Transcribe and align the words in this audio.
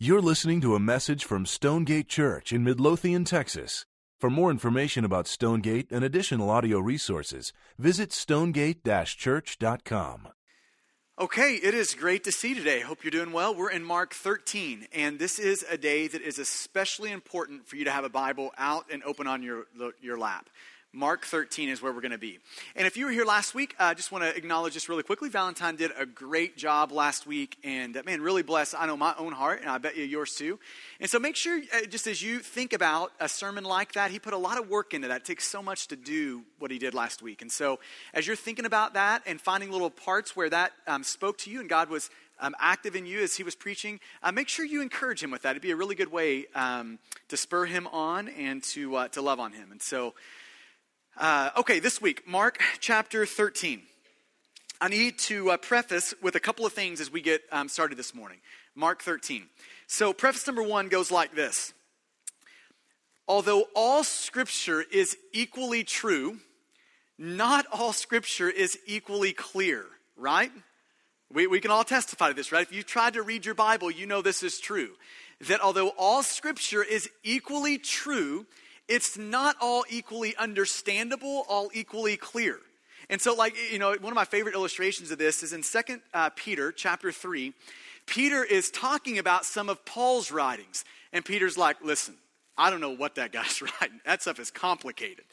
You're 0.00 0.22
listening 0.22 0.60
to 0.60 0.76
a 0.76 0.78
message 0.78 1.24
from 1.24 1.44
Stonegate 1.44 2.06
Church 2.06 2.52
in 2.52 2.62
Midlothian, 2.62 3.24
Texas. 3.24 3.84
For 4.20 4.30
more 4.30 4.48
information 4.48 5.04
about 5.04 5.26
Stonegate 5.26 5.90
and 5.90 6.04
additional 6.04 6.50
audio 6.50 6.78
resources, 6.78 7.52
visit 7.80 8.12
stonegate 8.12 8.84
church.com. 8.84 10.28
Okay, 11.18 11.54
it 11.54 11.74
is 11.74 11.94
great 11.94 12.22
to 12.22 12.30
see 12.30 12.50
you 12.50 12.54
today. 12.54 12.78
Hope 12.78 13.02
you're 13.02 13.10
doing 13.10 13.32
well. 13.32 13.52
We're 13.52 13.72
in 13.72 13.82
Mark 13.82 14.14
13, 14.14 14.86
and 14.94 15.18
this 15.18 15.40
is 15.40 15.66
a 15.68 15.76
day 15.76 16.06
that 16.06 16.22
is 16.22 16.38
especially 16.38 17.10
important 17.10 17.66
for 17.66 17.74
you 17.74 17.84
to 17.84 17.90
have 17.90 18.04
a 18.04 18.08
Bible 18.08 18.52
out 18.56 18.84
and 18.92 19.02
open 19.02 19.26
on 19.26 19.42
your, 19.42 19.64
your 20.00 20.16
lap. 20.16 20.48
Mark 20.94 21.26
13 21.26 21.68
is 21.68 21.82
where 21.82 21.92
we're 21.92 22.00
going 22.00 22.12
to 22.12 22.18
be. 22.18 22.38
And 22.74 22.86
if 22.86 22.96
you 22.96 23.04
were 23.04 23.10
here 23.10 23.26
last 23.26 23.54
week, 23.54 23.74
I 23.78 23.90
uh, 23.90 23.94
just 23.94 24.10
want 24.10 24.24
to 24.24 24.34
acknowledge 24.34 24.72
this 24.72 24.88
really 24.88 25.02
quickly. 25.02 25.28
Valentine 25.28 25.76
did 25.76 25.90
a 25.98 26.06
great 26.06 26.56
job 26.56 26.92
last 26.92 27.26
week, 27.26 27.58
and 27.62 27.94
uh, 27.94 28.02
man, 28.06 28.22
really 28.22 28.42
blessed. 28.42 28.74
I 28.76 28.86
know 28.86 28.96
my 28.96 29.14
own 29.18 29.32
heart, 29.32 29.60
and 29.60 29.68
I 29.68 29.76
bet 29.76 29.98
you 29.98 30.04
yours 30.04 30.34
too. 30.34 30.58
And 30.98 31.10
so 31.10 31.18
make 31.18 31.36
sure, 31.36 31.60
uh, 31.74 31.84
just 31.90 32.06
as 32.06 32.22
you 32.22 32.38
think 32.38 32.72
about 32.72 33.12
a 33.20 33.28
sermon 33.28 33.64
like 33.64 33.92
that, 33.92 34.10
he 34.10 34.18
put 34.18 34.32
a 34.32 34.38
lot 34.38 34.58
of 34.58 34.70
work 34.70 34.94
into 34.94 35.08
that. 35.08 35.18
It 35.18 35.24
takes 35.26 35.46
so 35.46 35.62
much 35.62 35.88
to 35.88 35.96
do 35.96 36.44
what 36.58 36.70
he 36.70 36.78
did 36.78 36.94
last 36.94 37.20
week. 37.20 37.42
And 37.42 37.52
so 37.52 37.80
as 38.14 38.26
you're 38.26 38.34
thinking 38.34 38.64
about 38.64 38.94
that 38.94 39.22
and 39.26 39.38
finding 39.38 39.70
little 39.70 39.90
parts 39.90 40.34
where 40.34 40.48
that 40.48 40.72
um, 40.86 41.04
spoke 41.04 41.36
to 41.38 41.50
you 41.50 41.60
and 41.60 41.68
God 41.68 41.90
was 41.90 42.08
um, 42.40 42.54
active 42.58 42.96
in 42.96 43.04
you 43.04 43.20
as 43.20 43.36
he 43.36 43.42
was 43.42 43.54
preaching, 43.54 44.00
uh, 44.22 44.32
make 44.32 44.48
sure 44.48 44.64
you 44.64 44.80
encourage 44.80 45.22
him 45.22 45.30
with 45.30 45.42
that. 45.42 45.50
It'd 45.50 45.62
be 45.62 45.70
a 45.70 45.76
really 45.76 45.94
good 45.94 46.10
way 46.10 46.46
um, 46.54 46.98
to 47.28 47.36
spur 47.36 47.66
him 47.66 47.86
on 47.88 48.28
and 48.28 48.62
to, 48.64 48.96
uh, 48.96 49.08
to 49.08 49.20
love 49.20 49.38
on 49.38 49.52
him. 49.52 49.70
And 49.70 49.82
so, 49.82 50.14
uh, 51.18 51.50
okay, 51.56 51.80
this 51.80 52.00
week, 52.00 52.26
Mark 52.28 52.60
chapter 52.78 53.26
13. 53.26 53.82
I 54.80 54.88
need 54.88 55.18
to 55.20 55.50
uh, 55.50 55.56
preface 55.56 56.14
with 56.22 56.36
a 56.36 56.40
couple 56.40 56.64
of 56.64 56.72
things 56.72 57.00
as 57.00 57.10
we 57.10 57.20
get 57.20 57.42
um, 57.50 57.68
started 57.68 57.98
this 57.98 58.14
morning. 58.14 58.38
Mark 58.76 59.02
13. 59.02 59.46
So, 59.88 60.12
preface 60.12 60.46
number 60.46 60.62
one 60.62 60.88
goes 60.88 61.10
like 61.10 61.34
this 61.34 61.72
Although 63.26 63.66
all 63.74 64.04
scripture 64.04 64.80
is 64.80 65.16
equally 65.32 65.82
true, 65.82 66.38
not 67.18 67.66
all 67.72 67.92
scripture 67.92 68.48
is 68.48 68.78
equally 68.86 69.32
clear, 69.32 69.86
right? 70.16 70.52
We, 71.32 71.48
we 71.48 71.60
can 71.60 71.72
all 71.72 71.84
testify 71.84 72.28
to 72.28 72.34
this, 72.34 72.52
right? 72.52 72.62
If 72.62 72.72
you 72.72 72.82
tried 72.84 73.14
to 73.14 73.22
read 73.22 73.44
your 73.44 73.56
Bible, 73.56 73.90
you 73.90 74.06
know 74.06 74.22
this 74.22 74.44
is 74.44 74.60
true. 74.60 74.90
That 75.48 75.60
although 75.60 75.88
all 75.98 76.22
scripture 76.22 76.82
is 76.82 77.10
equally 77.24 77.76
true, 77.76 78.46
it's 78.88 79.18
not 79.18 79.56
all 79.60 79.84
equally 79.88 80.34
understandable, 80.36 81.44
all 81.48 81.70
equally 81.74 82.16
clear. 82.16 82.58
And 83.10 83.20
so, 83.20 83.34
like, 83.34 83.54
you 83.70 83.78
know, 83.78 83.94
one 84.00 84.12
of 84.12 84.16
my 84.16 84.24
favorite 84.24 84.54
illustrations 84.54 85.10
of 85.10 85.18
this 85.18 85.42
is 85.42 85.52
in 85.52 85.62
Second 85.62 86.02
uh, 86.12 86.30
Peter 86.30 86.72
chapter 86.72 87.10
3. 87.10 87.54
Peter 88.06 88.44
is 88.44 88.70
talking 88.70 89.18
about 89.18 89.44
some 89.44 89.68
of 89.68 89.84
Paul's 89.84 90.30
writings. 90.30 90.84
And 91.12 91.24
Peter's 91.24 91.56
like, 91.56 91.82
listen, 91.82 92.16
I 92.56 92.70
don't 92.70 92.80
know 92.80 92.94
what 92.94 93.14
that 93.14 93.32
guy's 93.32 93.62
writing. 93.80 94.00
That 94.04 94.22
stuff 94.22 94.38
is 94.38 94.50
complicated. 94.50 95.24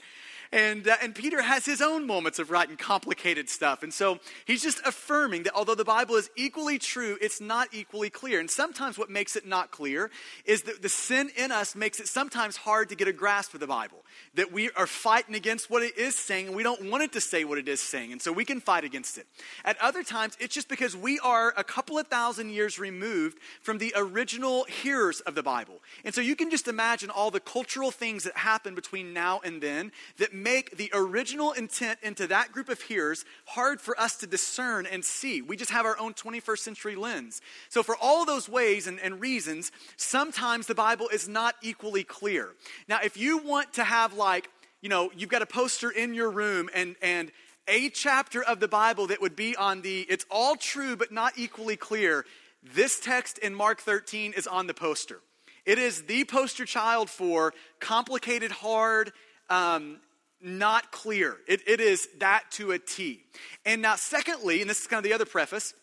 And, 0.56 0.88
uh, 0.88 0.96
and 1.02 1.14
Peter 1.14 1.42
has 1.42 1.66
his 1.66 1.82
own 1.82 2.08
moments 2.08 2.40
of 2.40 2.50
writing 2.50 2.78
complicated 2.78 3.50
stuff. 3.50 3.84
And 3.84 3.94
so 3.94 4.20
he's 4.46 4.64
just 4.64 4.80
affirming 4.86 5.44
that 5.44 5.54
although 5.54 5.76
the 5.76 5.84
Bible 5.84 6.16
is 6.16 6.30
equally 6.38 6.80
true, 6.80 7.18
it's 7.20 7.42
not 7.42 7.68
equally 7.74 8.10
clear. 8.10 8.40
And 8.40 8.50
sometimes 8.50 8.98
what 8.98 9.10
makes 9.10 9.36
it 9.36 9.46
not 9.46 9.72
clear 9.72 10.10
is 10.46 10.62
that 10.62 10.82
the 10.82 10.88
sin 10.88 11.30
in 11.36 11.52
us 11.52 11.76
makes 11.76 12.00
it 12.00 12.08
sometimes 12.08 12.56
hard 12.56 12.88
to 12.88 12.96
get 12.96 13.10
a 13.10 13.12
grasp 13.12 13.54
of 13.54 13.60
the 13.60 13.68
Bible. 13.68 13.98
That 14.36 14.54
we 14.54 14.72
are 14.72 14.88
fighting 14.88 15.36
against 15.36 15.70
what 15.70 15.84
it 15.84 15.98
is 15.98 16.18
saying, 16.18 16.48
and 16.48 16.56
we 16.56 16.64
don't 16.64 16.90
want 16.90 17.04
it 17.04 17.12
to 17.14 17.22
say 17.22 17.44
what 17.44 17.58
it 17.58 17.68
is 17.68 17.82
saying. 17.82 18.14
And 18.14 18.22
so 18.22 18.32
we 18.32 18.46
can 18.46 18.62
fight 18.62 18.86
against 18.86 19.18
it. 19.18 19.28
At 19.66 19.78
other 19.82 20.04
times, 20.04 20.38
it's 20.40 20.56
just 20.56 20.70
because 20.70 20.96
we 20.96 21.20
are 21.20 21.54
a 21.58 21.66
couple 21.66 22.00
of 22.00 22.08
thousand 22.08 22.52
years 22.52 22.80
removed 22.80 23.40
from 23.62 23.80
the 23.80 23.92
original 23.98 24.64
hearers 24.64 25.20
of 25.20 25.36
the 25.36 25.44
Bible. 25.44 25.82
And 26.06 26.16
so 26.16 26.22
you 26.22 26.38
can 26.38 26.50
just 26.50 26.70
imagine 26.70 27.10
all 27.10 27.30
the 27.30 27.42
cultural 27.42 27.92
things 27.92 28.24
that 28.24 28.38
happen 28.38 28.74
between 28.74 29.12
now 29.12 29.42
and 29.44 29.62
then 29.62 29.92
that 30.16 30.34
make 30.46 30.78
the 30.78 30.92
original 30.94 31.54
intent 31.54 31.98
into 32.04 32.28
that 32.28 32.52
group 32.52 32.70
of 32.70 32.80
hearers 32.80 33.26
hard 33.48 33.82
for 33.82 34.00
us 34.00 34.16
to 34.18 34.28
discern 34.28 34.86
and 34.86 35.04
see. 35.04 35.42
We 35.42 35.58
just 35.58 35.72
have 35.72 35.88
our 35.88 35.98
own 36.00 36.14
21st 36.14 36.60
century 36.60 36.96
lens. 36.96 37.42
So, 37.70 37.82
for 37.82 37.98
all 38.00 38.26
those 38.26 38.48
ways 38.48 38.86
and, 38.86 39.00
and 39.00 39.20
reasons, 39.20 39.72
sometimes 39.98 40.68
the 40.68 40.76
Bible 40.76 41.10
is 41.10 41.28
not 41.28 41.56
equally 41.64 42.04
clear. 42.04 42.50
Now, 42.88 43.00
if 43.04 43.18
you 43.18 43.40
want 43.40 43.74
to 43.74 43.84
have, 43.84 44.14
like, 44.14 44.48
you 44.82 44.90
know, 44.90 45.10
you've 45.18 45.30
got 45.32 45.42
a 45.42 45.48
poster 45.48 45.90
in 45.90 46.14
your 46.14 46.30
room 46.30 46.70
and, 46.76 46.96
and 47.02 47.32
a 47.68 47.90
chapter 47.90 48.44
of 48.44 48.60
the 48.60 48.68
Bible 48.68 49.08
that 49.08 49.20
would 49.22 49.36
be 49.36 49.56
on 49.56 49.82
the, 49.82 50.02
it's 50.02 50.28
all 50.30 50.56
true 50.56 50.96
but 50.96 51.12
not 51.12 51.34
equally 51.38 51.76
clear, 51.76 52.24
this 52.62 53.00
text 53.00 53.40
in 53.40 53.56
Mark 53.56 53.82
13 53.82 54.34
is 54.34 54.46
on 54.46 54.68
the 54.68 54.76
poster. 54.76 55.22
It 55.66 55.80
is 55.80 56.04
the 56.04 56.24
poster 56.26 56.66
child 56.66 57.10
for 57.10 57.52
complicated, 57.80 58.52
hard, 58.52 59.12
um, 59.50 59.98
not 60.46 60.92
clear. 60.92 61.38
It, 61.48 61.62
it 61.68 61.82
is 61.82 62.08
that 62.20 62.44
to 62.52 62.72
a 62.72 62.80
T. 62.80 63.24
And 63.66 63.82
now, 63.82 63.96
secondly, 63.96 64.62
and 64.62 64.70
this 64.70 64.82
is 64.82 64.88
kind 64.88 65.00
of 65.00 65.04
the 65.04 65.14
other 65.14 65.26
preface, 65.26 65.74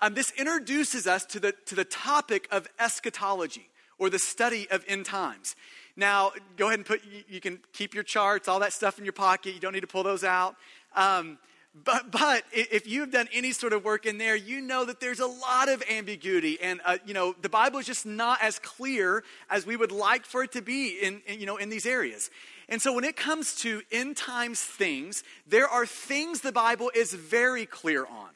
um, 0.00 0.14
this 0.14 0.32
introduces 0.38 1.06
us 1.06 1.24
to 1.26 1.40
the, 1.40 1.52
to 1.66 1.74
the 1.74 1.84
topic 1.84 2.48
of 2.50 2.68
eschatology 2.78 3.68
or 3.98 4.10
the 4.10 4.18
study 4.18 4.68
of 4.70 4.84
end 4.86 5.06
times. 5.06 5.56
Now, 5.96 6.32
go 6.56 6.66
ahead 6.66 6.78
and 6.78 6.86
put, 6.86 7.02
you, 7.04 7.22
you 7.28 7.40
can 7.40 7.60
keep 7.72 7.94
your 7.94 8.04
charts, 8.04 8.48
all 8.48 8.60
that 8.60 8.72
stuff 8.72 8.98
in 8.98 9.04
your 9.04 9.12
pocket. 9.12 9.54
You 9.54 9.60
don't 9.60 9.72
need 9.72 9.80
to 9.80 9.86
pull 9.86 10.02
those 10.02 10.24
out. 10.24 10.56
Um, 10.94 11.38
but, 11.84 12.12
but 12.12 12.44
if 12.52 12.86
you've 12.86 13.10
done 13.10 13.26
any 13.32 13.50
sort 13.50 13.72
of 13.72 13.84
work 13.84 14.06
in 14.06 14.18
there, 14.18 14.36
you 14.36 14.60
know 14.60 14.84
that 14.84 15.00
there's 15.00 15.18
a 15.18 15.26
lot 15.26 15.68
of 15.68 15.82
ambiguity. 15.90 16.58
And, 16.60 16.80
uh, 16.84 16.98
you 17.04 17.14
know, 17.14 17.34
the 17.42 17.48
Bible 17.48 17.80
is 17.80 17.86
just 17.86 18.06
not 18.06 18.40
as 18.40 18.60
clear 18.60 19.24
as 19.50 19.66
we 19.66 19.76
would 19.76 19.90
like 19.90 20.24
for 20.24 20.44
it 20.44 20.52
to 20.52 20.62
be 20.62 20.90
in, 21.02 21.20
in, 21.26 21.40
you 21.40 21.46
know, 21.46 21.56
in 21.56 21.70
these 21.70 21.84
areas. 21.84 22.30
And 22.68 22.80
so 22.80 22.92
when 22.92 23.04
it 23.04 23.16
comes 23.16 23.54
to 23.56 23.82
end 23.92 24.16
times 24.16 24.60
things, 24.60 25.22
there 25.46 25.68
are 25.68 25.86
things 25.86 26.40
the 26.40 26.52
Bible 26.52 26.90
is 26.94 27.12
very 27.12 27.66
clear 27.66 28.06
on. 28.06 28.30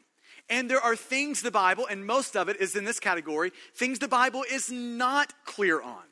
And 0.50 0.70
there 0.70 0.80
are 0.80 0.96
things 0.96 1.42
the 1.42 1.50
Bible, 1.50 1.86
and 1.86 2.06
most 2.06 2.36
of 2.36 2.48
it 2.48 2.56
is 2.60 2.74
in 2.74 2.84
this 2.84 3.00
category, 3.00 3.52
things 3.74 3.98
the 3.98 4.08
Bible 4.08 4.44
is 4.50 4.70
not 4.70 5.32
clear 5.44 5.80
on. 5.82 6.02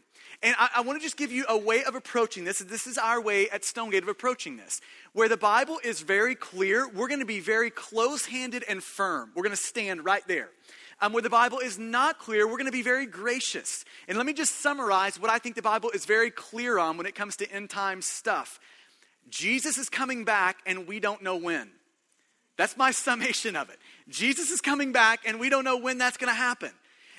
And 0.43 0.55
I, 0.59 0.69
I 0.77 0.81
want 0.83 0.99
to 0.99 1.03
just 1.03 1.17
give 1.17 1.33
you 1.33 1.47
a 1.49 1.57
way 1.57 1.83
of 1.85 1.95
approaching 1.95 2.45
this. 2.45 2.59
This 2.59 2.87
is 2.87 2.99
our 2.99 3.21
way 3.21 3.49
at 3.49 3.65
Stonegate 3.65 4.03
of 4.03 4.09
approaching 4.09 4.59
this. 4.59 4.81
Where 5.13 5.29
the 5.29 5.39
Bible 5.39 5.81
is 5.83 6.03
very 6.03 6.35
clear, 6.35 6.87
we're 6.89 7.09
going 7.09 7.21
to 7.21 7.27
be 7.27 7.41
very 7.41 7.71
close 7.71 8.27
handed 8.27 8.63
and 8.69 8.83
firm. 8.83 9.31
We're 9.35 9.45
going 9.45 9.57
to 9.57 9.63
stand 9.63 10.05
right 10.05 10.27
there. 10.27 10.51
Um, 11.01 11.13
where 11.13 11.23
the 11.23 11.29
Bible 11.29 11.59
is 11.59 11.79
not 11.79 12.19
clear, 12.19 12.47
we're 12.47 12.57
going 12.57 12.67
to 12.67 12.73
be 12.73 12.83
very 12.83 13.05
gracious. 13.05 13.85
And 14.09 14.17
let 14.17 14.27
me 14.27 14.33
just 14.33 14.61
summarize 14.61 15.21
what 15.21 15.31
I 15.31 15.39
think 15.39 15.55
the 15.55 15.61
Bible 15.63 15.91
is 15.91 16.07
very 16.07 16.31
clear 16.31 16.79
on 16.79 16.97
when 16.97 17.05
it 17.05 17.15
comes 17.15 17.37
to 17.37 17.53
end 17.53 17.69
time 17.69 18.01
stuff. 18.01 18.59
Jesus 19.29 19.77
is 19.77 19.91
coming 19.91 20.25
back, 20.25 20.59
and 20.65 20.87
we 20.87 21.01
don't 21.01 21.23
know 21.23 21.37
when. 21.37 21.71
That's 22.57 22.77
my 22.77 22.91
summation 22.93 23.57
of 23.57 23.69
it. 23.69 23.79
Jesus 24.09 24.51
is 24.51 24.61
coming 24.61 24.93
back, 24.93 25.21
and 25.27 25.39
we 25.39 25.51
don't 25.51 25.65
know 25.65 25.77
when 25.77 25.99
that's 25.99 26.17
going 26.17 26.33
to 26.33 26.39
happen. 26.39 26.71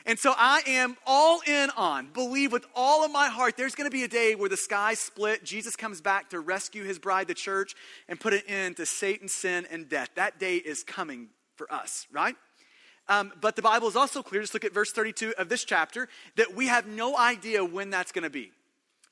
And 0.07 0.17
so 0.17 0.33
I 0.37 0.61
am 0.65 0.95
all 1.05 1.41
in 1.45 1.69
on, 1.71 2.07
believe 2.13 2.53
with 2.53 2.65
all 2.73 3.03
of 3.03 3.11
my 3.11 3.27
heart, 3.27 3.57
there's 3.57 3.75
going 3.75 3.89
to 3.89 3.93
be 3.93 4.03
a 4.03 4.07
day 4.07 4.35
where 4.35 4.47
the 4.47 4.55
sky 4.55 4.93
split. 4.93 5.43
Jesus 5.43 5.75
comes 5.75 5.99
back 5.99 6.29
to 6.29 6.39
rescue 6.39 6.85
his 6.85 6.97
bride, 6.97 7.27
the 7.27 7.33
church, 7.33 7.75
and 8.07 8.17
put 8.17 8.33
an 8.33 8.41
end 8.47 8.77
to 8.77 8.85
Satan, 8.85 9.27
sin, 9.27 9.67
and 9.69 9.89
death. 9.89 10.07
That 10.15 10.39
day 10.39 10.55
is 10.55 10.81
coming 10.81 11.27
for 11.57 11.71
us, 11.71 12.07
right? 12.09 12.37
Um, 13.09 13.31
but 13.39 13.55
the 13.55 13.61
Bible 13.61 13.87
is 13.87 13.95
also 13.95 14.21
clear, 14.21 14.41
just 14.41 14.53
look 14.53 14.65
at 14.65 14.73
verse 14.73 14.91
32 14.91 15.33
of 15.37 15.49
this 15.49 15.63
chapter, 15.63 16.09
that 16.35 16.55
we 16.55 16.67
have 16.67 16.87
no 16.87 17.17
idea 17.17 17.63
when 17.63 17.89
that's 17.89 18.11
going 18.11 18.23
to 18.23 18.29
be. 18.29 18.51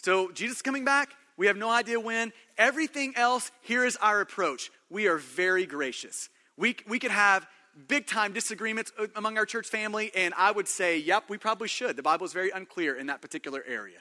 So 0.03 0.31
Jesus 0.31 0.61
coming 0.61 0.85
back, 0.85 1.11
we 1.37 1.47
have 1.47 1.57
no 1.57 1.69
idea 1.69 1.99
when. 1.99 2.33
Everything 2.57 3.13
else, 3.15 3.51
here 3.61 3.85
is 3.85 3.97
our 3.97 4.21
approach. 4.21 4.69
We 4.89 5.07
are 5.07 5.17
very 5.17 5.65
gracious. 5.65 6.29
We, 6.57 6.75
we 6.87 6.99
could 6.99 7.11
have 7.11 7.47
big 7.87 8.07
time 8.07 8.33
disagreements 8.33 8.91
uh, 8.99 9.07
among 9.15 9.37
our 9.37 9.45
church 9.45 9.67
family, 9.67 10.11
and 10.15 10.33
I 10.37 10.51
would 10.51 10.67
say, 10.67 10.97
yep, 10.97 11.25
we 11.29 11.37
probably 11.37 11.67
should. 11.67 11.95
The 11.95 12.03
Bible 12.03 12.25
is 12.25 12.33
very 12.33 12.49
unclear 12.51 12.95
in 12.95 13.07
that 13.07 13.21
particular 13.21 13.63
area. 13.67 13.97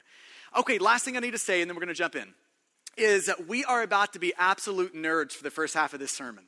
Okay, 0.57 0.77
last 0.77 1.03
thing 1.03 1.17
I 1.17 1.19
need 1.19 1.31
to 1.31 1.37
say, 1.37 1.61
and 1.61 1.69
then 1.69 1.75
we're 1.75 1.81
going 1.81 1.93
to 1.93 1.97
jump 1.97 2.15
in, 2.15 2.33
is 2.97 3.25
that 3.25 3.47
we 3.47 3.65
are 3.65 3.81
about 3.81 4.13
to 4.13 4.19
be 4.19 4.33
absolute 4.37 4.95
nerds 4.95 5.33
for 5.33 5.43
the 5.43 5.51
first 5.51 5.73
half 5.73 5.93
of 5.93 5.99
this 5.99 6.11
sermon. 6.11 6.45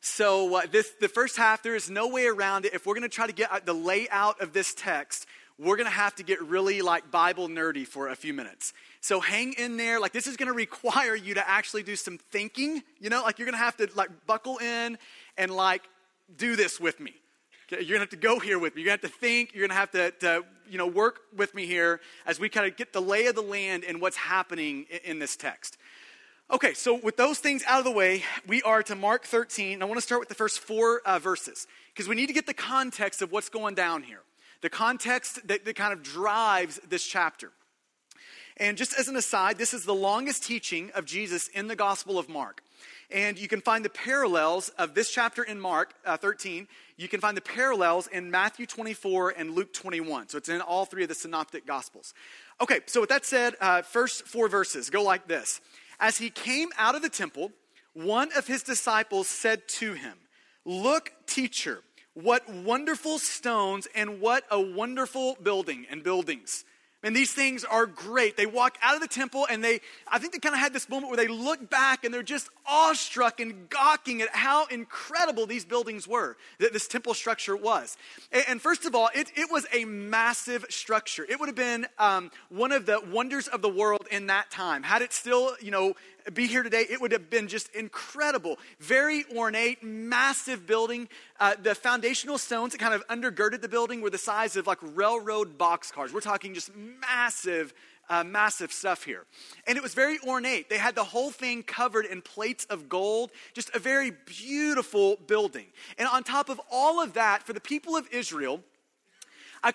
So, 0.00 0.54
uh, 0.56 0.62
this, 0.70 0.92
the 1.00 1.08
first 1.08 1.36
half, 1.36 1.62
there 1.62 1.74
is 1.74 1.90
no 1.90 2.08
way 2.08 2.26
around 2.26 2.64
it. 2.64 2.74
If 2.74 2.86
we're 2.86 2.94
going 2.94 3.02
to 3.02 3.08
try 3.08 3.26
to 3.26 3.32
get 3.32 3.66
the 3.66 3.72
layout 3.72 4.40
of 4.40 4.52
this 4.52 4.72
text, 4.74 5.26
we're 5.58 5.76
going 5.76 5.88
to 5.88 5.92
have 5.92 6.14
to 6.16 6.22
get 6.22 6.40
really 6.40 6.82
like 6.82 7.10
Bible 7.10 7.48
nerdy 7.48 7.86
for 7.86 8.08
a 8.08 8.14
few 8.14 8.32
minutes. 8.32 8.72
So 9.00 9.20
hang 9.20 9.54
in 9.54 9.76
there. 9.76 9.98
Like 9.98 10.12
this 10.12 10.26
is 10.28 10.36
going 10.36 10.46
to 10.46 10.52
require 10.52 11.16
you 11.16 11.34
to 11.34 11.48
actually 11.48 11.82
do 11.82 11.96
some 11.96 12.18
thinking. 12.30 12.82
You 13.00 13.10
know, 13.10 13.22
like 13.22 13.38
you're 13.38 13.46
going 13.46 13.58
to 13.58 13.64
have 13.64 13.76
to 13.78 13.88
like 13.96 14.10
buckle 14.26 14.58
in 14.58 14.98
and 15.36 15.50
like 15.50 15.82
do 16.36 16.54
this 16.54 16.78
with 16.78 17.00
me. 17.00 17.14
Okay? 17.72 17.82
You're 17.82 17.98
going 17.98 18.06
to 18.06 18.10
have 18.12 18.20
to 18.20 18.28
go 18.28 18.38
here 18.38 18.58
with 18.58 18.76
me. 18.76 18.82
You're 18.82 18.90
going 18.90 19.00
to 19.00 19.06
have 19.06 19.12
to 19.12 19.18
think. 19.18 19.52
You're 19.52 19.66
going 19.66 19.76
to 19.76 19.76
have 19.76 19.90
to, 19.92 20.10
to 20.20 20.44
you 20.70 20.78
know, 20.78 20.86
work 20.86 21.20
with 21.36 21.54
me 21.54 21.66
here 21.66 22.00
as 22.24 22.38
we 22.38 22.48
kind 22.48 22.66
of 22.66 22.76
get 22.76 22.92
the 22.92 23.02
lay 23.02 23.26
of 23.26 23.34
the 23.34 23.42
land 23.42 23.84
and 23.84 24.00
what's 24.00 24.16
happening 24.16 24.86
in, 24.90 25.12
in 25.12 25.18
this 25.18 25.36
text. 25.36 25.76
Okay, 26.50 26.72
so 26.72 26.94
with 26.94 27.18
those 27.18 27.38
things 27.40 27.62
out 27.66 27.78
of 27.78 27.84
the 27.84 27.90
way, 27.90 28.22
we 28.46 28.62
are 28.62 28.82
to 28.84 28.94
Mark 28.94 29.26
13. 29.26 29.82
I 29.82 29.84
want 29.84 29.98
to 29.98 30.02
start 30.02 30.18
with 30.18 30.30
the 30.30 30.34
first 30.34 30.60
four 30.60 31.02
uh, 31.04 31.18
verses 31.18 31.66
because 31.92 32.08
we 32.08 32.16
need 32.16 32.28
to 32.28 32.32
get 32.32 32.46
the 32.46 32.54
context 32.54 33.20
of 33.20 33.30
what's 33.30 33.50
going 33.50 33.74
down 33.74 34.02
here. 34.02 34.22
the 34.62 34.70
context 34.70 35.46
that, 35.46 35.66
that 35.66 35.76
kind 35.76 35.92
of 35.92 36.02
drives 36.02 36.80
this 36.88 37.04
chapter. 37.04 37.52
And 38.56 38.78
just 38.78 38.98
as 38.98 39.08
an 39.08 39.16
aside, 39.16 39.58
this 39.58 39.74
is 39.74 39.84
the 39.84 39.94
longest 39.94 40.42
teaching 40.42 40.90
of 40.94 41.04
Jesus 41.04 41.48
in 41.48 41.68
the 41.68 41.76
Gospel 41.76 42.18
of 42.18 42.30
Mark. 42.30 42.62
And 43.10 43.38
you 43.38 43.46
can 43.46 43.60
find 43.60 43.84
the 43.84 43.90
parallels 43.90 44.70
of 44.70 44.94
this 44.94 45.10
chapter 45.10 45.42
in 45.42 45.60
Mark 45.60 45.92
uh, 46.06 46.16
13. 46.16 46.66
You 46.96 47.08
can 47.08 47.20
find 47.20 47.36
the 47.36 47.42
parallels 47.42 48.06
in 48.06 48.30
Matthew 48.30 48.64
24 48.64 49.34
and 49.36 49.54
Luke 49.54 49.74
21. 49.74 50.30
So 50.30 50.38
it's 50.38 50.48
in 50.48 50.62
all 50.62 50.86
three 50.86 51.02
of 51.02 51.10
the 51.10 51.14
synoptic 51.14 51.66
gospels. 51.66 52.14
Okay, 52.58 52.80
so 52.86 53.02
with 53.02 53.10
that 53.10 53.26
said, 53.26 53.54
uh, 53.60 53.82
first 53.82 54.26
four 54.26 54.48
verses 54.48 54.88
go 54.88 55.02
like 55.02 55.28
this 55.28 55.60
As 56.00 56.18
he 56.18 56.30
came 56.30 56.68
out 56.78 56.94
of 56.94 57.02
the 57.02 57.08
temple, 57.08 57.52
one 57.92 58.30
of 58.36 58.46
his 58.46 58.62
disciples 58.62 59.28
said 59.28 59.66
to 59.68 59.94
him, 59.94 60.14
Look, 60.64 61.12
teacher, 61.26 61.82
what 62.14 62.48
wonderful 62.48 63.18
stones 63.18 63.88
and 63.94 64.20
what 64.20 64.44
a 64.50 64.60
wonderful 64.60 65.36
building 65.42 65.86
and 65.90 66.02
buildings. 66.02 66.64
And 67.04 67.14
these 67.14 67.32
things 67.32 67.64
are 67.64 67.86
great. 67.86 68.36
They 68.36 68.46
walk 68.46 68.76
out 68.82 68.96
of 68.96 69.00
the 69.00 69.06
temple 69.06 69.46
and 69.48 69.62
they, 69.62 69.80
I 70.08 70.18
think 70.18 70.32
they 70.32 70.40
kind 70.40 70.54
of 70.54 70.60
had 70.60 70.72
this 70.72 70.88
moment 70.88 71.08
where 71.08 71.16
they 71.16 71.28
look 71.28 71.70
back 71.70 72.04
and 72.04 72.12
they're 72.12 72.24
just 72.24 72.48
awestruck 72.66 73.38
and 73.38 73.68
gawking 73.68 74.20
at 74.20 74.34
how 74.34 74.66
incredible 74.66 75.46
these 75.46 75.64
buildings 75.64 76.08
were, 76.08 76.36
that 76.58 76.72
this 76.72 76.88
temple 76.88 77.14
structure 77.14 77.56
was. 77.56 77.96
And, 78.48 78.60
first 78.60 78.84
of 78.84 78.96
all, 78.96 79.10
it, 79.14 79.30
it 79.36 79.48
was 79.50 79.64
a 79.72 79.84
massive 79.84 80.66
structure. 80.70 81.24
It 81.28 81.38
would 81.38 81.48
have 81.48 81.56
been 81.56 81.86
um, 82.00 82.32
one 82.48 82.72
of 82.72 82.84
the 82.84 83.00
wonders 83.12 83.46
of 83.46 83.62
the 83.62 83.68
world 83.68 84.08
in 84.10 84.26
that 84.26 84.50
time. 84.50 84.82
Had 84.82 85.02
it 85.02 85.12
still, 85.12 85.54
you 85.60 85.70
know, 85.70 85.94
be 86.30 86.46
here 86.46 86.62
today, 86.62 86.84
it 86.88 87.00
would 87.00 87.12
have 87.12 87.30
been 87.30 87.48
just 87.48 87.74
incredible. 87.74 88.58
Very 88.80 89.24
ornate, 89.36 89.82
massive 89.82 90.66
building. 90.66 91.08
Uh, 91.40 91.54
the 91.62 91.74
foundational 91.74 92.38
stones 92.38 92.72
that 92.72 92.78
kind 92.78 92.94
of 92.94 93.06
undergirded 93.08 93.60
the 93.60 93.68
building 93.68 94.00
were 94.00 94.10
the 94.10 94.18
size 94.18 94.56
of 94.56 94.66
like 94.66 94.78
railroad 94.82 95.58
boxcars. 95.58 96.12
We're 96.12 96.20
talking 96.20 96.54
just 96.54 96.70
massive, 96.74 97.72
uh, 98.08 98.24
massive 98.24 98.72
stuff 98.72 99.04
here. 99.04 99.24
And 99.66 99.76
it 99.76 99.82
was 99.82 99.94
very 99.94 100.18
ornate. 100.26 100.68
They 100.68 100.78
had 100.78 100.94
the 100.94 101.04
whole 101.04 101.30
thing 101.30 101.62
covered 101.62 102.06
in 102.06 102.22
plates 102.22 102.64
of 102.66 102.88
gold, 102.88 103.30
just 103.54 103.74
a 103.74 103.78
very 103.78 104.12
beautiful 104.26 105.16
building. 105.26 105.66
And 105.98 106.08
on 106.08 106.24
top 106.24 106.48
of 106.48 106.60
all 106.70 107.02
of 107.02 107.14
that, 107.14 107.44
for 107.44 107.52
the 107.52 107.60
people 107.60 107.96
of 107.96 108.06
Israel, 108.10 108.62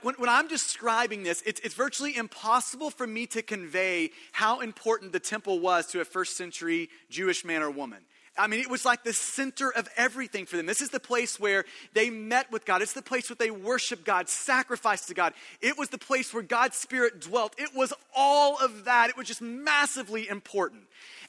When, 0.01 0.15
when, 0.15 0.29
I'm 0.29 0.47
describing 0.47 1.23
this, 1.23 1.43
it's, 1.45 1.59
it's 1.61 1.75
virtually 1.75 2.15
impossible 2.15 2.89
for 2.89 3.05
me 3.05 3.25
to 3.27 3.41
convey 3.41 4.11
how 4.31 4.61
important 4.61 5.11
the 5.11 5.19
temple 5.19 5.59
was 5.59 5.87
to 5.87 6.01
a 6.01 6.05
first 6.05 6.37
century 6.37 6.89
Jewish 7.09 7.43
man 7.43 7.61
or 7.61 7.69
woman. 7.69 7.99
I 8.37 8.47
mean, 8.47 8.61
it 8.61 8.69
was 8.69 8.83
like 8.83 9.03
the 9.03 9.13
center 9.13 9.71
of 9.71 9.87
everything 9.95 10.47
for 10.47 10.57
them. 10.57 10.65
This 10.65 10.81
is 10.81 10.89
the 10.89 10.99
place 10.99 11.39
where 11.39 11.65
they 11.93 12.09
met 12.09 12.51
with 12.51 12.65
God. 12.65 12.81
It's 12.81 12.93
the 12.93 13.03
place 13.03 13.29
where 13.29 13.37
they 13.37 13.51
worshiped 13.51 14.05
God, 14.05 14.27
sacrificed 14.27 15.09
to 15.09 15.13
God. 15.13 15.33
It 15.61 15.77
was 15.77 15.89
the 15.89 15.99
place 15.99 16.33
where 16.33 16.41
God's 16.41 16.75
Spirit 16.75 17.21
dwelt. 17.21 17.53
It 17.59 17.75
was 17.75 17.93
all 18.15 18.57
of 18.57 18.85
that. 18.85 19.09
It 19.09 19.17
was 19.17 19.27
just 19.27 19.41
massively 19.41 20.27
important. 20.27 20.83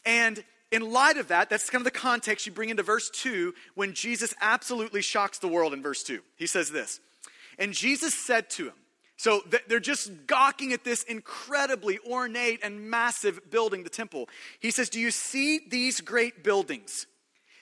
And 0.06 0.42
in 0.70 0.92
light 0.92 1.18
of 1.18 1.28
that, 1.28 1.50
that's 1.50 1.68
kind 1.68 1.80
of 1.82 1.92
the 1.92 1.98
context 1.98 2.46
you 2.46 2.52
bring 2.52 2.70
into 2.70 2.82
verse 2.82 3.10
2 3.10 3.54
when 3.74 3.92
Jesus 3.92 4.34
absolutely 4.40 5.02
shocks 5.02 5.38
the 5.38 5.48
world 5.48 5.74
in 5.74 5.82
verse 5.82 6.02
2. 6.02 6.20
He 6.36 6.46
says 6.46 6.70
this 6.70 7.00
and 7.58 7.72
Jesus 7.72 8.14
said 8.14 8.50
to 8.50 8.66
him, 8.66 8.74
so 9.16 9.42
they're 9.68 9.80
just 9.80 10.26
gawking 10.26 10.72
at 10.72 10.84
this 10.84 11.04
incredibly 11.04 11.98
ornate 12.06 12.60
and 12.62 12.90
massive 12.90 13.50
building, 13.50 13.84
the 13.84 13.90
temple. 13.90 14.28
He 14.58 14.70
says, 14.70 14.88
Do 14.88 15.00
you 15.00 15.10
see 15.10 15.60
these 15.68 16.00
great 16.00 16.42
buildings? 16.42 17.06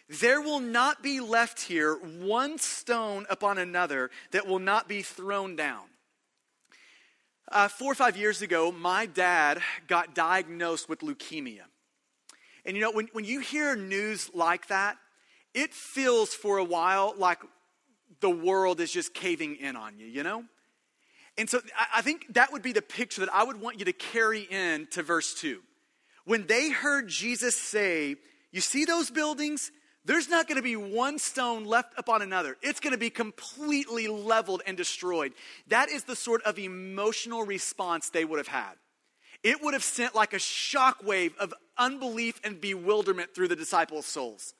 There 0.08 0.40
will 0.40 0.60
not 0.60 1.02
be 1.02 1.20
left 1.20 1.60
here 1.60 1.94
one 1.94 2.58
stone 2.58 3.26
upon 3.30 3.58
another 3.58 4.10
that 4.32 4.46
will 4.46 4.58
not 4.58 4.88
be 4.88 5.02
thrown 5.02 5.56
down. 5.56 5.84
Uh, 7.50 7.68
four 7.68 7.92
or 7.92 7.94
five 7.94 8.16
years 8.16 8.40
ago, 8.40 8.72
my 8.72 9.06
dad 9.06 9.60
got 9.86 10.14
diagnosed 10.14 10.88
with 10.88 11.00
leukemia. 11.00 11.62
And 12.64 12.76
you 12.76 12.82
know, 12.82 12.92
when, 12.92 13.08
when 13.12 13.24
you 13.24 13.40
hear 13.40 13.76
news 13.76 14.30
like 14.34 14.68
that, 14.68 14.96
it 15.54 15.74
feels 15.74 16.32
for 16.32 16.58
a 16.58 16.64
while 16.64 17.14
like 17.18 17.38
the 18.20 18.30
world 18.30 18.80
is 18.80 18.92
just 18.92 19.14
caving 19.14 19.56
in 19.56 19.76
on 19.76 19.98
you, 19.98 20.06
you 20.06 20.22
know? 20.22 20.44
And 21.38 21.48
so 21.48 21.60
I 21.94 22.02
think 22.02 22.34
that 22.34 22.52
would 22.52 22.62
be 22.62 22.72
the 22.72 22.82
picture 22.82 23.20
that 23.20 23.34
I 23.34 23.44
would 23.44 23.60
want 23.60 23.78
you 23.78 23.86
to 23.86 23.92
carry 23.92 24.42
in 24.42 24.86
to 24.92 25.02
verse 25.02 25.34
2. 25.34 25.60
When 26.24 26.46
they 26.46 26.70
heard 26.70 27.08
Jesus 27.08 27.56
say, 27.56 28.16
You 28.50 28.60
see 28.60 28.84
those 28.84 29.10
buildings? 29.10 29.70
There's 30.04 30.28
not 30.28 30.48
going 30.48 30.56
to 30.56 30.62
be 30.62 30.74
one 30.74 31.18
stone 31.20 31.64
left 31.64 31.94
upon 31.96 32.22
another. 32.22 32.56
It's 32.60 32.80
going 32.80 32.92
to 32.92 32.98
be 32.98 33.10
completely 33.10 34.08
leveled 34.08 34.62
and 34.66 34.76
destroyed. 34.76 35.32
That 35.68 35.90
is 35.90 36.04
the 36.04 36.16
sort 36.16 36.42
of 36.42 36.58
emotional 36.58 37.44
response 37.44 38.10
they 38.10 38.24
would 38.24 38.38
have 38.38 38.48
had. 38.48 38.72
It 39.44 39.62
would 39.62 39.74
have 39.74 39.84
sent 39.84 40.14
like 40.14 40.32
a 40.32 40.38
shockwave 40.38 41.36
of 41.36 41.54
unbelief 41.78 42.40
and 42.42 42.60
bewilderment 42.60 43.34
through 43.34 43.48
the 43.48 43.56
disciples' 43.56 44.06
souls. 44.06 44.54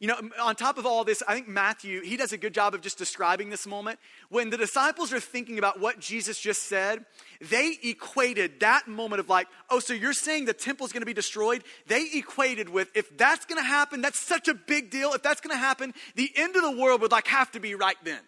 You 0.00 0.06
know, 0.06 0.30
on 0.40 0.54
top 0.54 0.78
of 0.78 0.86
all 0.86 1.02
this, 1.02 1.24
I 1.26 1.34
think 1.34 1.48
Matthew, 1.48 2.02
he 2.02 2.16
does 2.16 2.32
a 2.32 2.36
good 2.36 2.54
job 2.54 2.72
of 2.72 2.80
just 2.80 2.98
describing 2.98 3.50
this 3.50 3.66
moment. 3.66 3.98
When 4.28 4.48
the 4.48 4.56
disciples 4.56 5.12
are 5.12 5.18
thinking 5.18 5.58
about 5.58 5.80
what 5.80 5.98
Jesus 5.98 6.38
just 6.38 6.64
said, 6.64 7.04
they 7.40 7.76
equated 7.82 8.60
that 8.60 8.86
moment 8.86 9.18
of 9.18 9.28
like, 9.28 9.48
oh, 9.70 9.80
so 9.80 9.94
you're 9.94 10.12
saying 10.12 10.44
the 10.44 10.52
temple's 10.52 10.92
gonna 10.92 11.04
be 11.04 11.14
destroyed? 11.14 11.64
They 11.88 12.06
equated 12.14 12.68
with, 12.68 12.88
if 12.94 13.16
that's 13.18 13.44
gonna 13.44 13.64
happen, 13.64 14.00
that's 14.00 14.20
such 14.20 14.46
a 14.46 14.54
big 14.54 14.90
deal. 14.90 15.14
If 15.14 15.22
that's 15.22 15.40
gonna 15.40 15.56
happen, 15.56 15.92
the 16.14 16.30
end 16.36 16.54
of 16.54 16.62
the 16.62 16.80
world 16.80 17.00
would 17.00 17.12
like 17.12 17.26
have 17.26 17.50
to 17.52 17.60
be 17.60 17.74
right 17.74 17.96
then. 18.04 18.20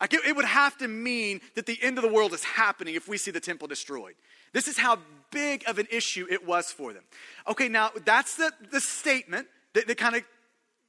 Like 0.00 0.14
it, 0.14 0.20
it 0.26 0.36
would 0.36 0.44
have 0.44 0.78
to 0.78 0.86
mean 0.86 1.40
that 1.56 1.66
the 1.66 1.78
end 1.82 1.98
of 1.98 2.02
the 2.02 2.12
world 2.12 2.32
is 2.32 2.44
happening 2.44 2.94
if 2.94 3.08
we 3.08 3.18
see 3.18 3.32
the 3.32 3.40
temple 3.40 3.66
destroyed. 3.66 4.14
This 4.52 4.68
is 4.68 4.78
how 4.78 4.98
big 5.32 5.64
of 5.66 5.78
an 5.78 5.88
issue 5.90 6.26
it 6.30 6.46
was 6.46 6.70
for 6.70 6.92
them. 6.92 7.02
Okay, 7.48 7.68
now 7.68 7.90
that's 8.04 8.36
the, 8.36 8.52
the 8.70 8.80
statement 8.80 9.48
that, 9.74 9.86
that 9.86 9.98
kind 9.98 10.16
of 10.16 10.22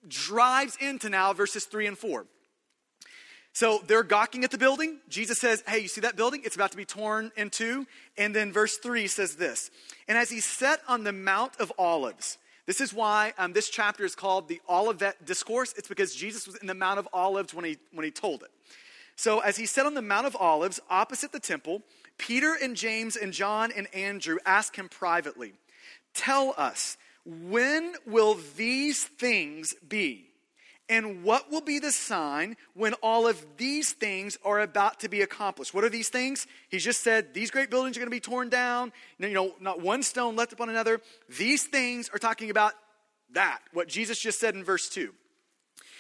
drives 0.07 0.77
into 0.79 1.09
now 1.09 1.33
verses 1.33 1.65
3 1.65 1.87
and 1.87 1.97
4. 1.97 2.25
So 3.53 3.81
they're 3.85 4.03
gawking 4.03 4.43
at 4.43 4.51
the 4.51 4.57
building. 4.57 4.99
Jesus 5.09 5.37
says, 5.37 5.63
Hey, 5.67 5.79
you 5.79 5.87
see 5.87 6.01
that 6.01 6.15
building? 6.15 6.41
It's 6.45 6.55
about 6.55 6.71
to 6.71 6.77
be 6.77 6.85
torn 6.85 7.31
in 7.35 7.49
two. 7.49 7.85
And 8.17 8.33
then 8.33 8.53
verse 8.53 8.77
3 8.77 9.07
says 9.07 9.35
this 9.35 9.71
And 10.07 10.17
as 10.17 10.29
he 10.29 10.39
sat 10.39 10.79
on 10.87 11.03
the 11.03 11.11
Mount 11.11 11.59
of 11.59 11.71
Olives, 11.77 12.37
this 12.65 12.79
is 12.79 12.93
why 12.93 13.33
um, 13.37 13.53
this 13.53 13.69
chapter 13.69 14.05
is 14.05 14.15
called 14.15 14.47
the 14.47 14.61
Olivet 14.69 15.25
Discourse. 15.25 15.73
It's 15.77 15.87
because 15.87 16.15
Jesus 16.15 16.47
was 16.47 16.55
in 16.57 16.67
the 16.67 16.75
Mount 16.75 16.99
of 16.99 17.07
Olives 17.11 17.53
when 17.53 17.65
he, 17.65 17.77
when 17.91 18.05
he 18.05 18.11
told 18.11 18.43
it. 18.43 18.49
So 19.17 19.39
as 19.39 19.57
he 19.57 19.65
sat 19.65 19.85
on 19.85 19.93
the 19.93 20.01
Mount 20.01 20.27
of 20.27 20.37
Olives 20.37 20.79
opposite 20.89 21.31
the 21.31 21.39
temple, 21.39 21.81
Peter 22.17 22.55
and 22.61 22.77
James 22.77 23.15
and 23.15 23.33
John 23.33 23.71
and 23.75 23.93
Andrew 23.93 24.37
asked 24.45 24.77
him 24.77 24.87
privately, 24.87 25.53
Tell 26.13 26.53
us, 26.57 26.97
when 27.25 27.93
will 28.05 28.37
these 28.55 29.03
things 29.03 29.73
be? 29.87 30.27
And 30.89 31.23
what 31.23 31.49
will 31.49 31.61
be 31.61 31.79
the 31.79 31.91
sign 31.91 32.57
when 32.73 32.93
all 32.95 33.25
of 33.25 33.45
these 33.55 33.93
things 33.93 34.37
are 34.43 34.59
about 34.59 34.99
to 35.01 35.09
be 35.09 35.21
accomplished? 35.21 35.73
What 35.73 35.85
are 35.85 35.89
these 35.89 36.09
things? 36.09 36.47
He's 36.67 36.83
just 36.83 37.01
said 37.01 37.33
these 37.33 37.49
great 37.49 37.69
buildings 37.69 37.95
are 37.95 38.01
going 38.01 38.11
to 38.11 38.15
be 38.15 38.19
torn 38.19 38.49
down, 38.49 38.91
you 39.17 39.33
know, 39.33 39.55
not 39.61 39.81
one 39.81 40.03
stone 40.03 40.35
left 40.35 40.51
upon 40.51 40.69
another. 40.69 40.99
These 41.29 41.63
things 41.63 42.09
are 42.13 42.19
talking 42.19 42.49
about 42.49 42.73
that, 43.33 43.59
what 43.71 43.87
Jesus 43.87 44.19
just 44.19 44.39
said 44.39 44.53
in 44.55 44.65
verse 44.65 44.89
2. 44.89 45.13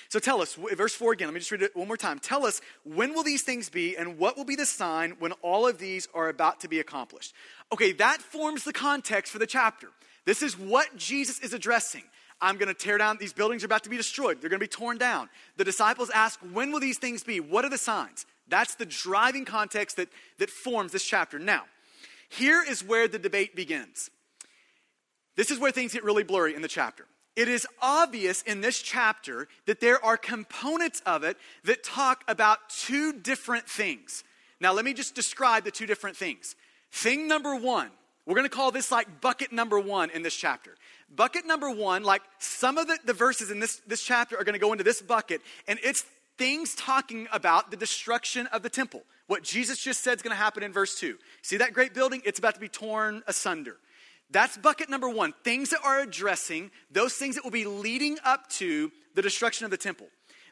So 0.09 0.19
tell 0.19 0.41
us, 0.41 0.55
verse 0.55 0.93
4 0.93 1.13
again, 1.13 1.29
let 1.29 1.35
me 1.35 1.39
just 1.39 1.51
read 1.51 1.61
it 1.61 1.73
one 1.73 1.87
more 1.87 1.95
time. 1.95 2.19
Tell 2.19 2.45
us, 2.45 2.59
when 2.83 3.13
will 3.13 3.23
these 3.23 3.43
things 3.43 3.69
be, 3.69 3.95
and 3.95 4.17
what 4.17 4.35
will 4.35 4.43
be 4.43 4.57
the 4.57 4.65
sign 4.65 5.11
when 5.19 5.31
all 5.41 5.65
of 5.65 5.77
these 5.77 6.09
are 6.13 6.27
about 6.27 6.59
to 6.61 6.67
be 6.67 6.81
accomplished? 6.81 7.33
Okay, 7.71 7.93
that 7.93 8.21
forms 8.21 8.65
the 8.65 8.73
context 8.73 9.31
for 9.31 9.39
the 9.39 9.47
chapter. 9.47 9.87
This 10.25 10.41
is 10.41 10.57
what 10.57 10.95
Jesus 10.97 11.39
is 11.39 11.53
addressing. 11.53 12.03
I'm 12.39 12.57
going 12.57 12.67
to 12.67 12.73
tear 12.73 12.97
down, 12.97 13.17
these 13.19 13.33
buildings 13.33 13.63
are 13.63 13.67
about 13.67 13.83
to 13.83 13.89
be 13.89 13.97
destroyed. 13.97 14.41
They're 14.41 14.49
going 14.49 14.59
to 14.59 14.63
be 14.63 14.67
torn 14.67 14.97
down. 14.97 15.29
The 15.57 15.63
disciples 15.63 16.09
ask, 16.09 16.39
When 16.51 16.71
will 16.71 16.79
these 16.79 16.97
things 16.97 17.23
be? 17.23 17.39
What 17.39 17.65
are 17.65 17.69
the 17.69 17.77
signs? 17.77 18.25
That's 18.47 18.75
the 18.75 18.85
driving 18.85 19.45
context 19.45 19.97
that, 19.97 20.09
that 20.39 20.49
forms 20.49 20.91
this 20.91 21.05
chapter. 21.05 21.37
Now, 21.37 21.63
here 22.29 22.63
is 22.67 22.83
where 22.83 23.07
the 23.07 23.19
debate 23.19 23.55
begins. 23.55 24.09
This 25.35 25.51
is 25.51 25.59
where 25.59 25.71
things 25.71 25.93
get 25.93 26.03
really 26.03 26.23
blurry 26.23 26.55
in 26.55 26.61
the 26.61 26.67
chapter. 26.67 27.05
It 27.35 27.47
is 27.47 27.65
obvious 27.81 28.41
in 28.41 28.61
this 28.61 28.81
chapter 28.81 29.47
that 29.65 29.79
there 29.79 30.03
are 30.03 30.17
components 30.17 31.01
of 31.05 31.23
it 31.23 31.37
that 31.63 31.83
talk 31.83 32.23
about 32.27 32.69
two 32.69 33.13
different 33.13 33.69
things. 33.69 34.23
Now, 34.59 34.73
let 34.73 34.83
me 34.83 34.93
just 34.93 35.15
describe 35.15 35.63
the 35.63 35.71
two 35.71 35.85
different 35.85 36.17
things. 36.17 36.55
Thing 36.91 37.27
number 37.27 37.55
one 37.55 37.89
we're 38.25 38.35
going 38.35 38.49
to 38.49 38.55
call 38.55 38.71
this 38.71 38.91
like 38.91 39.21
bucket 39.21 39.51
number 39.51 39.79
one 39.79 40.09
in 40.11 40.21
this 40.21 40.35
chapter. 40.35 40.75
Bucket 41.13 41.45
number 41.45 41.69
one, 41.71 42.03
like 42.03 42.21
some 42.39 42.77
of 42.77 42.87
the, 42.87 42.97
the 43.05 43.13
verses 43.13 43.51
in 43.51 43.59
this, 43.59 43.81
this 43.87 44.03
chapter 44.03 44.37
are 44.37 44.43
going 44.43 44.53
to 44.53 44.59
go 44.59 44.71
into 44.71 44.83
this 44.83 45.01
bucket, 45.01 45.41
and 45.67 45.79
it's 45.83 46.05
things 46.37 46.73
talking 46.75 47.27
about 47.31 47.71
the 47.71 47.77
destruction 47.77 48.47
of 48.47 48.63
the 48.63 48.69
temple. 48.69 49.03
What 49.27 49.43
Jesus 49.43 49.81
just 49.81 50.03
said 50.03 50.17
is 50.17 50.21
going 50.21 50.35
to 50.35 50.41
happen 50.41 50.63
in 50.63 50.73
verse 50.73 50.99
2. 50.99 51.17
See 51.41 51.57
that 51.57 51.73
great 51.73 51.93
building? 51.93 52.21
It's 52.25 52.39
about 52.39 52.55
to 52.55 52.59
be 52.59 52.67
torn 52.67 53.23
asunder. 53.27 53.77
That's 54.29 54.57
bucket 54.57 54.89
number 54.89 55.09
one. 55.09 55.33
Things 55.43 55.69
that 55.71 55.79
are 55.83 55.99
addressing 55.99 56.71
those 56.89 57.13
things 57.13 57.35
that 57.35 57.43
will 57.43 57.51
be 57.51 57.65
leading 57.65 58.17
up 58.23 58.49
to 58.51 58.91
the 59.13 59.21
destruction 59.21 59.65
of 59.65 59.71
the 59.71 59.77
temple. 59.77 60.07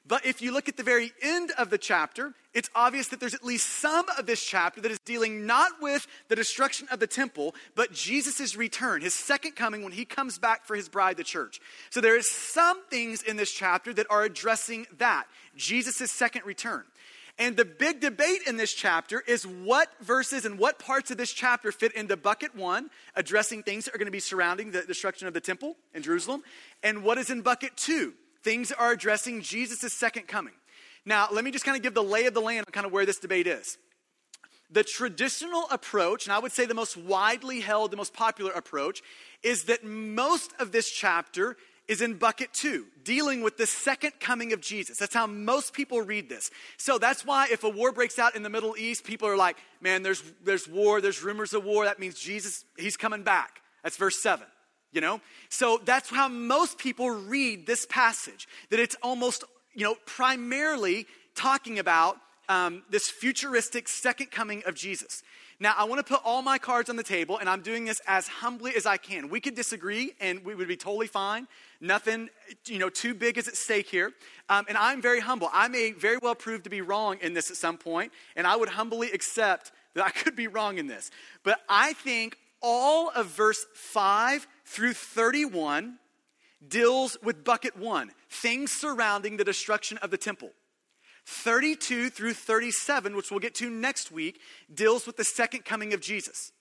But 0.07 0.25
if 0.25 0.41
you 0.41 0.51
look 0.51 0.67
at 0.67 0.77
the 0.77 0.83
very 0.83 1.11
end 1.21 1.51
of 1.57 1.69
the 1.69 1.77
chapter, 1.77 2.33
it's 2.53 2.69
obvious 2.73 3.09
that 3.09 3.19
there's 3.19 3.35
at 3.35 3.43
least 3.43 3.67
some 3.67 4.05
of 4.17 4.25
this 4.25 4.43
chapter 4.43 4.81
that 4.81 4.91
is 4.91 4.99
dealing 4.99 5.45
not 5.45 5.73
with 5.81 6.07
the 6.29 6.35
destruction 6.35 6.87
of 6.91 6.99
the 6.99 7.07
temple, 7.07 7.53
but 7.75 7.93
Jesus' 7.93 8.55
return, 8.55 9.01
his 9.01 9.13
second 9.13 9.55
coming 9.55 9.83
when 9.83 9.91
he 9.91 10.05
comes 10.05 10.39
back 10.39 10.65
for 10.65 10.75
his 10.75 10.89
bride, 10.89 11.17
the 11.17 11.23
church. 11.23 11.59
So 11.91 12.01
there 12.01 12.17
is 12.17 12.29
some 12.29 12.83
things 12.85 13.21
in 13.21 13.37
this 13.37 13.51
chapter 13.51 13.93
that 13.93 14.07
are 14.09 14.23
addressing 14.23 14.87
that, 14.97 15.25
Jesus' 15.55 16.11
second 16.11 16.45
return. 16.45 16.85
And 17.37 17.55
the 17.55 17.63
big 17.63 18.01
debate 18.01 18.41
in 18.47 18.57
this 18.57 18.73
chapter 18.73 19.23
is 19.25 19.47
what 19.47 19.87
verses 20.01 20.43
and 20.43 20.59
what 20.59 20.77
parts 20.77 21.09
of 21.09 21.17
this 21.17 21.31
chapter 21.31 21.71
fit 21.71 21.93
into 21.93 22.17
bucket 22.17 22.53
one, 22.53 22.89
addressing 23.15 23.63
things 23.63 23.85
that 23.85 23.95
are 23.95 23.97
going 23.97 24.07
to 24.07 24.11
be 24.11 24.19
surrounding 24.19 24.71
the 24.71 24.81
destruction 24.81 25.25
of 25.25 25.33
the 25.33 25.39
temple 25.39 25.77
in 25.93 26.03
Jerusalem, 26.03 26.43
and 26.83 27.01
what 27.01 27.17
is 27.17 27.29
in 27.29 27.41
bucket 27.41 27.77
two, 27.77 28.13
things 28.43 28.71
are 28.71 28.91
addressing 28.91 29.41
Jesus' 29.41 29.93
second 29.93 30.27
coming. 30.27 30.53
Now, 31.05 31.27
let 31.31 31.43
me 31.43 31.51
just 31.51 31.65
kind 31.65 31.77
of 31.77 31.83
give 31.83 31.93
the 31.93 32.03
lay 32.03 32.25
of 32.25 32.33
the 32.33 32.41
land 32.41 32.65
on 32.67 32.71
kind 32.71 32.85
of 32.85 32.91
where 32.91 33.05
this 33.05 33.19
debate 33.19 33.47
is. 33.47 33.77
The 34.71 34.83
traditional 34.83 35.65
approach, 35.71 36.25
and 36.25 36.33
I 36.33 36.39
would 36.39 36.51
say 36.51 36.65
the 36.65 36.75
most 36.75 36.95
widely 36.95 37.59
held, 37.59 37.89
the 37.89 37.97
most 37.97 38.13
popular 38.13 38.51
approach, 38.51 39.01
is 39.41 39.63
that 39.63 39.83
most 39.83 40.53
of 40.59 40.71
this 40.71 40.91
chapter 40.91 41.57
is 41.87 42.03
in 42.03 42.13
bucket 42.13 42.53
two, 42.53 42.85
dealing 43.03 43.41
with 43.41 43.57
the 43.57 43.65
second 43.65 44.11
coming 44.19 44.53
of 44.53 44.61
Jesus. 44.61 44.99
That's 44.99 45.15
how 45.15 45.25
most 45.25 45.73
people 45.73 46.01
read 46.01 46.29
this. 46.29 46.51
So 46.77 46.99
that's 46.99 47.25
why 47.25 47.47
if 47.51 47.63
a 47.63 47.69
war 47.69 47.91
breaks 47.91 48.19
out 48.19 48.35
in 48.35 48.43
the 48.43 48.49
Middle 48.49 48.77
East, 48.77 49.03
people 49.03 49.27
are 49.27 49.35
like, 49.35 49.57
man, 49.81 50.03
there's, 50.03 50.21
there's 50.43 50.67
war, 50.67 51.01
there's 51.01 51.23
rumors 51.23 51.53
of 51.55 51.63
war. 51.63 51.85
That 51.85 51.97
means 51.97 52.19
Jesus, 52.19 52.63
he's 52.77 52.95
coming 52.95 53.23
back. 53.23 53.61
That's 53.81 53.97
verse 53.97 54.21
seven, 54.21 54.45
you 54.91 55.01
know? 55.01 55.21
So 55.49 55.79
that's 55.83 56.09
how 56.09 56.27
most 56.27 56.77
people 56.77 57.09
read 57.09 57.65
this 57.65 57.85
passage, 57.85 58.47
that 58.69 58.79
it's 58.79 58.95
almost, 59.01 59.43
you 59.73 59.83
know, 59.83 59.95
primarily 60.05 61.05
talking 61.35 61.79
about 61.79 62.17
um, 62.47 62.83
this 62.89 63.09
futuristic 63.09 63.87
second 63.87 64.31
coming 64.31 64.63
of 64.65 64.75
Jesus. 64.75 65.23
Now, 65.61 65.73
I 65.77 65.83
want 65.83 65.99
to 66.05 66.13
put 66.13 66.21
all 66.23 66.41
my 66.41 66.57
cards 66.57 66.89
on 66.89 66.95
the 66.95 67.03
table, 67.03 67.37
and 67.37 67.49
I'm 67.49 67.61
doing 67.61 67.83
this 67.83 68.01
as 68.07 68.29
humbly 68.29 68.75
as 68.77 68.85
I 68.85 68.95
can. 68.95 69.27
We 69.27 69.41
could 69.41 69.55
disagree, 69.55 70.13
and 70.21 70.43
we 70.45 70.55
would 70.55 70.69
be 70.69 70.77
totally 70.77 71.07
fine. 71.07 71.49
Nothing, 71.81 72.29
you 72.65 72.79
know, 72.79 72.87
too 72.87 73.13
big 73.13 73.37
is 73.37 73.49
at 73.49 73.57
stake 73.57 73.87
here. 73.87 74.13
Um, 74.47 74.65
and 74.69 74.77
I'm 74.77 75.01
very 75.01 75.19
humble. 75.19 75.49
I 75.51 75.67
may 75.67 75.91
very 75.91 76.17
well 76.17 76.33
prove 76.33 76.63
to 76.63 76.69
be 76.69 76.79
wrong 76.79 77.17
in 77.21 77.33
this 77.33 77.51
at 77.51 77.57
some 77.57 77.77
point, 77.77 78.13
and 78.37 78.47
I 78.47 78.55
would 78.55 78.69
humbly 78.69 79.11
accept 79.11 79.73
that 79.95 80.05
I 80.05 80.11
could 80.11 80.35
be 80.35 80.47
wrong 80.47 80.77
in 80.77 80.87
this. 80.87 81.11
But 81.43 81.59
I 81.67 81.91
think 81.91 82.37
all 82.61 83.11
of 83.13 83.27
verse 83.27 83.65
5 83.73 84.47
through 84.69 84.93
31 84.93 85.97
deals 86.67 87.17
with 87.23 87.43
bucket 87.43 87.75
one 87.75 88.11
things 88.29 88.71
surrounding 88.71 89.37
the 89.37 89.43
destruction 89.43 89.97
of 89.97 90.11
the 90.11 90.17
temple. 90.17 90.51
32 91.25 92.09
through 92.11 92.33
37, 92.33 93.15
which 93.15 93.31
we'll 93.31 93.39
get 93.39 93.55
to 93.55 93.69
next 93.69 94.11
week, 94.11 94.39
deals 94.71 95.07
with 95.07 95.17
the 95.17 95.23
second 95.23 95.65
coming 95.65 95.93
of 95.93 96.01
Jesus. 96.01 96.51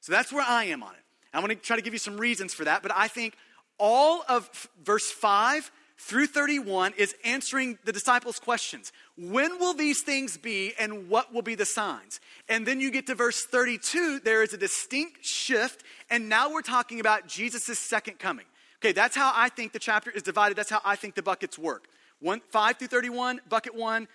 So 0.00 0.12
that's 0.12 0.32
where 0.32 0.44
I 0.46 0.64
am 0.64 0.82
on 0.82 0.94
it. 0.94 1.00
I'm 1.34 1.44
going 1.44 1.54
to 1.54 1.62
try 1.62 1.76
to 1.76 1.82
give 1.82 1.92
you 1.92 1.98
some 1.98 2.16
reasons 2.16 2.54
for 2.54 2.64
that, 2.64 2.82
but 2.82 2.90
I 2.94 3.06
think 3.06 3.34
all 3.78 4.24
of 4.28 4.68
verse 4.82 5.10
5 5.10 5.70
through 5.98 6.28
31 6.28 6.94
is 6.96 7.14
answering 7.22 7.78
the 7.84 7.92
disciples' 7.92 8.38
questions. 8.38 8.92
When 9.20 9.58
will 9.58 9.74
these 9.74 10.02
things 10.02 10.36
be, 10.36 10.74
and 10.78 11.08
what 11.08 11.34
will 11.34 11.42
be 11.42 11.56
the 11.56 11.64
signs? 11.64 12.20
And 12.48 12.64
then 12.64 12.80
you 12.80 12.92
get 12.92 13.08
to 13.08 13.16
verse 13.16 13.44
32, 13.44 14.20
there 14.20 14.44
is 14.44 14.52
a 14.52 14.56
distinct 14.56 15.24
shift, 15.24 15.82
and 16.08 16.28
now 16.28 16.52
we're 16.52 16.62
talking 16.62 17.00
about 17.00 17.26
Jesus' 17.26 17.80
second 17.80 18.20
coming. 18.20 18.46
Okay, 18.80 18.92
that's 18.92 19.16
how 19.16 19.32
I 19.34 19.48
think 19.48 19.72
the 19.72 19.80
chapter 19.80 20.10
is 20.12 20.22
divided. 20.22 20.56
That's 20.56 20.70
how 20.70 20.80
I 20.84 20.94
think 20.94 21.16
the 21.16 21.22
buckets 21.22 21.58
work. 21.58 21.86
One, 22.20 22.40
5 22.50 22.76
through 22.76 22.88
31, 22.88 23.40
bucket 23.48 23.74
1, 23.74 24.06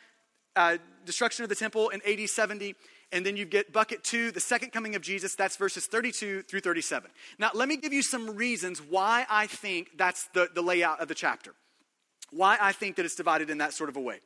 uh, 0.55 0.77
destruction 1.05 1.43
of 1.43 1.50
the 1.50 1.55
temple 1.55 1.89
in 1.89 2.01
AD 2.07 2.29
70. 2.29 2.74
And 3.12 3.25
then 3.25 3.36
you 3.36 3.43
get 3.43 3.74
bucket 3.74 4.05
2, 4.05 4.31
the 4.31 4.39
second 4.39 4.72
coming 4.72 4.95
of 4.95 5.01
Jesus. 5.01 5.36
That's 5.36 5.57
verses 5.57 5.86
32 5.86 6.43
through 6.43 6.62
37. 6.62 7.12
Now, 7.38 7.51
let 7.53 7.67
me 7.67 7.75
give 7.75 7.91
you 7.91 8.03
some 8.03 8.38
reasons 8.38 8.79
why 8.79 9.25
I 9.29 9.48
think 9.48 9.98
that's 9.98 10.29
the, 10.33 10.50
the 10.53 10.62
layout 10.62 11.01
of 11.01 11.10
the 11.10 11.13
chapter. 11.13 11.53
Why 12.31 12.57
I 12.60 12.72
think 12.72 12.95
that 12.95 13.05
it's 13.05 13.15
divided 13.15 13.50
in 13.50 13.57
that 13.57 13.74
sort 13.74 13.89
of 13.89 13.98
a 13.98 14.01
way. 14.01 14.19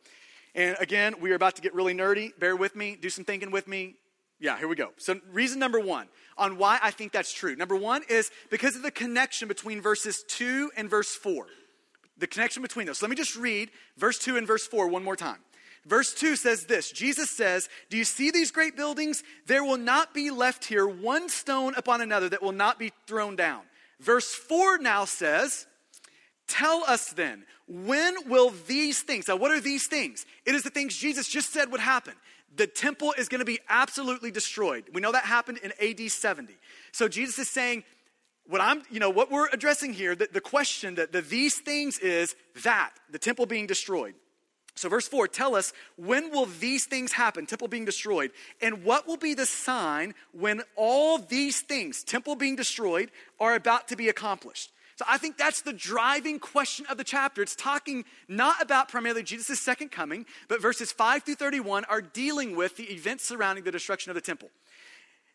And 0.58 0.76
again, 0.80 1.16
we 1.22 1.32
are 1.32 1.36
about 1.36 1.56
to 1.56 1.62
get 1.62 1.74
really 1.74 1.94
nerdy. 1.94 2.38
Bear 2.38 2.58
with 2.58 2.76
me, 2.76 2.98
do 3.00 3.10
some 3.10 3.24
thinking 3.24 3.52
with 3.52 3.68
me. 3.68 3.96
Yeah, 4.40 4.58
here 4.58 4.68
we 4.68 4.76
go. 4.76 4.90
So, 4.98 5.20
reason 5.32 5.60
number 5.60 5.80
one 5.80 6.08
on 6.38 6.58
why 6.58 6.78
I 6.82 6.92
think 6.92 7.12
that's 7.12 7.32
true. 7.32 7.56
Number 7.56 7.76
one 7.76 8.04
is 8.10 8.30
because 8.50 8.76
of 8.76 8.82
the 8.82 8.92
connection 8.92 9.48
between 9.48 9.82
verses 9.82 10.24
2 10.28 10.72
and 10.76 10.90
verse 10.90 11.16
4 11.16 11.48
the 12.18 12.28
connection 12.28 12.62
between 12.62 12.88
those. 12.88 13.00
So 13.00 13.06
let 13.06 13.10
me 13.10 13.16
just 13.16 13.36
read 13.36 13.70
verse 13.98 14.18
2 14.20 14.38
and 14.38 14.48
verse 14.48 14.66
4 14.68 14.88
one 14.88 15.04
more 15.04 15.16
time. 15.16 15.38
Verse 15.86 16.14
2 16.14 16.36
says 16.36 16.66
this 16.66 16.92
Jesus 16.92 17.30
says, 17.30 17.70
Do 17.90 17.98
you 17.98 18.04
see 18.04 18.32
these 18.32 18.52
great 18.52 18.76
buildings? 18.76 19.24
There 19.46 19.64
will 19.64 19.78
not 19.78 20.14
be 20.14 20.32
left 20.32 20.66
here 20.66 20.88
one 20.88 21.30
stone 21.30 21.74
upon 21.78 22.02
another 22.02 22.30
that 22.30 22.42
will 22.42 22.52
not 22.52 22.80
be 22.80 22.92
thrown 23.06 23.36
down. 23.36 23.62
Verse 24.00 24.34
4 24.34 24.80
now 24.80 25.06
says, 25.06 25.66
Tell 26.48 26.84
us 26.88 27.10
then, 27.10 27.44
when 27.68 28.30
will 28.30 28.52
these 28.68 29.02
things, 29.02 29.28
now 29.28 29.36
what 29.36 29.52
are 29.52 29.60
these 29.60 29.88
things? 29.88 30.26
It 30.46 30.56
is 30.56 30.64
the 30.64 30.70
things 30.70 30.96
Jesus 30.96 31.28
just 31.28 31.52
said 31.52 31.72
would 31.72 31.82
happen. 31.82 32.14
The 32.56 32.68
temple 32.68 33.14
is 33.18 33.28
going 33.28 33.40
to 33.40 33.46
be 33.46 33.60
absolutely 33.70 34.32
destroyed. 34.32 34.86
We 34.94 35.02
know 35.02 35.12
that 35.12 35.26
happened 35.26 35.60
in 35.60 35.74
AD 35.82 36.10
70. 36.10 36.56
So 36.92 37.08
Jesus 37.08 37.38
is 37.38 37.50
saying, 37.50 37.84
what 38.48 38.62
I'm, 38.62 38.82
you 38.90 39.00
know, 39.00 39.10
what 39.10 39.30
we're 39.30 39.50
addressing 39.50 39.94
here, 39.94 40.16
the, 40.16 40.30
the 40.32 40.42
question 40.42 40.96
that 40.96 41.12
the 41.12 41.22
these 41.22 41.60
things 41.60 42.00
is 42.00 42.36
that, 42.64 42.92
the 43.12 43.20
temple 43.20 43.46
being 43.46 43.68
destroyed. 43.68 44.16
So, 44.76 44.90
verse 44.90 45.08
4, 45.08 45.28
tell 45.28 45.56
us 45.56 45.74
when 45.96 46.32
will 46.32 46.46
these 46.46 46.86
things 46.86 47.12
happen, 47.12 47.46
temple 47.48 47.68
being 47.68 47.86
destroyed, 47.86 48.32
and 48.62 48.84
what 48.84 49.08
will 49.08 49.18
be 49.18 49.34
the 49.34 49.48
sign 49.48 50.14
when 50.34 50.62
all 50.76 51.18
these 51.18 51.62
things, 51.62 52.04
temple 52.04 52.36
being 52.36 52.56
destroyed, 52.56 53.10
are 53.40 53.56
about 53.56 53.88
to 53.88 53.96
be 53.96 54.08
accomplished? 54.08 54.72
So, 54.98 55.06
I 55.08 55.20
think 55.20 55.38
that's 55.38 55.62
the 55.62 55.74
driving 55.74 56.40
question 56.40 56.88
of 56.88 56.98
the 56.98 57.04
chapter. 57.04 57.44
It's 57.44 57.56
talking 57.56 58.04
not 58.28 58.62
about 58.64 58.90
primarily 58.90 59.22
Jesus' 59.22 59.60
second 59.60 59.92
coming, 59.92 60.26
but 60.48 60.60
verses 60.60 60.92
5 60.92 61.22
through 61.22 61.36
31 61.36 61.86
are 61.86 62.02
dealing 62.02 62.56
with 62.56 62.78
the 62.78 62.86
events 62.86 63.24
surrounding 63.24 63.64
the 63.64 63.72
destruction 63.72 64.10
of 64.10 64.16
the 64.16 64.22
temple. 64.22 64.50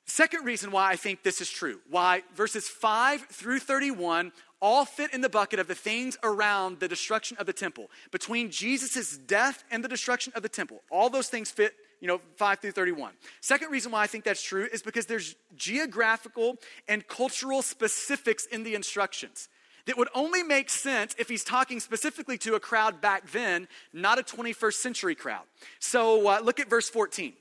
Second 0.05 0.45
reason 0.45 0.73
why 0.73 0.91
I 0.91 0.97
think 0.97 1.23
this 1.23 1.41
is 1.41 1.49
true, 1.49 1.81
why 1.89 2.25
verses 2.35 2.69
5 2.69 3.23
through 3.31 3.61
31 3.61 4.33
all 4.61 4.85
fit 4.85 5.13
in 5.13 5.21
the 5.21 5.29
bucket 5.29 5.61
of 5.61 5.69
the 5.69 5.75
things 5.77 6.17
around 6.25 6.81
the 6.81 6.89
destruction 6.89 7.37
of 7.39 7.47
the 7.47 7.53
temple. 7.53 7.89
Between 8.11 8.51
Jesus' 8.51 9.17
death 9.17 9.65
and 9.71 9.83
the 9.83 9.89
destruction 9.89 10.33
of 10.37 10.43
the 10.43 10.49
temple, 10.49 10.83
all 10.91 11.09
those 11.09 11.29
things 11.29 11.51
fit, 11.51 11.75
you 12.03 12.09
know, 12.09 12.21
5 12.37 12.59
through 12.59 12.73
31. 12.73 13.13
Second 13.41 13.71
reason 13.71 13.93
why 13.93 14.03
I 14.03 14.09
think 14.09 14.25
that's 14.25 14.43
true 14.43 14.69
is 14.73 14.83
because 14.83 15.07
there's 15.07 15.37
geographical 15.57 16.57
and 16.89 17.07
cultural 17.07 17.63
specifics 17.63 18.45
in 18.47 18.65
the 18.65 18.75
instructions 18.75 19.49
that 19.87 19.97
would 19.97 20.09
only 20.13 20.43
make 20.43 20.69
sense 20.69 21.15
if 21.17 21.29
he's 21.29 21.45
talking 21.45 21.79
specifically 21.79 22.37
to 22.39 22.57
a 22.57 22.61
crowd 22.61 23.01
back 23.01 23.31
then, 23.31 23.69
not 23.93 24.19
a 24.19 24.23
21st 24.25 24.75
century 24.75 25.15
crowd. 25.15 25.45
So 25.79 26.27
uh, 26.27 26.41
look 26.43 26.59
at 26.59 26.69
verse 26.69 26.89
14. 26.89 27.35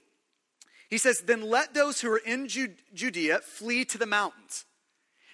He 0.92 1.00
says, 1.00 1.22
Then 1.22 1.42
let 1.42 1.74
those 1.74 2.00
who 2.00 2.12
are 2.12 2.22
in 2.24 2.48
Judea 2.48 3.40
flee 3.40 3.84
to 3.86 3.98
the 3.98 4.06
mountains. 4.06 4.66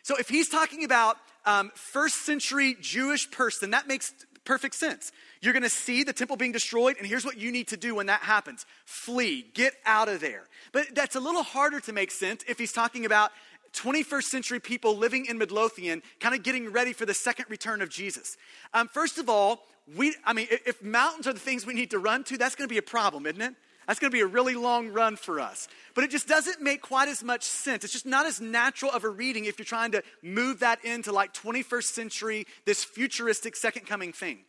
So 0.03 0.15
if 0.15 0.29
he's 0.29 0.47
talking 0.47 0.85
about 0.85 1.17
um, 1.45 1.71
first 1.75 2.25
century 2.25 2.77
Jewish 2.79 3.29
person, 3.29 3.71
that 3.71 3.89
makes 3.89 4.13
perfect 4.45 4.75
sense. 4.75 5.11
You're 5.41 5.53
going 5.53 5.63
to 5.63 5.69
see 5.69 6.03
the 6.03 6.13
temple 6.13 6.37
being 6.37 6.51
destroyed, 6.51 6.97
and 6.97 7.07
here's 7.07 7.25
what 7.25 7.37
you 7.37 7.51
need 7.51 7.67
to 7.69 7.77
do 7.77 7.95
when 7.95 8.07
that 8.07 8.21
happens 8.21 8.65
flee, 8.85 9.45
get 9.53 9.73
out 9.85 10.09
of 10.09 10.19
there. 10.19 10.43
But 10.71 10.95
that's 10.95 11.15
a 11.15 11.19
little 11.19 11.43
harder 11.43 11.79
to 11.81 11.93
make 11.93 12.11
sense 12.11 12.43
if 12.47 12.57
he's 12.57 12.71
talking 12.71 13.05
about 13.05 13.31
21st 13.73 14.23
century 14.23 14.59
people 14.59 14.97
living 14.97 15.25
in 15.25 15.37
Midlothian, 15.37 16.01
kind 16.19 16.33
of 16.33 16.43
getting 16.43 16.71
ready 16.71 16.93
for 16.93 17.05
the 17.05 17.13
second 17.13 17.45
return 17.49 17.81
of 17.81 17.89
Jesus. 17.89 18.37
Um, 18.73 18.87
first 18.87 19.17
of 19.17 19.29
all, 19.29 19.63
we, 19.95 20.15
I 20.25 20.33
mean, 20.33 20.47
if 20.49 20.83
mountains 20.83 21.27
are 21.27 21.33
the 21.33 21.39
things 21.39 21.65
we 21.65 21.73
need 21.73 21.91
to 21.91 21.99
run 21.99 22.23
to, 22.25 22.37
that's 22.37 22.55
going 22.55 22.67
to 22.67 22.73
be 22.73 22.79
a 22.79 22.83
problem, 22.83 23.25
isn't 23.25 23.41
it? 23.41 23.53
That's 23.87 23.99
going 23.99 24.11
to 24.11 24.15
be 24.15 24.21
a 24.21 24.27
really 24.27 24.55
long 24.55 24.89
run 24.89 25.15
for 25.15 25.39
us. 25.39 25.69
But 25.95 26.03
it 26.03 26.11
just 26.11 26.27
doesn't 26.27 26.61
make 26.61 26.81
quite 26.81 27.07
as 27.07 27.23
much 27.23 27.43
sense. 27.43 27.85
It's 27.85 27.93
just 27.93 28.05
not 28.05 28.25
as 28.25 28.41
natural 28.41 28.91
of 28.91 29.05
a 29.05 29.09
reading 29.09 29.45
if 29.45 29.57
you're 29.57 29.65
trying 29.65 29.93
to 29.93 30.03
move 30.21 30.59
that 30.59 30.83
into 30.83 31.13
like 31.13 31.33
21st 31.33 31.83
century, 31.83 32.47
this 32.65 32.83
futuristic 32.83 33.55
second 33.55 33.87
coming 33.87 34.11
thing. 34.11 34.39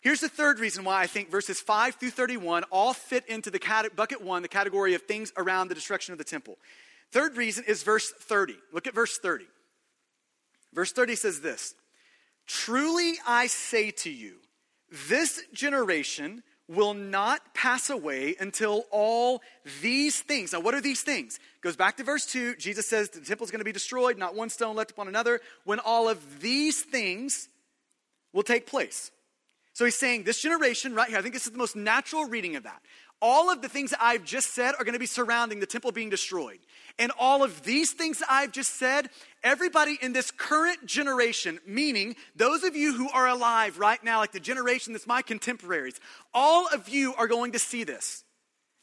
Here's 0.00 0.20
the 0.20 0.28
third 0.28 0.60
reason 0.60 0.84
why 0.84 1.02
I 1.02 1.06
think 1.06 1.30
verses 1.30 1.60
5 1.60 1.96
through 1.96 2.10
31 2.10 2.64
all 2.70 2.94
fit 2.94 3.26
into 3.26 3.50
the 3.50 3.58
cat- 3.58 3.94
bucket 3.94 4.22
one, 4.22 4.42
the 4.42 4.48
category 4.48 4.94
of 4.94 5.02
things 5.02 5.32
around 5.36 5.68
the 5.68 5.74
destruction 5.74 6.12
of 6.12 6.18
the 6.18 6.24
temple. 6.24 6.56
Third 7.12 7.36
reason 7.36 7.64
is 7.66 7.82
verse 7.82 8.10
30. 8.10 8.56
Look 8.72 8.86
at 8.86 8.94
verse 8.94 9.18
30. 9.18 9.46
Verse 10.72 10.92
30 10.92 11.16
says 11.16 11.40
this 11.40 11.74
Truly 12.46 13.14
I 13.26 13.46
say 13.46 13.90
to 13.90 14.10
you, 14.10 14.36
this 15.08 15.42
generation 15.52 16.42
will 16.66 16.94
not 16.94 17.52
pass 17.52 17.90
away 17.90 18.36
until 18.38 18.84
all 18.92 19.42
these 19.82 20.20
things. 20.20 20.52
Now, 20.52 20.60
what 20.60 20.72
are 20.72 20.80
these 20.80 21.02
things? 21.02 21.40
Goes 21.62 21.76
back 21.76 21.96
to 21.96 22.04
verse 22.04 22.24
2. 22.26 22.56
Jesus 22.56 22.88
says 22.88 23.10
the 23.10 23.20
temple 23.20 23.44
is 23.44 23.50
going 23.50 23.60
to 23.60 23.64
be 23.64 23.72
destroyed, 23.72 24.16
not 24.16 24.36
one 24.36 24.50
stone 24.50 24.76
left 24.76 24.92
upon 24.92 25.08
another, 25.08 25.40
when 25.64 25.80
all 25.80 26.08
of 26.08 26.40
these 26.40 26.80
things 26.80 27.48
will 28.32 28.44
take 28.44 28.66
place. 28.66 29.10
So 29.72 29.84
he's 29.84 29.96
saying 29.96 30.24
this 30.24 30.40
generation 30.40 30.94
right 30.94 31.08
here, 31.08 31.18
I 31.18 31.22
think 31.22 31.34
this 31.34 31.46
is 31.46 31.52
the 31.52 31.58
most 31.58 31.76
natural 31.76 32.24
reading 32.24 32.56
of 32.56 32.64
that. 32.64 32.82
All 33.22 33.50
of 33.50 33.60
the 33.60 33.68
things 33.68 33.90
that 33.90 34.02
I've 34.02 34.24
just 34.24 34.54
said 34.54 34.74
are 34.78 34.84
going 34.84 34.94
to 34.94 34.98
be 34.98 35.06
surrounding 35.06 35.60
the 35.60 35.66
temple 35.66 35.92
being 35.92 36.08
destroyed. 36.08 36.58
And 36.98 37.12
all 37.18 37.42
of 37.42 37.62
these 37.64 37.92
things 37.92 38.18
that 38.18 38.28
I've 38.30 38.50
just 38.50 38.76
said, 38.76 39.10
everybody 39.44 39.98
in 40.00 40.14
this 40.14 40.30
current 40.30 40.86
generation, 40.86 41.60
meaning 41.66 42.16
those 42.34 42.64
of 42.64 42.76
you 42.76 42.94
who 42.94 43.10
are 43.10 43.28
alive 43.28 43.78
right 43.78 44.02
now, 44.02 44.18
like 44.18 44.32
the 44.32 44.40
generation 44.40 44.94
that's 44.94 45.06
my 45.06 45.20
contemporaries, 45.20 46.00
all 46.32 46.66
of 46.68 46.88
you 46.88 47.14
are 47.14 47.28
going 47.28 47.52
to 47.52 47.58
see 47.58 47.84
this. 47.84 48.24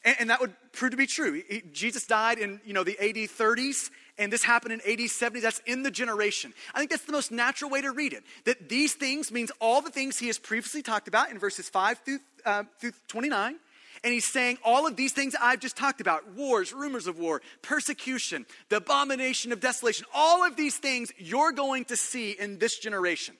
And, 0.04 0.16
and 0.20 0.30
that 0.30 0.40
would 0.40 0.54
prove 0.72 0.92
to 0.92 0.96
be 0.96 1.06
true. 1.06 1.42
He, 1.48 1.62
Jesus 1.72 2.06
died 2.06 2.38
in 2.38 2.60
you 2.64 2.72
know, 2.72 2.84
the 2.84 2.98
AD 2.98 3.16
30s, 3.16 3.90
and 4.18 4.32
this 4.32 4.42
happened 4.42 4.72
in 4.72 5.00
AD 5.00 5.08
70. 5.08 5.40
That's 5.40 5.60
in 5.66 5.82
the 5.82 5.90
generation. 5.90 6.52
I 6.74 6.78
think 6.78 6.90
that's 6.90 7.04
the 7.04 7.12
most 7.12 7.30
natural 7.30 7.70
way 7.70 7.82
to 7.82 7.92
read 7.92 8.12
it. 8.12 8.24
That 8.44 8.68
these 8.68 8.94
things 8.94 9.30
means 9.30 9.52
all 9.60 9.80
the 9.80 9.90
things 9.90 10.18
he 10.18 10.26
has 10.26 10.38
previously 10.38 10.82
talked 10.82 11.08
about 11.08 11.30
in 11.30 11.38
verses 11.38 11.68
5 11.68 11.98
through, 12.04 12.18
uh, 12.44 12.64
through 12.80 12.92
29 13.08 13.56
and 14.04 14.12
he's 14.12 14.26
saying 14.26 14.58
all 14.64 14.86
of 14.86 14.96
these 14.96 15.12
things 15.12 15.34
I've 15.40 15.60
just 15.60 15.76
talked 15.76 16.00
about 16.00 16.32
wars, 16.32 16.72
rumors 16.72 17.06
of 17.06 17.18
war, 17.18 17.42
persecution, 17.62 18.46
the 18.68 18.76
abomination 18.76 19.52
of 19.52 19.60
desolation, 19.60 20.06
all 20.14 20.46
of 20.46 20.56
these 20.56 20.76
things 20.76 21.12
you're 21.18 21.52
going 21.52 21.84
to 21.86 21.96
see 21.96 22.32
in 22.32 22.58
this 22.58 22.78
generation. 22.78 23.36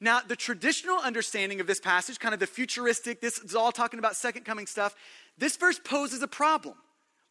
Now, 0.00 0.20
the 0.20 0.36
traditional 0.36 0.98
understanding 0.98 1.60
of 1.60 1.66
this 1.66 1.80
passage, 1.80 2.18
kind 2.18 2.34
of 2.34 2.40
the 2.40 2.46
futuristic, 2.46 3.20
this 3.20 3.38
is 3.38 3.54
all 3.54 3.72
talking 3.72 3.98
about 3.98 4.16
second 4.16 4.44
coming 4.44 4.66
stuff, 4.66 4.94
this 5.38 5.56
verse 5.56 5.78
poses 5.78 6.22
a 6.22 6.28
problem. 6.28 6.74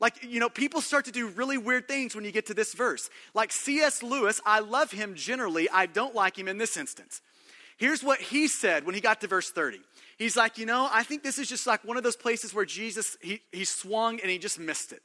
Like, 0.01 0.24
you 0.24 0.39
know, 0.39 0.50
people 0.50 0.81
start 0.81 1.05
to 1.05 1.12
do 1.12 1.27
really 1.27 1.60
weird 1.60 1.88
things 1.88 2.15
when 2.15 2.25
you 2.25 2.31
get 2.31 2.48
to 2.48 2.55
this 2.55 2.74
verse. 2.74 3.10
Like 3.36 3.53
C.S. 3.53 4.01
Lewis, 4.01 4.41
I 4.46 4.60
love 4.60 4.91
him 4.91 5.13
generally, 5.15 5.70
I 5.70 5.86
don't 5.86 6.15
like 6.15 6.38
him 6.38 6.48
in 6.48 6.58
this 6.58 6.75
instance. 6.75 7.22
Here's 7.77 8.03
what 8.03 8.20
he 8.20 8.48
said 8.48 8.86
when 8.86 8.96
he 8.96 9.01
got 9.01 9.22
to 9.22 9.27
verse 9.27 9.51
30. 9.51 9.79
He's 10.17 10.36
like, 10.36 10.58
you 10.58 10.65
know, 10.65 10.89
I 10.91 11.03
think 11.03 11.24
this 11.24 11.38
is 11.38 11.48
just 11.48 11.65
like 11.65 11.86
one 11.86 11.98
of 11.98 12.03
those 12.03 12.15
places 12.15 12.53
where 12.53 12.65
Jesus, 12.65 13.15
he, 13.22 13.41
he 13.51 13.63
swung 13.63 14.20
and 14.20 14.29
he 14.29 14.38
just 14.38 14.60
missed 14.60 14.91
it. 14.91 15.01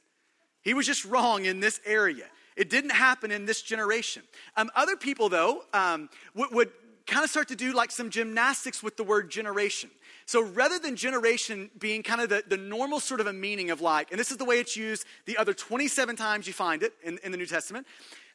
He 0.61 0.73
was 0.73 0.85
just 0.85 1.05
wrong 1.05 1.45
in 1.45 1.59
this 1.59 1.79
area. 1.85 2.25
It 2.55 2.69
didn't 2.69 2.91
happen 2.91 3.31
in 3.31 3.45
this 3.45 3.61
generation. 3.61 4.23
Um, 4.55 4.69
other 4.75 4.97
people, 4.97 5.29
though, 5.29 5.63
um, 5.73 6.09
would, 6.35 6.51
would 6.51 6.71
kind 7.07 7.23
of 7.23 7.29
start 7.29 7.47
to 7.47 7.55
do 7.55 7.73
like 7.73 7.89
some 7.89 8.09
gymnastics 8.09 8.83
with 8.83 8.97
the 8.97 9.03
word 9.03 9.31
generation. 9.31 9.89
So 10.25 10.43
rather 10.43 10.77
than 10.77 10.95
generation 10.95 11.71
being 11.79 12.03
kind 12.03 12.21
of 12.21 12.29
the, 12.29 12.43
the 12.45 12.57
normal 12.57 12.99
sort 12.99 13.21
of 13.21 13.27
a 13.27 13.33
meaning 13.33 13.71
of 13.71 13.79
like, 13.81 14.11
and 14.11 14.19
this 14.19 14.29
is 14.29 14.37
the 14.37 14.45
way 14.45 14.59
it's 14.59 14.75
used 14.75 15.05
the 15.25 15.37
other 15.37 15.53
27 15.53 16.15
times 16.17 16.47
you 16.47 16.53
find 16.53 16.83
it 16.83 16.93
in, 17.03 17.17
in 17.23 17.31
the 17.31 17.37
New 17.37 17.45
Testament, 17.45 17.87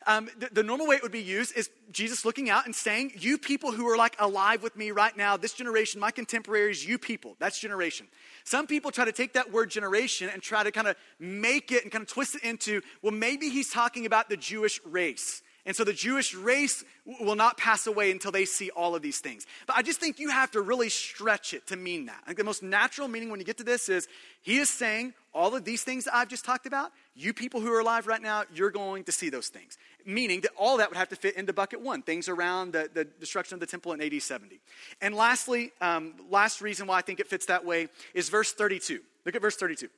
um, 0.07 0.29
the, 0.39 0.49
the, 0.53 0.63
normal 0.63 0.87
way 0.87 0.97
it 0.97 1.03
would 1.03 1.13
be 1.13 1.23
used 1.23 1.57
is 1.57 1.71
Jesus 1.93 2.25
looking 2.25 2.51
out 2.51 2.67
and 2.67 2.75
saying, 2.75 3.13
You 3.19 3.39
people 3.39 3.73
who 3.73 3.89
are 3.89 3.97
like 3.97 4.17
alive 4.19 4.63
with 4.63 4.77
me 4.77 4.91
right 4.91 5.17
now, 5.17 5.37
this 5.37 5.53
generation, 5.53 6.01
my 6.01 6.11
contemporaries, 6.11 6.85
you 6.85 6.99
people, 6.99 7.37
that's 7.39 7.61
generation. 7.61 8.09
Some 8.45 8.67
people 8.67 8.91
try 8.91 9.05
to 9.05 9.13
take 9.13 9.35
that 9.35 9.53
word 9.53 9.71
generation 9.71 10.29
and 10.33 10.43
try 10.43 10.65
to 10.65 10.73
kind 10.73 10.89
of 10.89 10.97
make 11.21 11.71
it 11.71 11.85
and 11.85 11.93
kind 11.93 12.03
of 12.03 12.09
twist 12.09 12.35
it 12.35 12.43
into, 12.43 12.81
well, 13.03 13.13
maybe 13.13 13.49
he's 13.49 13.71
talking 13.71 14.07
about 14.07 14.29
the 14.29 14.37
Jewish 14.37 14.81
race. 14.85 15.43
And 15.65 15.77
so 15.77 15.85
the 15.85 15.93
Jewish 15.93 16.35
race 16.35 16.85
will 17.21 17.37
not 17.37 17.57
pass 17.57 17.87
away 17.87 18.11
until 18.11 18.33
they 18.33 18.45
see 18.45 18.71
all 18.71 18.97
of 18.97 19.03
these 19.03 19.21
things. 19.21 19.47
But 19.67 19.77
I 19.77 19.83
just 19.83 20.01
think 20.01 20.19
you 20.19 20.29
have 20.29 20.51
to 20.53 20.61
really 20.61 20.89
stretch 20.89 21.55
it 21.55 21.69
to 21.69 21.77
mean 21.77 22.07
that. 22.07 22.19
I 22.25 22.27
think 22.27 22.39
the 22.39 22.45
most 22.45 22.65
natural 22.65 23.07
meaning 23.07 23.31
when 23.31 23.39
you 23.39 23.47
get 23.47 23.59
to 23.59 23.65
this 23.65 23.89
is 23.89 24.09
he 24.41 24.59
is 24.59 24.69
saying 24.69 25.15
all 25.33 25.55
of 25.55 25.65
these 25.65 25.85
things 25.85 26.05
that 26.05 26.17
I've 26.17 26.29
just 26.29 26.45
talked 26.45 26.67
about, 26.67 26.91
you 27.15 27.33
people 27.33 27.61
who 27.61 27.73
are 27.73 27.79
alive 27.79 28.09
right 28.09 28.21
now, 28.21 28.43
you're 28.53 28.71
going 28.71 29.05
to 29.05 29.13
see 29.13 29.31
those 29.31 29.49
things. 29.49 29.79
Meaning 30.05 30.41
that 30.41 30.51
all 30.57 30.79
that 30.79 30.91
would 30.91 30.99
have 30.99 31.11
to 31.11 31.17
fit 31.17 31.37
into 31.37 31.53
bucket 31.53 31.81
one, 31.81 32.03
things 32.03 32.29
around 32.29 32.73
the, 32.73 32.91
the 32.93 33.05
destruction 33.05 33.55
of 33.55 33.61
the 33.61 33.67
temple 33.67 33.93
in 33.93 34.03
AD 34.03 34.21
70. 34.21 34.61
And 35.01 35.15
lastly, 35.15 35.71
um, 35.81 36.15
last 36.29 36.61
reason 36.61 36.89
why 36.89 36.99
I 36.99 37.03
think 37.03 37.21
it 37.21 37.29
fits 37.29 37.47
that 37.47 37.65
way 37.65 37.89
is 38.15 38.29
verse 38.29 38.53
32. 38.53 39.01
Look 39.25 39.37
at 39.37 39.41
verse 39.41 39.57
32. 39.57 39.89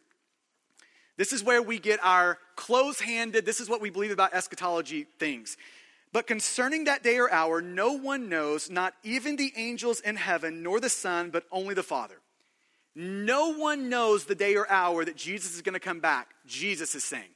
This 1.16 1.32
is 1.32 1.44
where 1.44 1.62
we 1.62 1.78
get 1.78 2.00
our 2.02 2.38
close 2.56 3.00
handed, 3.00 3.46
this 3.46 3.60
is 3.60 3.68
what 3.68 3.80
we 3.80 3.90
believe 3.90 4.10
about 4.10 4.34
eschatology 4.34 5.06
things. 5.18 5.56
But 6.12 6.26
concerning 6.26 6.84
that 6.84 7.02
day 7.02 7.18
or 7.18 7.32
hour, 7.32 7.60
no 7.60 7.92
one 7.92 8.28
knows, 8.28 8.70
not 8.70 8.94
even 9.02 9.36
the 9.36 9.52
angels 9.56 10.00
in 10.00 10.16
heaven, 10.16 10.62
nor 10.62 10.78
the 10.78 10.88
Son, 10.88 11.30
but 11.30 11.44
only 11.50 11.74
the 11.74 11.82
Father. 11.82 12.14
No 12.94 13.54
one 13.56 13.88
knows 13.88 14.24
the 14.24 14.36
day 14.36 14.54
or 14.54 14.70
hour 14.70 15.04
that 15.04 15.16
Jesus 15.16 15.54
is 15.56 15.62
going 15.62 15.72
to 15.74 15.80
come 15.80 15.98
back, 15.98 16.28
Jesus 16.46 16.94
is 16.94 17.02
saying. 17.02 17.30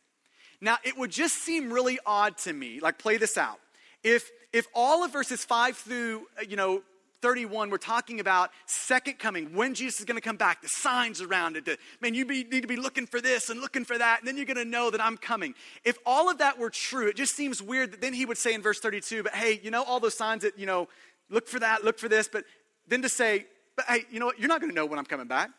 Now, 0.60 0.78
it 0.84 0.96
would 0.96 1.10
just 1.10 1.36
seem 1.36 1.72
really 1.72 1.98
odd 2.06 2.38
to 2.38 2.52
me, 2.52 2.80
like 2.80 2.98
play 2.98 3.16
this 3.16 3.36
out. 3.36 3.58
If 4.04 4.30
if 4.52 4.66
all 4.74 5.04
of 5.04 5.12
verses 5.12 5.44
5 5.44 5.76
through, 5.76 6.26
uh, 6.38 6.44
you 6.48 6.56
know, 6.56 6.82
31, 7.20 7.70
we're 7.70 7.78
talking 7.78 8.20
about 8.20 8.50
second 8.66 9.18
coming, 9.18 9.54
when 9.54 9.74
Jesus 9.74 10.00
is 10.00 10.04
going 10.04 10.16
to 10.16 10.22
come 10.22 10.36
back, 10.36 10.62
the 10.62 10.68
signs 10.68 11.20
around 11.20 11.56
it. 11.56 11.64
The, 11.64 11.78
man, 12.00 12.14
you 12.14 12.24
be, 12.24 12.44
need 12.44 12.62
to 12.62 12.68
be 12.68 12.76
looking 12.76 13.06
for 13.06 13.20
this 13.20 13.50
and 13.50 13.60
looking 13.60 13.84
for 13.84 13.98
that, 13.98 14.20
and 14.20 14.28
then 14.28 14.36
you're 14.36 14.46
going 14.46 14.56
to 14.56 14.64
know 14.64 14.90
that 14.90 15.00
I'm 15.00 15.16
coming. 15.16 15.54
If 15.84 15.98
all 16.06 16.30
of 16.30 16.38
that 16.38 16.58
were 16.58 16.70
true, 16.70 17.08
it 17.08 17.16
just 17.16 17.34
seems 17.34 17.62
weird 17.62 17.92
that 17.92 18.00
then 18.00 18.12
he 18.12 18.24
would 18.24 18.38
say 18.38 18.54
in 18.54 18.62
verse 18.62 18.80
32, 18.80 19.22
but 19.24 19.34
hey, 19.34 19.60
you 19.62 19.70
know, 19.70 19.82
all 19.82 20.00
those 20.00 20.16
signs 20.16 20.42
that, 20.42 20.58
you 20.58 20.66
know, 20.66 20.88
look 21.30 21.48
for 21.48 21.58
that, 21.58 21.84
look 21.84 21.98
for 21.98 22.08
this, 22.08 22.28
but 22.28 22.44
then 22.86 23.02
to 23.02 23.08
say, 23.08 23.46
but 23.76 23.84
hey, 23.86 24.04
you 24.10 24.20
know 24.20 24.26
what, 24.26 24.38
you're 24.38 24.48
not 24.48 24.60
going 24.60 24.70
to 24.70 24.76
know 24.76 24.86
when 24.86 24.98
I'm 24.98 25.04
coming 25.04 25.28
back. 25.28 25.50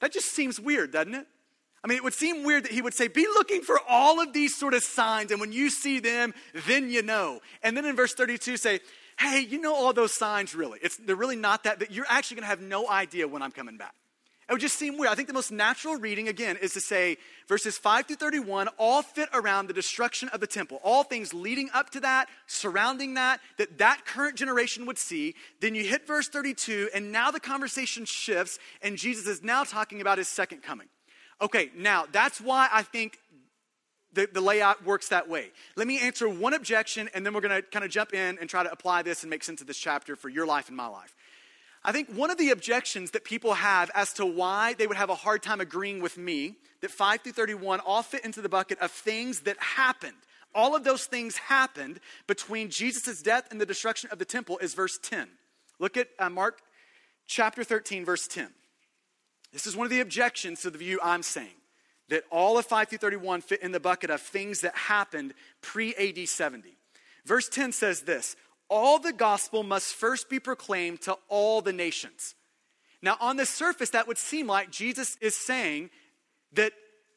That 0.00 0.12
just 0.12 0.32
seems 0.32 0.60
weird, 0.60 0.92
doesn't 0.92 1.14
it? 1.14 1.26
I 1.84 1.86
mean, 1.86 1.98
it 1.98 2.04
would 2.04 2.14
seem 2.14 2.44
weird 2.44 2.64
that 2.64 2.72
he 2.72 2.80
would 2.80 2.94
say, 2.94 3.08
Be 3.08 3.26
looking 3.26 3.60
for 3.60 3.78
all 3.86 4.20
of 4.20 4.32
these 4.32 4.56
sort 4.56 4.72
of 4.72 4.82
signs, 4.82 5.30
and 5.30 5.38
when 5.40 5.52
you 5.52 5.68
see 5.68 6.00
them, 6.00 6.32
then 6.66 6.90
you 6.90 7.02
know. 7.02 7.40
And 7.62 7.76
then 7.76 7.84
in 7.84 7.94
verse 7.94 8.14
32, 8.14 8.56
say, 8.56 8.80
hey, 9.18 9.40
you 9.40 9.60
know 9.60 9.74
all 9.74 9.92
those 9.92 10.12
signs 10.12 10.54
really. 10.54 10.78
It's, 10.82 10.96
they're 10.96 11.16
really 11.16 11.36
not 11.36 11.64
that, 11.64 11.78
but 11.78 11.90
you're 11.90 12.06
actually 12.08 12.36
going 12.36 12.44
to 12.44 12.48
have 12.48 12.60
no 12.60 12.88
idea 12.88 13.28
when 13.28 13.42
I'm 13.42 13.52
coming 13.52 13.76
back. 13.76 13.94
It 14.48 14.52
would 14.52 14.60
just 14.60 14.78
seem 14.78 14.98
weird. 14.98 15.10
I 15.10 15.14
think 15.14 15.28
the 15.28 15.34
most 15.34 15.50
natural 15.50 15.96
reading, 15.96 16.28
again, 16.28 16.58
is 16.60 16.74
to 16.74 16.80
say 16.80 17.16
verses 17.48 17.78
5 17.78 18.06
through 18.06 18.16
31 18.16 18.68
all 18.76 19.00
fit 19.00 19.30
around 19.32 19.68
the 19.68 19.72
destruction 19.72 20.28
of 20.30 20.40
the 20.40 20.46
temple. 20.46 20.80
All 20.84 21.02
things 21.02 21.32
leading 21.32 21.70
up 21.72 21.88
to 21.90 22.00
that, 22.00 22.28
surrounding 22.46 23.14
that, 23.14 23.40
that 23.56 23.78
that 23.78 24.04
current 24.04 24.36
generation 24.36 24.84
would 24.84 24.98
see. 24.98 25.34
Then 25.60 25.74
you 25.74 25.84
hit 25.84 26.06
verse 26.06 26.28
32, 26.28 26.90
and 26.94 27.10
now 27.10 27.30
the 27.30 27.40
conversation 27.40 28.04
shifts, 28.04 28.58
and 28.82 28.98
Jesus 28.98 29.26
is 29.26 29.42
now 29.42 29.64
talking 29.64 30.02
about 30.02 30.18
his 30.18 30.28
second 30.28 30.62
coming. 30.62 30.88
Okay, 31.40 31.70
now 31.76 32.06
that's 32.10 32.40
why 32.40 32.68
I 32.72 32.82
think 32.82 33.18
the, 34.14 34.28
the 34.32 34.40
layout 34.40 34.84
works 34.84 35.08
that 35.08 35.28
way. 35.28 35.50
Let 35.76 35.86
me 35.86 36.00
answer 36.00 36.28
one 36.28 36.54
objection, 36.54 37.10
and 37.14 37.26
then 37.26 37.34
we're 37.34 37.40
going 37.40 37.62
to 37.62 37.62
kind 37.62 37.84
of 37.84 37.90
jump 37.90 38.14
in 38.14 38.38
and 38.38 38.48
try 38.48 38.62
to 38.62 38.70
apply 38.70 39.02
this 39.02 39.22
and 39.22 39.30
make 39.30 39.44
sense 39.44 39.60
of 39.60 39.66
this 39.66 39.78
chapter 39.78 40.16
for 40.16 40.28
your 40.28 40.46
life 40.46 40.68
and 40.68 40.76
my 40.76 40.86
life. 40.86 41.14
I 41.84 41.92
think 41.92 42.08
one 42.08 42.30
of 42.30 42.38
the 42.38 42.50
objections 42.50 43.10
that 43.10 43.24
people 43.24 43.54
have 43.54 43.90
as 43.94 44.14
to 44.14 44.24
why 44.24 44.74
they 44.74 44.86
would 44.86 44.96
have 44.96 45.10
a 45.10 45.14
hard 45.14 45.42
time 45.42 45.60
agreeing 45.60 46.00
with 46.00 46.16
me 46.16 46.56
that 46.80 46.90
5 46.90 47.20
through 47.20 47.32
31 47.32 47.80
all 47.80 48.02
fit 48.02 48.24
into 48.24 48.40
the 48.40 48.48
bucket 48.48 48.78
of 48.78 48.90
things 48.90 49.40
that 49.40 49.58
happened. 49.58 50.16
All 50.54 50.74
of 50.74 50.84
those 50.84 51.04
things 51.04 51.36
happened 51.36 52.00
between 52.26 52.70
Jesus' 52.70 53.20
death 53.20 53.48
and 53.50 53.60
the 53.60 53.66
destruction 53.66 54.08
of 54.12 54.18
the 54.18 54.24
temple 54.24 54.58
is 54.58 54.72
verse 54.72 54.98
10. 55.02 55.28
Look 55.78 55.96
at 55.96 56.08
uh, 56.18 56.30
Mark 56.30 56.60
chapter 57.26 57.64
13, 57.64 58.04
verse 58.04 58.26
10. 58.28 58.48
This 59.54 59.68
is 59.68 59.76
one 59.76 59.86
of 59.86 59.90
the 59.90 60.00
objections 60.00 60.62
to 60.62 60.70
the 60.70 60.78
view 60.78 60.98
I'm 61.00 61.22
saying 61.22 61.54
that 62.08 62.24
all 62.28 62.58
of 62.58 62.66
5 62.66 62.88
through 62.88 62.98
31 62.98 63.40
fit 63.40 63.62
in 63.62 63.70
the 63.70 63.78
bucket 63.78 64.10
of 64.10 64.20
things 64.20 64.60
that 64.62 64.74
happened 64.74 65.32
pre 65.62 65.94
AD 65.94 66.28
70. 66.28 66.76
Verse 67.24 67.48
10 67.48 67.70
says 67.70 68.02
this 68.02 68.34
All 68.68 68.98
the 68.98 69.12
gospel 69.12 69.62
must 69.62 69.94
first 69.94 70.28
be 70.28 70.40
proclaimed 70.40 71.02
to 71.02 71.16
all 71.28 71.62
the 71.62 71.72
nations. 71.72 72.34
Now, 73.00 73.16
on 73.20 73.36
the 73.36 73.46
surface, 73.46 73.90
that 73.90 74.08
would 74.08 74.18
seem 74.18 74.48
like 74.48 74.70
Jesus 74.70 75.16
is 75.20 75.36
saying 75.36 75.90
that, 76.54 76.72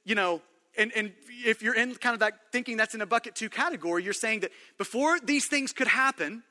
you 0.05 0.13
know, 0.13 0.41
and, 0.77 0.91
and 0.95 1.13
if 1.29 1.63
you're 1.63 1.73
in 1.73 1.95
kind 1.95 2.13
of 2.13 2.19
that 2.19 2.51
thinking 2.51 2.77
that's 2.77 2.93
in 2.93 3.01
a 3.01 3.07
bucket 3.07 3.33
two 3.33 3.49
category, 3.49 4.03
you're 4.03 4.13
saying 4.13 4.41
that 4.41 4.51
before 4.77 5.19
these 5.19 5.47
things 5.47 5.73
could 5.73 5.87
happen, 5.87 6.43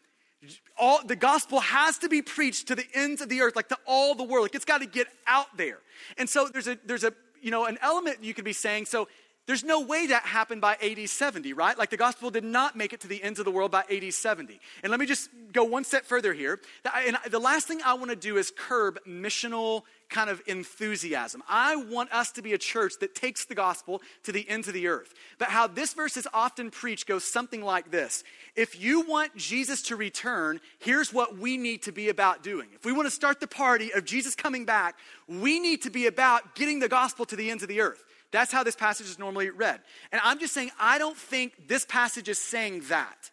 all 0.79 1.05
the 1.05 1.17
gospel 1.17 1.61
has 1.61 1.99
to 1.99 2.09
be 2.09 2.23
preached 2.23 2.69
to 2.69 2.75
the 2.75 2.87
ends 2.95 3.21
of 3.21 3.29
the 3.29 3.41
earth, 3.41 3.57
like 3.57 3.69
to 3.69 3.79
all 3.87 4.15
the 4.15 4.25
world. 4.25 4.45
Like 4.45 4.55
it's 4.55 4.65
got 4.65 4.81
to 4.81 4.87
get 4.87 5.09
out 5.27 5.57
there. 5.57 5.79
And 6.19 6.29
so 6.29 6.49
there's 6.53 6.69
a 6.69 6.79
there's 6.85 7.05
a 7.05 7.13
you 7.47 7.51
know, 7.51 7.67
an 7.67 7.79
element 7.81 8.25
you 8.25 8.35
could 8.35 8.45
be 8.45 8.53
saying, 8.53 8.87
so 8.87 9.09
there's 9.47 9.63
no 9.63 9.81
way 9.81 10.09
that 10.09 10.25
happened 10.25 10.61
by 10.61 10.75
AD 10.83 11.09
70, 11.09 11.53
right? 11.53 11.79
Like 11.79 11.91
the 11.91 11.97
gospel 11.97 12.31
did 12.31 12.45
not 12.45 12.77
make 12.77 12.93
it 12.93 13.01
to 13.01 13.09
the 13.09 13.23
ends 13.23 13.39
of 13.39 13.45
the 13.45 13.51
world 13.51 13.71
by 13.71 13.85
AD 13.91 14.13
70. 14.13 14.61
And 14.83 14.91
let 14.91 14.99
me 14.99 15.07
just 15.07 15.31
go 15.53 15.65
one 15.65 15.85
step 15.85 16.05
further 16.05 16.33
here. 16.33 16.61
And 17.07 17.17
the 17.31 17.39
last 17.39 17.69
thing 17.69 17.81
I 17.85 17.95
want 17.95 18.11
to 18.11 18.17
do 18.17 18.37
is 18.37 18.53
curb 18.57 18.99
missional 19.07 19.83
kind 20.09 20.31
of 20.31 20.43
enthusiasm. 20.47 21.43
I 21.49 21.77
want 21.77 22.13
us 22.13 22.33
to 22.33 22.43
be 22.43 22.53
a 22.53 22.59
church 22.59 22.95
that 23.01 23.15
takes 23.15 23.45
the 23.45 23.55
gospel 23.55 24.03
to 24.25 24.33
the 24.33 24.49
ends 24.49 24.69
of 24.69 24.75
the 24.75 24.89
earth. 24.89 25.15
But 25.39 25.49
how 25.49 25.67
this 25.67 25.95
verse 25.95 26.17
is 26.17 26.29
often 26.33 26.71
preached 26.71 27.07
goes 27.07 27.25
something 27.25 27.63
like 27.63 27.91
this 27.91 28.25
If 28.55 28.81
you 28.81 29.03
want 29.03 29.37
Jesus 29.37 29.83
to 29.83 29.97
return, 29.97 30.61
here's 30.79 31.13
what 31.13 31.39
we 31.39 31.57
need 31.57 31.83
to 31.83 31.93
be 31.93 32.09
about 32.09 32.43
doing. 32.43 32.69
If 32.75 32.85
we 32.85 32.93
want 32.93 33.07
to 33.07 33.11
start 33.13 33.41
the 33.41 33.47
party 33.47 33.93
of 33.93 34.05
Jesus 34.05 34.35
coming 34.35 34.65
back, 34.65 34.97
we 35.29 35.61
need 35.61 35.83
to 35.83 35.91
be 35.91 36.07
about 36.07 36.55
getting 36.55 36.81
the 36.81 36.89
gospel 36.89 37.25
to 37.27 37.37
the 37.37 37.51
ends 37.51 37.63
of 37.63 37.69
the 37.69 37.81
earth. 37.81 38.03
That's 38.33 38.53
how 38.53 38.63
this 38.63 38.77
passage 38.77 39.07
is 39.07 39.19
normally 39.19 39.51
read. 39.51 39.81
And 40.13 40.21
I'm 40.25 40.39
just 40.39 40.55
saying, 40.55 40.71
I 40.79 40.99
don't 40.99 41.17
think 41.17 41.69
this 41.69 41.85
passage 41.85 42.29
is 42.29 42.39
saying 42.39 42.83
that. 42.89 43.31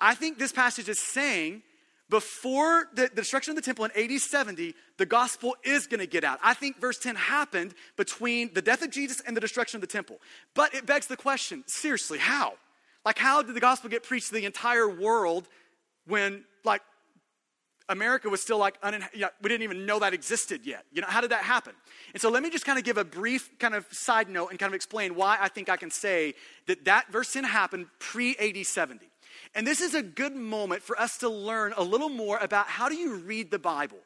I 0.00 0.14
think 0.14 0.38
this 0.38 0.52
passage 0.52 0.88
is 0.88 0.98
saying 0.98 1.62
before 2.08 2.88
the, 2.94 3.02
the, 3.02 3.20
destruction 3.20 3.50
of 3.50 3.56
the 3.56 3.62
temple 3.62 3.84
in 3.84 3.90
AD 4.12 4.18
70, 4.18 4.74
the 4.96 5.06
gospel 5.06 5.56
is 5.62 5.86
going 5.86 6.00
to 6.00 6.06
get 6.06 6.24
out. 6.24 6.38
I 6.42 6.54
think 6.54 6.80
verse 6.80 6.98
10 6.98 7.16
happened 7.16 7.74
between 7.96 8.54
the 8.54 8.62
death 8.62 8.82
of 8.82 8.90
Jesus 8.90 9.20
and 9.20 9.36
the 9.36 9.40
destruction 9.40 9.76
of 9.76 9.80
the 9.82 9.92
temple. 9.92 10.18
But 10.54 10.74
it 10.74 10.86
begs 10.86 11.06
the 11.06 11.16
question 11.16 11.64
seriously, 11.66 12.18
how? 12.18 12.54
Like, 13.04 13.18
how 13.18 13.42
did 13.42 13.54
the 13.54 13.60
gospel 13.60 13.90
get 13.90 14.04
preached 14.04 14.28
to 14.28 14.34
the 14.34 14.46
entire 14.46 14.88
world 14.88 15.48
when, 16.06 16.44
like, 16.64 16.82
America 17.88 18.28
was 18.28 18.42
still 18.42 18.58
like, 18.58 18.76
yeah, 19.14 19.28
we 19.42 19.48
didn't 19.48 19.62
even 19.62 19.86
know 19.86 19.98
that 19.98 20.12
existed 20.12 20.62
yet. 20.64 20.84
You 20.92 21.00
know, 21.00 21.08
how 21.08 21.20
did 21.20 21.30
that 21.30 21.42
happen? 21.42 21.72
And 22.12 22.20
so 22.20 22.30
let 22.30 22.42
me 22.42 22.50
just 22.50 22.64
kind 22.64 22.78
of 22.78 22.84
give 22.84 22.98
a 22.98 23.04
brief 23.04 23.58
kind 23.58 23.74
of 23.74 23.86
side 23.92 24.28
note 24.28 24.48
and 24.48 24.58
kind 24.58 24.70
of 24.70 24.74
explain 24.74 25.14
why 25.14 25.38
I 25.40 25.48
think 25.48 25.68
I 25.68 25.76
can 25.76 25.90
say 25.90 26.34
that 26.66 26.84
that 26.84 27.10
verse 27.10 27.32
10 27.32 27.44
happened 27.44 27.86
pre 27.98 28.36
AD 28.36 28.66
70. 28.66 29.06
And 29.54 29.66
this 29.66 29.80
is 29.80 29.94
a 29.94 30.02
good 30.02 30.34
moment 30.34 30.82
for 30.82 30.98
us 31.00 31.18
to 31.18 31.28
learn 31.28 31.72
a 31.76 31.82
little 31.82 32.08
more 32.08 32.38
about 32.38 32.66
how 32.66 32.88
do 32.88 32.94
you 32.94 33.16
read 33.16 33.50
the 33.50 33.58
Bible. 33.58 33.98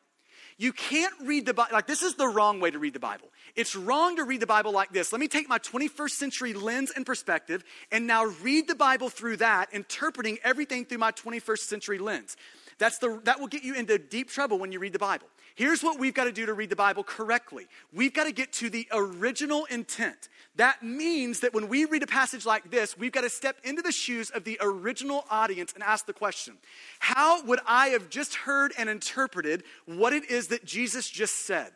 You 0.58 0.72
can't 0.72 1.14
read 1.22 1.46
the 1.46 1.54
Bible, 1.54 1.72
like, 1.72 1.86
this 1.86 2.02
is 2.02 2.14
the 2.14 2.28
wrong 2.28 2.60
way 2.60 2.70
to 2.70 2.78
read 2.78 2.94
the 2.94 3.00
Bible. 3.00 3.28
It's 3.56 3.74
wrong 3.74 4.16
to 4.16 4.24
read 4.24 4.40
the 4.40 4.46
Bible 4.46 4.70
like 4.70 4.92
this. 4.92 5.10
Let 5.10 5.20
me 5.20 5.26
take 5.26 5.48
my 5.48 5.58
21st 5.58 6.10
century 6.10 6.52
lens 6.52 6.92
and 6.94 7.04
perspective 7.04 7.64
and 7.90 8.06
now 8.06 8.26
read 8.42 8.68
the 8.68 8.74
Bible 8.74 9.08
through 9.08 9.38
that, 9.38 9.72
interpreting 9.72 10.38
everything 10.44 10.84
through 10.84 10.98
my 10.98 11.10
21st 11.12 11.58
century 11.58 11.98
lens. 11.98 12.36
That's 12.82 12.98
the, 12.98 13.20
that 13.26 13.38
will 13.38 13.46
get 13.46 13.62
you 13.62 13.76
into 13.76 13.96
deep 13.96 14.28
trouble 14.28 14.58
when 14.58 14.72
you 14.72 14.80
read 14.80 14.92
the 14.92 14.98
Bible. 14.98 15.28
Here's 15.54 15.84
what 15.84 16.00
we've 16.00 16.14
got 16.14 16.24
to 16.24 16.32
do 16.32 16.46
to 16.46 16.52
read 16.52 16.68
the 16.68 16.74
Bible 16.74 17.04
correctly 17.04 17.68
we've 17.92 18.12
got 18.12 18.24
to 18.24 18.32
get 18.32 18.52
to 18.54 18.68
the 18.70 18.88
original 18.90 19.66
intent. 19.66 20.28
That 20.56 20.82
means 20.82 21.38
that 21.40 21.54
when 21.54 21.68
we 21.68 21.84
read 21.84 22.02
a 22.02 22.08
passage 22.08 22.44
like 22.44 22.72
this, 22.72 22.98
we've 22.98 23.12
got 23.12 23.20
to 23.20 23.30
step 23.30 23.58
into 23.62 23.82
the 23.82 23.92
shoes 23.92 24.30
of 24.30 24.42
the 24.42 24.58
original 24.60 25.24
audience 25.30 25.72
and 25.74 25.84
ask 25.84 26.06
the 26.06 26.12
question 26.12 26.58
How 26.98 27.44
would 27.44 27.60
I 27.68 27.90
have 27.90 28.10
just 28.10 28.34
heard 28.34 28.72
and 28.76 28.90
interpreted 28.90 29.62
what 29.86 30.12
it 30.12 30.28
is 30.28 30.48
that 30.48 30.64
Jesus 30.64 31.08
just 31.08 31.46
said? 31.46 31.70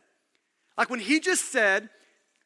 Like 0.77 0.90
when 0.90 0.99
he 0.99 1.21
just 1.21 1.53
said 1.53 1.88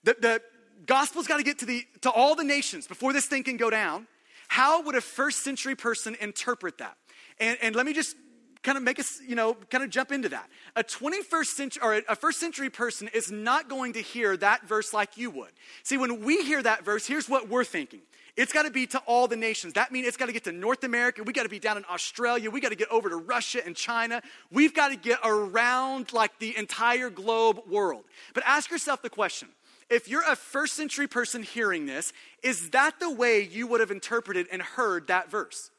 that 0.05 0.21
the 0.21 0.43
gospel's 0.85 1.27
got 1.27 1.39
to 1.39 1.45
get 1.45 1.61
to, 1.61 1.65
the, 1.65 1.87
to 2.03 2.11
all 2.11 2.35
the 2.35 2.45
nations 2.45 2.87
before 2.87 3.15
this 3.15 3.25
thing 3.25 3.43
can 3.43 3.57
go 3.57 3.71
down, 3.71 4.07
how 4.49 4.83
would 4.83 4.97
a 4.97 5.01
first 5.01 5.45
century 5.45 5.77
person 5.77 6.15
interpret 6.21 6.77
that? 6.77 6.99
And, 7.39 7.57
and 7.63 7.75
let 7.75 7.87
me 7.87 7.95
just 7.95 8.17
kind 8.63 8.77
of 8.77 8.85
make 8.85 8.99
us, 8.99 9.21
you 9.27 9.35
know, 9.35 9.55
kind 9.71 9.83
of 9.83 9.91
jump 9.91 10.13
into 10.13 10.29
that. 10.29 10.49
A 10.77 10.85
21st 10.85 11.47
century 11.47 11.83
or 11.83 12.03
a 12.09 12.17
first 12.17 12.39
century 12.41 12.71
person 12.71 13.09
is 13.15 13.31
not 13.31 13.69
going 13.69 13.95
to 13.95 14.01
hear 14.01 14.37
that 14.37 14.67
verse 14.67 14.93
like 14.93 15.17
you 15.17 15.31
would. 15.31 15.51
See, 15.83 15.97
when 15.97 16.23
we 16.25 16.45
hear 16.45 16.63
that 16.63 16.85
verse, 16.85 17.07
here's 17.07 17.29
what 17.29 17.49
we're 17.49 17.65
thinking. 17.65 18.01
It's 18.37 18.53
got 18.53 18.63
to 18.63 18.71
be 18.71 18.87
to 18.89 18.99
all 19.07 19.29
the 19.29 19.37
nations. 19.37 19.75
That 19.75 19.93
means 19.93 20.07
it's 20.07 20.17
got 20.17 20.27
to 20.27 20.33
get 20.33 20.45
to 20.45 20.53
North 20.53 20.85
America. 20.85 21.23
We 21.23 21.33
got 21.33 21.43
to 21.43 21.49
be 21.49 21.59
down 21.59 21.77
in 21.77 21.85
Australia. 21.91 22.51
We 22.51 22.61
got 22.61 22.71
to 22.71 22.77
get 22.77 22.91
over 22.91 23.09
to 23.09 23.17
Russia 23.17 23.61
and 23.65 23.75
China. 23.75 24.23
We've 24.51 24.75
got 24.75 24.89
to 24.89 24.97
get 24.97 25.19
around 25.25 26.13
like 26.13 26.39
the 26.39 26.57
entire 26.57 27.11
globe 27.11 27.61
world. 27.69 28.05
But 28.35 28.45
ask 28.47 28.71
yourself 28.71 29.03
the 29.03 29.11
question 29.11 29.49
if 29.91 30.09
you're 30.09 30.23
a 30.27 30.37
first 30.37 30.75
century 30.75 31.09
person 31.09 31.43
hearing 31.43 31.87
this, 31.87 32.13
is 32.43 32.71
that 32.71 33.01
the 33.01 33.11
way 33.11 33.43
you 33.43 33.67
would 33.67 33.81
have 33.81 33.91
interpreted 33.91 34.47
and 34.53 34.63
heard 34.63 35.09
that 35.09 35.31
verse? 35.31 35.71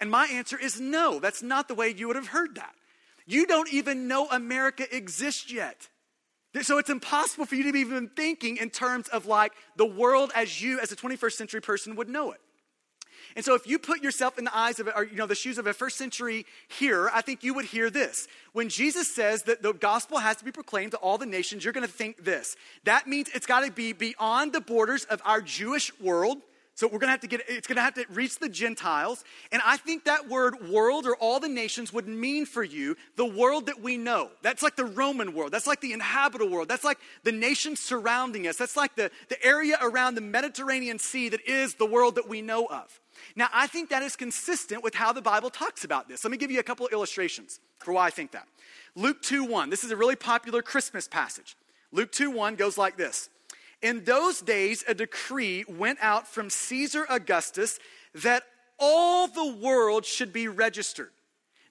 And 0.00 0.10
my 0.10 0.26
answer 0.26 0.58
is 0.58 0.80
no, 0.80 1.18
that's 1.20 1.42
not 1.42 1.68
the 1.68 1.74
way 1.74 1.94
you 1.94 2.06
would 2.06 2.16
have 2.16 2.28
heard 2.28 2.54
that. 2.54 2.74
You 3.26 3.46
don't 3.46 3.72
even 3.72 4.08
know 4.08 4.28
America 4.30 4.84
exists 4.94 5.52
yet. 5.52 5.88
So 6.62 6.78
it's 6.78 6.90
impossible 6.90 7.46
for 7.46 7.54
you 7.54 7.64
to 7.64 7.72
be 7.72 7.80
even 7.80 8.08
thinking 8.08 8.56
in 8.56 8.70
terms 8.70 9.06
of 9.08 9.26
like 9.26 9.52
the 9.76 9.86
world 9.86 10.32
as 10.34 10.60
you, 10.60 10.80
as 10.80 10.90
a 10.90 10.96
21st 10.96 11.32
century 11.32 11.60
person, 11.60 11.94
would 11.96 12.08
know 12.08 12.32
it. 12.32 12.40
And 13.36 13.44
so 13.44 13.54
if 13.54 13.66
you 13.66 13.78
put 13.78 14.02
yourself 14.02 14.38
in 14.38 14.44
the 14.44 14.56
eyes 14.56 14.80
of, 14.80 14.88
or, 14.96 15.04
you 15.04 15.14
know, 15.14 15.26
the 15.26 15.34
shoes 15.34 15.58
of 15.58 15.66
a 15.66 15.72
first 15.72 15.96
century 15.96 16.46
hearer, 16.68 17.10
I 17.14 17.20
think 17.20 17.44
you 17.44 17.54
would 17.54 17.66
hear 17.66 17.88
this. 17.88 18.26
When 18.52 18.68
Jesus 18.68 19.14
says 19.14 19.44
that 19.44 19.62
the 19.62 19.72
gospel 19.72 20.18
has 20.18 20.36
to 20.38 20.44
be 20.44 20.50
proclaimed 20.50 20.92
to 20.92 20.96
all 20.98 21.18
the 21.18 21.26
nations, 21.26 21.62
you're 21.62 21.72
going 21.72 21.86
to 21.86 21.92
think 21.92 22.24
this. 22.24 22.56
That 22.84 23.06
means 23.06 23.28
it's 23.32 23.46
got 23.46 23.64
to 23.64 23.70
be 23.70 23.92
beyond 23.92 24.52
the 24.52 24.60
borders 24.60 25.04
of 25.04 25.22
our 25.24 25.40
Jewish 25.40 25.96
world. 26.00 26.38
So 26.80 26.88
we're 26.88 26.98
gonna 26.98 27.12
have 27.12 27.20
to 27.20 27.26
get, 27.26 27.42
it's 27.46 27.66
gonna 27.66 27.82
have 27.82 27.92
to 27.96 28.06
reach 28.08 28.38
the 28.38 28.48
Gentiles. 28.48 29.22
And 29.52 29.60
I 29.66 29.76
think 29.76 30.04
that 30.04 30.30
word 30.30 30.70
world 30.70 31.04
or 31.04 31.14
all 31.14 31.38
the 31.38 31.46
nations 31.46 31.92
would 31.92 32.08
mean 32.08 32.46
for 32.46 32.64
you 32.64 32.96
the 33.16 33.26
world 33.26 33.66
that 33.66 33.82
we 33.82 33.98
know. 33.98 34.30
That's 34.40 34.62
like 34.62 34.76
the 34.76 34.86
Roman 34.86 35.34
world. 35.34 35.52
That's 35.52 35.66
like 35.66 35.82
the 35.82 35.92
inhabitable 35.92 36.48
world. 36.48 36.68
That's 36.68 36.82
like 36.82 36.96
the 37.22 37.32
nations 37.32 37.80
surrounding 37.80 38.46
us. 38.46 38.56
That's 38.56 38.78
like 38.78 38.96
the, 38.96 39.10
the 39.28 39.44
area 39.44 39.76
around 39.82 40.14
the 40.14 40.22
Mediterranean 40.22 40.98
Sea 40.98 41.28
that 41.28 41.46
is 41.46 41.74
the 41.74 41.84
world 41.84 42.14
that 42.14 42.26
we 42.26 42.40
know 42.40 42.64
of. 42.64 42.98
Now, 43.36 43.48
I 43.52 43.66
think 43.66 43.90
that 43.90 44.02
is 44.02 44.16
consistent 44.16 44.82
with 44.82 44.94
how 44.94 45.12
the 45.12 45.20
Bible 45.20 45.50
talks 45.50 45.84
about 45.84 46.08
this. 46.08 46.24
Let 46.24 46.30
me 46.30 46.38
give 46.38 46.50
you 46.50 46.60
a 46.60 46.62
couple 46.62 46.86
of 46.86 46.94
illustrations 46.94 47.60
for 47.80 47.92
why 47.92 48.06
I 48.06 48.10
think 48.10 48.30
that. 48.30 48.48
Luke 48.94 49.20
2 49.20 49.44
1. 49.44 49.68
This 49.68 49.84
is 49.84 49.90
a 49.90 49.96
really 49.96 50.16
popular 50.16 50.62
Christmas 50.62 51.06
passage. 51.06 51.58
Luke 51.92 52.10
2 52.10 52.30
1 52.30 52.54
goes 52.54 52.78
like 52.78 52.96
this. 52.96 53.28
In 53.82 54.04
those 54.04 54.40
days, 54.40 54.84
a 54.86 54.94
decree 54.94 55.64
went 55.68 55.98
out 56.02 56.28
from 56.28 56.50
Caesar 56.50 57.06
Augustus 57.08 57.78
that 58.14 58.44
all 58.78 59.28
the 59.28 59.46
world 59.46 60.04
should 60.04 60.32
be 60.32 60.48
registered. 60.48 61.10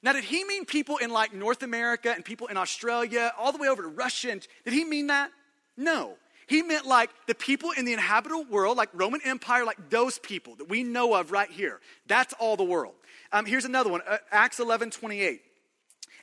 Now, 0.02 0.14
did 0.14 0.24
he 0.24 0.44
mean 0.44 0.66
people 0.66 0.98
in 0.98 1.10
like 1.10 1.34
North 1.34 1.62
America 1.62 2.12
and 2.12 2.24
people 2.24 2.48
in 2.48 2.58
Australia, 2.58 3.34
all 3.38 3.52
the 3.52 3.58
way 3.58 3.68
over 3.68 3.82
to 3.82 3.90
Russia? 3.90 4.32
And, 4.32 4.48
did 4.64 4.74
he 4.74 4.86
mean 4.86 5.08
that? 5.08 5.32
No. 5.76 6.16
He 6.48 6.64
meant 6.64 6.88
like 6.88 7.12
the 7.28 7.36
people 7.36 7.72
in 7.72 7.86
the 7.86 7.94
inhabitable 7.94 8.46
world, 8.46 8.78
like 8.78 8.90
Roman 8.94 9.22
Empire, 9.24 9.66
like 9.66 9.90
those 9.90 10.18
people 10.18 10.56
that 10.56 10.70
we 10.70 10.84
know 10.84 11.14
of 11.14 11.32
right 11.32 11.50
here. 11.50 11.80
That's 12.08 12.34
all 12.40 12.58
the 12.58 12.64
world. 12.64 12.96
Um, 13.32 13.46
here's 13.46 13.66
another 13.66 13.90
one 13.92 14.02
uh, 14.08 14.18
Acts 14.32 14.60
11 14.60 14.92
28. 14.92 15.42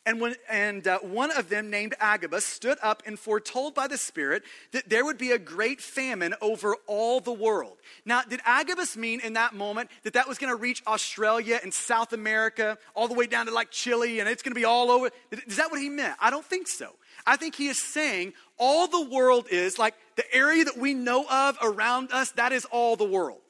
And, 0.06 0.20
when, 0.20 0.36
and 0.48 0.86
uh, 0.86 1.00
one 1.00 1.32
of 1.32 1.48
them, 1.48 1.68
named 1.68 1.94
Agabus, 1.98 2.46
stood 2.46 2.78
up 2.80 3.02
and 3.06 3.18
foretold 3.18 3.74
by 3.74 3.88
the 3.88 3.98
Spirit 3.98 4.44
that 4.70 4.88
there 4.88 5.04
would 5.04 5.18
be 5.18 5.32
a 5.32 5.38
great 5.38 5.80
famine 5.80 6.32
over 6.40 6.76
all 6.86 7.18
the 7.18 7.32
world. 7.32 7.76
Now, 8.04 8.22
did 8.22 8.40
Agabus 8.46 8.96
mean 8.96 9.18
in 9.18 9.32
that 9.32 9.52
moment 9.52 9.90
that 10.04 10.12
that 10.12 10.28
was 10.28 10.38
going 10.38 10.52
to 10.52 10.56
reach 10.56 10.80
Australia 10.86 11.58
and 11.60 11.74
South 11.74 12.12
America, 12.12 12.78
all 12.94 13.08
the 13.08 13.14
way 13.14 13.26
down 13.26 13.46
to 13.46 13.52
like 13.52 13.72
Chile, 13.72 14.20
and 14.20 14.28
it's 14.28 14.44
going 14.44 14.52
to 14.52 14.60
be 14.60 14.64
all 14.64 14.92
over? 14.92 15.10
Is 15.32 15.56
that 15.56 15.72
what 15.72 15.80
he 15.80 15.88
meant? 15.88 16.14
I 16.20 16.30
don't 16.30 16.46
think 16.46 16.68
so. 16.68 16.92
I 17.26 17.36
think 17.36 17.56
he 17.56 17.66
is 17.66 17.82
saying 17.82 18.34
all 18.58 18.86
the 18.86 19.10
world 19.10 19.48
is 19.50 19.76
like 19.76 19.94
the 20.14 20.32
area 20.32 20.64
that 20.64 20.78
we 20.78 20.94
know 20.94 21.26
of 21.28 21.58
around 21.60 22.12
us, 22.12 22.30
that 22.32 22.52
is 22.52 22.64
all 22.66 22.94
the 22.94 23.04
world. 23.04 23.40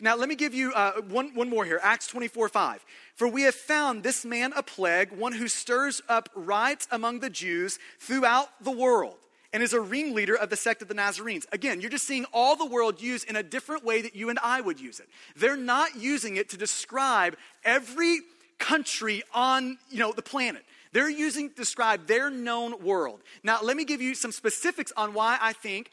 Now, 0.00 0.16
let 0.16 0.28
me 0.28 0.36
give 0.36 0.54
you 0.54 0.72
uh, 0.72 1.00
one, 1.08 1.34
one 1.34 1.50
more 1.50 1.64
here 1.64 1.80
Acts 1.82 2.06
24 2.06 2.48
5. 2.48 2.84
For 3.14 3.26
we 3.26 3.42
have 3.42 3.54
found 3.54 4.02
this 4.02 4.24
man 4.24 4.52
a 4.54 4.62
plague, 4.62 5.10
one 5.12 5.32
who 5.32 5.48
stirs 5.48 6.00
up 6.08 6.28
riots 6.34 6.86
among 6.90 7.20
the 7.20 7.30
Jews 7.30 7.78
throughout 7.98 8.48
the 8.62 8.70
world 8.70 9.16
and 9.52 9.62
is 9.62 9.72
a 9.72 9.80
ringleader 9.80 10.36
of 10.36 10.50
the 10.50 10.56
sect 10.56 10.82
of 10.82 10.88
the 10.88 10.94
Nazarenes. 10.94 11.46
Again, 11.52 11.80
you're 11.80 11.90
just 11.90 12.06
seeing 12.06 12.26
all 12.32 12.54
the 12.54 12.66
world 12.66 13.00
used 13.00 13.28
in 13.28 13.36
a 13.36 13.42
different 13.42 13.84
way 13.84 14.02
that 14.02 14.14
you 14.14 14.28
and 14.28 14.38
I 14.42 14.60
would 14.60 14.78
use 14.78 15.00
it. 15.00 15.08
They're 15.36 15.56
not 15.56 15.96
using 15.96 16.36
it 16.36 16.50
to 16.50 16.56
describe 16.56 17.36
every 17.64 18.20
country 18.58 19.22
on, 19.32 19.78
you 19.90 19.98
know, 19.98 20.12
the 20.12 20.22
planet. 20.22 20.64
They're 20.92 21.10
using 21.10 21.48
to 21.48 21.54
describe 21.54 22.06
their 22.06 22.30
known 22.30 22.82
world. 22.82 23.20
Now, 23.42 23.60
let 23.62 23.76
me 23.76 23.84
give 23.84 24.00
you 24.00 24.14
some 24.14 24.32
specifics 24.32 24.92
on 24.96 25.14
why 25.14 25.38
I 25.40 25.52
think 25.52 25.90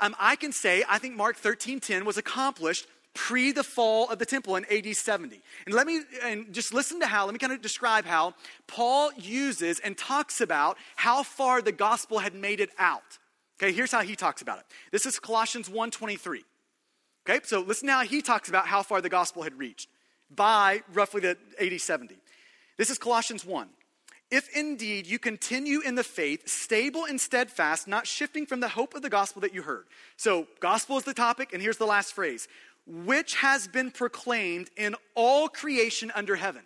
um, 0.00 0.14
I 0.18 0.36
can 0.36 0.52
say 0.52 0.84
I 0.88 0.98
think 0.98 1.16
Mark 1.16 1.40
13:10 1.40 2.04
was 2.04 2.16
accomplished 2.16 2.86
pre 3.18 3.50
the 3.50 3.64
fall 3.64 4.08
of 4.10 4.20
the 4.20 4.24
temple 4.24 4.54
in 4.54 4.64
AD 4.70 4.94
70. 4.94 5.42
And 5.66 5.74
let 5.74 5.88
me 5.88 6.02
and 6.22 6.54
just 6.54 6.72
listen 6.72 7.00
to 7.00 7.06
how, 7.06 7.24
let 7.24 7.32
me 7.32 7.40
kind 7.40 7.52
of 7.52 7.60
describe 7.60 8.04
how 8.04 8.34
Paul 8.68 9.10
uses 9.16 9.80
and 9.80 9.98
talks 9.98 10.40
about 10.40 10.78
how 10.94 11.24
far 11.24 11.60
the 11.60 11.72
gospel 11.72 12.20
had 12.20 12.32
made 12.32 12.60
it 12.60 12.70
out. 12.78 13.18
Okay, 13.60 13.72
here's 13.72 13.90
how 13.90 14.02
he 14.02 14.14
talks 14.14 14.40
about 14.40 14.60
it. 14.60 14.66
This 14.92 15.04
is 15.04 15.18
Colossians 15.18 15.68
1:23. 15.68 16.44
Okay, 17.28 17.40
so 17.42 17.60
listen 17.60 17.88
how 17.88 18.04
he 18.04 18.22
talks 18.22 18.48
about 18.48 18.68
how 18.68 18.84
far 18.84 19.00
the 19.00 19.08
gospel 19.08 19.42
had 19.42 19.58
reached 19.58 19.88
by 20.30 20.82
roughly 20.94 21.20
the 21.20 21.36
AD 21.60 21.80
70. 21.80 22.14
This 22.76 22.88
is 22.88 22.98
Colossians 22.98 23.44
1. 23.44 23.68
If 24.30 24.54
indeed 24.54 25.06
you 25.06 25.18
continue 25.18 25.80
in 25.80 25.94
the 25.94 26.04
faith, 26.04 26.46
stable 26.48 27.06
and 27.06 27.18
steadfast, 27.18 27.88
not 27.88 28.06
shifting 28.06 28.44
from 28.44 28.60
the 28.60 28.68
hope 28.68 28.94
of 28.94 29.00
the 29.00 29.08
gospel 29.08 29.40
that 29.40 29.54
you 29.54 29.62
heard. 29.62 29.86
So, 30.18 30.46
gospel 30.60 30.98
is 30.98 31.04
the 31.04 31.14
topic, 31.14 31.54
and 31.54 31.62
here's 31.62 31.78
the 31.78 31.86
last 31.86 32.12
phrase 32.12 32.46
which 32.88 33.34
has 33.36 33.68
been 33.68 33.90
proclaimed 33.90 34.70
in 34.76 34.96
all 35.14 35.48
creation 35.48 36.10
under 36.14 36.36
heaven. 36.36 36.62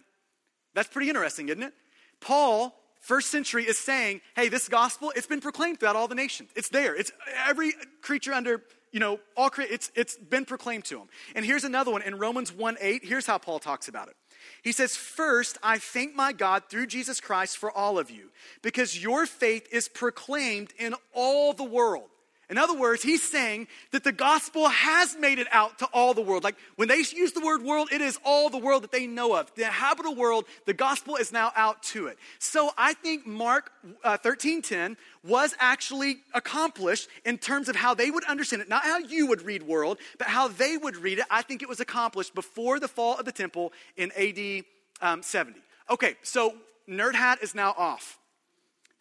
That's 0.75 0.89
pretty 0.89 1.09
interesting, 1.09 1.49
isn't 1.49 1.63
it? 1.63 1.75
Paul, 2.21 2.75
first 3.01 3.31
century, 3.31 3.65
is 3.65 3.79
saying, 3.79 4.21
hey, 4.37 4.49
this 4.49 4.69
gospel, 4.69 5.13
it's 5.17 5.27
been 5.27 5.41
proclaimed 5.41 5.81
throughout 5.81 5.97
all 5.97 6.07
the 6.07 6.15
nations. 6.15 6.51
It's 6.55 6.69
there. 6.69 6.95
It's 6.95 7.11
every 7.47 7.73
creature 8.03 8.33
under, 8.33 8.63
you 8.93 9.01
know, 9.01 9.19
all 9.37 9.51
it's 9.59 9.91
it's 9.97 10.17
been 10.17 10.45
proclaimed 10.45 10.85
to 10.87 10.99
them. 10.99 11.09
And 11.35 11.45
here's 11.45 11.65
another 11.65 11.91
one 11.91 12.03
in 12.03 12.17
Romans 12.17 12.53
1 12.53 12.77
8. 12.81 13.05
Here's 13.05 13.27
how 13.27 13.39
Paul 13.39 13.59
talks 13.59 13.89
about 13.89 14.09
it. 14.09 14.15
He 14.63 14.71
says, 14.71 14.97
First, 14.97 15.59
I 15.63 15.79
thank 15.79 16.15
my 16.15 16.33
God 16.33 16.65
through 16.71 16.87
Jesus 16.87 17.21
Christ 17.21 17.59
for 17.59 17.71
all 17.71 17.99
of 17.99 18.11
you, 18.11 18.31
because 18.63 19.03
your 19.03 19.27
faith 19.27 19.67
is 19.73 19.89
proclaimed 19.89 20.73
in 20.79 20.95
all 21.13 21.53
the 21.53 21.65
world. 21.65 22.12
In 22.53 22.59
other 22.59 22.75
words, 22.77 23.03
he's 23.03 23.23
saying 23.23 23.67
that 23.93 24.05
the 24.05 24.13
gospel 24.13 24.69
has 24.69 25.17
made 25.19 25.39
it 25.39 25.47
out 25.51 25.79
to 25.79 25.87
all 25.87 26.13
the 26.13 26.21
world. 26.21 26.45
Like 26.45 26.57
when 26.77 26.87
they 26.87 26.99
use 26.99 27.33
the 27.33 27.41
word 27.41 27.63
world, 27.63 27.89
it 27.91 28.03
is 28.03 28.19
all 28.27 28.51
the 28.51 28.59
world 28.59 28.83
that 28.83 28.93
they 28.93 29.07
know 29.07 29.35
of. 29.35 29.51
The 29.55 29.65
habitable 29.65 30.15
world, 30.15 30.45
the 30.67 30.75
gospel 30.75 31.17
is 31.17 31.33
now 31.33 31.51
out 31.57 31.83
to 31.85 32.09
it. 32.09 32.19
So 32.39 32.71
I 32.77 32.93
think 32.93 33.27
Mark 33.27 33.73
uh, 34.05 34.19
13:10 34.19 34.99
was 35.25 35.55
actually 35.61 36.19
accomplished 36.35 37.09
in 37.25 37.39
terms 37.39 37.71
of 37.71 37.77
how 37.77 37.95
they 37.95 38.11
would 38.11 38.25
understand 38.25 38.61
it, 38.61 38.69
not 38.69 38.83
how 38.83 38.99
you 38.99 39.29
would 39.29 39.41
read 39.41 39.63
world, 39.63 39.97
but 40.19 40.27
how 40.27 40.49
they 40.49 40.77
would 40.77 40.99
read 40.99 41.21
it. 41.21 41.25
I 41.31 41.41
think 41.41 41.63
it 41.63 41.71
was 41.71 41.81
accomplished 41.81 42.35
before 42.35 42.79
the 42.79 42.89
fall 42.89 43.17
of 43.19 43.25
the 43.25 43.33
temple 43.33 43.73
in 43.97 44.13
AD 44.13 44.65
um, 45.01 45.23
70. 45.23 45.59
Okay, 45.89 46.17
so 46.23 46.55
nerd 46.87 47.15
hat 47.15 47.39
is 47.41 47.55
now 47.55 47.75
off. 47.79 48.19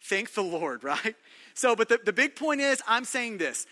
Thank 0.04 0.32
the 0.32 0.42
Lord, 0.42 0.84
right? 0.92 1.14
So, 1.54 1.76
but 1.76 1.88
the, 1.88 2.00
the 2.04 2.12
big 2.12 2.36
point 2.36 2.60
is, 2.60 2.82
I'm 2.86 3.04
saying 3.04 3.38
this. 3.38 3.66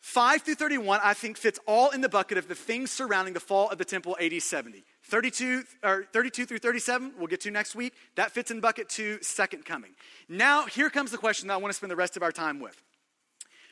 5 0.00 0.42
through 0.42 0.54
31, 0.54 1.00
I 1.02 1.12
think, 1.12 1.36
fits 1.36 1.58
all 1.66 1.90
in 1.90 2.00
the 2.00 2.08
bucket 2.08 2.38
of 2.38 2.48
the 2.48 2.54
things 2.54 2.90
surrounding 2.90 3.34
the 3.34 3.40
fall 3.40 3.68
of 3.68 3.76
the 3.76 3.84
temple 3.84 4.16
AD 4.20 4.40
70. 4.40 4.82
32, 5.04 5.64
or 5.82 6.04
32 6.12 6.46
through 6.46 6.58
37, 6.58 7.14
we'll 7.18 7.26
get 7.26 7.42
to 7.42 7.50
next 7.50 7.74
week. 7.74 7.92
That 8.14 8.32
fits 8.32 8.50
in 8.50 8.60
bucket 8.60 8.88
two, 8.88 9.18
second 9.20 9.66
coming. 9.66 9.90
Now, 10.28 10.64
here 10.64 10.88
comes 10.88 11.10
the 11.10 11.18
question 11.18 11.48
that 11.48 11.54
I 11.54 11.56
want 11.58 11.70
to 11.72 11.76
spend 11.76 11.90
the 11.90 11.96
rest 11.96 12.16
of 12.16 12.22
our 12.22 12.32
time 12.32 12.60
with. 12.60 12.80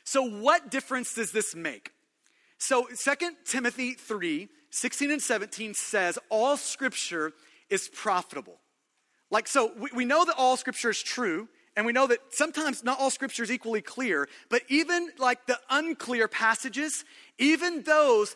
So, 0.03 0.23
what 0.23 0.69
difference 0.69 1.15
does 1.15 1.31
this 1.31 1.55
make? 1.55 1.91
So, 2.59 2.87
2 2.87 3.13
Timothy 3.45 3.93
3 3.93 4.49
16 4.71 5.11
and 5.11 5.21
17 5.21 5.73
says, 5.73 6.19
All 6.29 6.57
scripture 6.57 7.33
is 7.69 7.89
profitable. 7.89 8.59
Like, 9.31 9.47
so 9.47 9.71
we, 9.77 9.89
we 9.93 10.05
know 10.05 10.25
that 10.25 10.35
all 10.37 10.57
scripture 10.57 10.89
is 10.89 11.01
true, 11.01 11.47
and 11.79 11.85
we 11.85 11.93
know 11.93 12.07
that 12.07 12.19
sometimes 12.31 12.83
not 12.83 12.99
all 12.99 13.09
scripture 13.09 13.41
is 13.41 13.49
equally 13.49 13.81
clear, 13.81 14.27
but 14.49 14.63
even 14.67 15.11
like 15.17 15.45
the 15.45 15.57
unclear 15.69 16.27
passages, 16.27 17.05
even 17.37 17.83
those, 17.83 18.35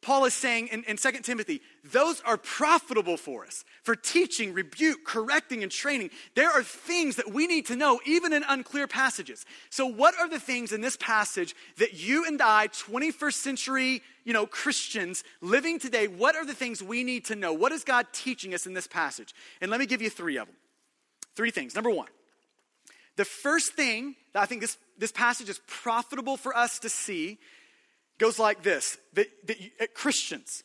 Paul 0.00 0.26
is 0.26 0.34
saying 0.34 0.68
in, 0.68 0.84
in 0.84 0.96
2 0.96 1.10
Timothy, 1.24 1.60
those 1.82 2.20
are 2.20 2.36
profitable 2.36 3.16
for 3.16 3.44
us 3.44 3.64
for 3.82 3.96
teaching, 3.96 4.54
rebuke, 4.54 5.04
correcting, 5.04 5.64
and 5.64 5.72
training. 5.72 6.10
There 6.36 6.48
are 6.48 6.62
things 6.62 7.16
that 7.16 7.32
we 7.32 7.48
need 7.48 7.66
to 7.66 7.74
know, 7.74 7.98
even 8.06 8.32
in 8.32 8.44
unclear 8.48 8.86
passages. 8.86 9.44
So, 9.70 9.86
what 9.86 10.16
are 10.16 10.28
the 10.28 10.38
things 10.38 10.70
in 10.70 10.80
this 10.80 10.96
passage 10.96 11.56
that 11.78 11.94
you 11.94 12.24
and 12.24 12.40
I, 12.40 12.68
21st 12.68 13.34
century, 13.34 14.02
you 14.22 14.32
know, 14.32 14.46
Christians 14.46 15.24
living 15.40 15.80
today, 15.80 16.06
what 16.06 16.36
are 16.36 16.46
the 16.46 16.54
things 16.54 16.80
we 16.80 17.02
need 17.02 17.24
to 17.24 17.34
know? 17.34 17.52
What 17.52 17.72
is 17.72 17.82
God 17.82 18.06
teaching 18.12 18.54
us 18.54 18.68
in 18.68 18.72
this 18.72 18.86
passage? 18.86 19.34
And 19.60 19.68
let 19.68 19.80
me 19.80 19.86
give 19.86 20.00
you 20.00 20.10
three 20.10 20.36
of 20.36 20.46
them. 20.46 20.54
Three 21.34 21.50
things. 21.50 21.74
Number 21.74 21.90
one, 21.90 22.06
the 23.16 23.24
first 23.24 23.72
thing 23.74 24.16
that 24.32 24.42
I 24.42 24.46
think 24.46 24.60
this, 24.60 24.76
this 24.98 25.12
passage 25.12 25.48
is 25.48 25.60
profitable 25.66 26.36
for 26.36 26.56
us 26.56 26.78
to 26.80 26.88
see 26.88 27.38
goes 28.18 28.38
like 28.38 28.62
this 28.62 28.98
that, 29.14 29.26
that 29.46 29.60
you, 29.60 29.70
uh, 29.80 29.86
Christians, 29.94 30.62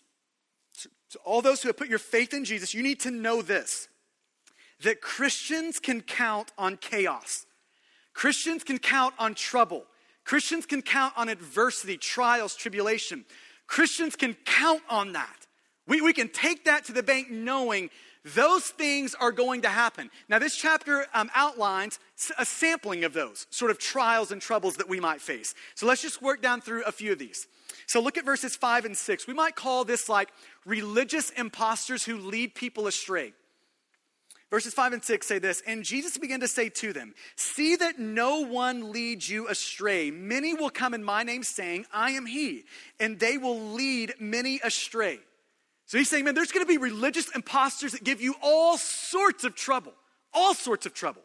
so 1.10 1.20
all 1.26 1.42
those 1.42 1.62
who 1.62 1.70
have 1.70 1.78
put 1.78 1.90
your 1.90 2.00
faith 2.00 2.34
in 2.34 2.46
Jesus, 2.46 2.74
you 2.74 2.84
need 2.84 3.00
to 3.02 3.12
know 3.12 3.42
this 3.42 3.88
that 4.82 5.02
Christians 5.02 5.78
can 5.80 6.02
count 6.02 6.54
on 6.58 6.78
chaos. 6.78 7.46
Christians 8.14 8.64
can 8.64 8.80
count 8.80 9.14
on 9.20 9.36
trouble. 9.36 9.84
Christians 10.24 10.66
can 10.66 10.82
count 10.82 11.14
on 11.18 11.28
adversity, 11.28 11.98
trials, 11.98 12.56
tribulation. 12.56 13.26
Christians 13.68 14.16
can 14.16 14.36
count 14.46 14.82
on 14.90 15.14
that. 15.14 15.48
We, 15.86 16.02
we 16.02 16.14
can 16.14 16.30
take 16.30 16.66
that 16.66 16.86
to 16.86 16.94
the 16.94 17.04
bank 17.04 17.30
knowing 17.30 17.90
those 18.26 18.66
things 18.66 19.16
are 19.16 19.32
going 19.32 19.62
to 19.62 19.70
happen. 19.70 20.10
Now, 20.28 20.40
this 20.40 20.56
chapter 20.56 21.06
um, 21.14 21.30
outlines 21.34 22.00
a 22.38 22.46
sampling 22.46 23.06
of 23.06 23.14
those 23.14 23.48
sort 23.50 23.72
of 23.72 23.80
trials 23.80 24.32
and 24.32 24.42
troubles 24.42 24.76
that 24.76 24.90
we 24.90 25.00
might 25.00 25.22
face. 25.22 25.56
So 25.76 25.88
let's 25.88 26.02
just 26.02 26.22
work 26.22 26.42
down 26.42 26.60
through 26.62 26.84
a 26.84 26.92
few 26.92 27.14
of 27.14 27.20
these. 27.20 27.48
So 27.88 28.02
look 28.02 28.18
at 28.18 28.26
verses 28.26 28.56
5 28.56 28.86
and 28.86 28.98
6. 28.98 29.26
We 29.26 29.34
might 29.34 29.56
call 29.56 29.86
this 29.86 30.10
like 30.10 30.30
religious 30.66 31.30
imposters 31.32 32.04
who 32.04 32.18
lead 32.18 32.56
people 32.56 32.88
astray. 32.88 33.34
Verses 34.50 34.74
5 34.74 34.94
and 34.94 35.04
6 35.04 35.28
say 35.28 35.40
this 35.40 35.62
And 35.66 35.84
Jesus 35.84 36.18
began 36.18 36.40
to 36.42 36.48
say 36.48 36.70
to 36.70 36.92
them, 36.92 37.14
See 37.36 37.76
that 37.78 38.00
no 38.00 38.42
one 38.42 38.92
leads 38.92 39.30
you 39.30 39.48
astray. 39.48 40.12
Many 40.12 40.54
will 40.54 40.72
come 40.72 40.94
in 40.94 41.04
my 41.04 41.24
name, 41.24 41.44
saying, 41.44 41.86
I 41.94 42.12
am 42.12 42.26
he, 42.26 42.66
and 43.00 43.20
they 43.20 43.38
will 43.38 43.60
lead 43.72 44.16
many 44.20 44.60
astray. 44.64 45.20
So 45.90 45.98
he's 45.98 46.08
saying, 46.08 46.26
man, 46.26 46.36
there's 46.36 46.52
going 46.52 46.64
to 46.64 46.72
be 46.72 46.78
religious 46.78 47.30
imposters 47.34 47.94
that 47.94 48.04
give 48.04 48.22
you 48.22 48.36
all 48.44 48.78
sorts 48.78 49.44
of 49.44 49.56
trouble, 49.56 49.92
all 50.36 50.54
sorts 50.54 50.86
of 50.86 50.94
trouble. 50.94 51.24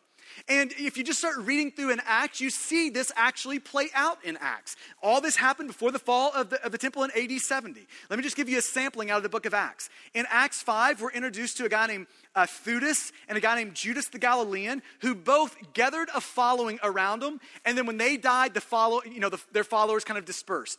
And 0.48 0.72
if 0.78 0.96
you 0.96 1.04
just 1.04 1.18
start 1.18 1.36
reading 1.36 1.70
through 1.70 1.90
in 1.90 2.00
Acts, 2.06 2.40
you 2.40 2.48
see 2.48 2.88
this 2.88 3.12
actually 3.14 3.58
play 3.58 3.88
out 3.94 4.24
in 4.24 4.38
Acts. 4.40 4.74
All 5.02 5.20
this 5.20 5.36
happened 5.36 5.68
before 5.68 5.92
the 5.92 5.98
fall 5.98 6.32
of 6.34 6.48
the, 6.48 6.64
of 6.64 6.72
the 6.72 6.78
temple 6.78 7.04
in 7.04 7.10
AD 7.10 7.38
70. 7.38 7.86
Let 8.08 8.16
me 8.18 8.22
just 8.22 8.36
give 8.36 8.48
you 8.48 8.56
a 8.56 8.62
sampling 8.62 9.10
out 9.10 9.18
of 9.18 9.22
the 9.22 9.28
book 9.28 9.44
of 9.44 9.52
Acts. 9.52 9.90
In 10.14 10.24
Acts 10.30 10.62
5, 10.62 11.02
we're 11.02 11.10
introduced 11.10 11.58
to 11.58 11.66
a 11.66 11.68
guy 11.68 11.86
named 11.86 12.06
uh, 12.34 12.46
Theudas 12.46 13.12
and 13.28 13.36
a 13.36 13.42
guy 13.42 13.56
named 13.56 13.74
Judas 13.74 14.08
the 14.08 14.18
Galilean 14.18 14.80
who 15.00 15.14
both 15.14 15.54
gathered 15.74 16.08
a 16.14 16.22
following 16.22 16.78
around 16.82 17.20
them. 17.20 17.38
And 17.66 17.76
then 17.76 17.84
when 17.84 17.98
they 17.98 18.16
died, 18.16 18.54
the 18.54 18.62
follow, 18.62 19.02
you 19.04 19.20
know, 19.20 19.28
the, 19.28 19.42
their 19.52 19.62
followers 19.62 20.04
kind 20.04 20.16
of 20.16 20.24
dispersed. 20.24 20.78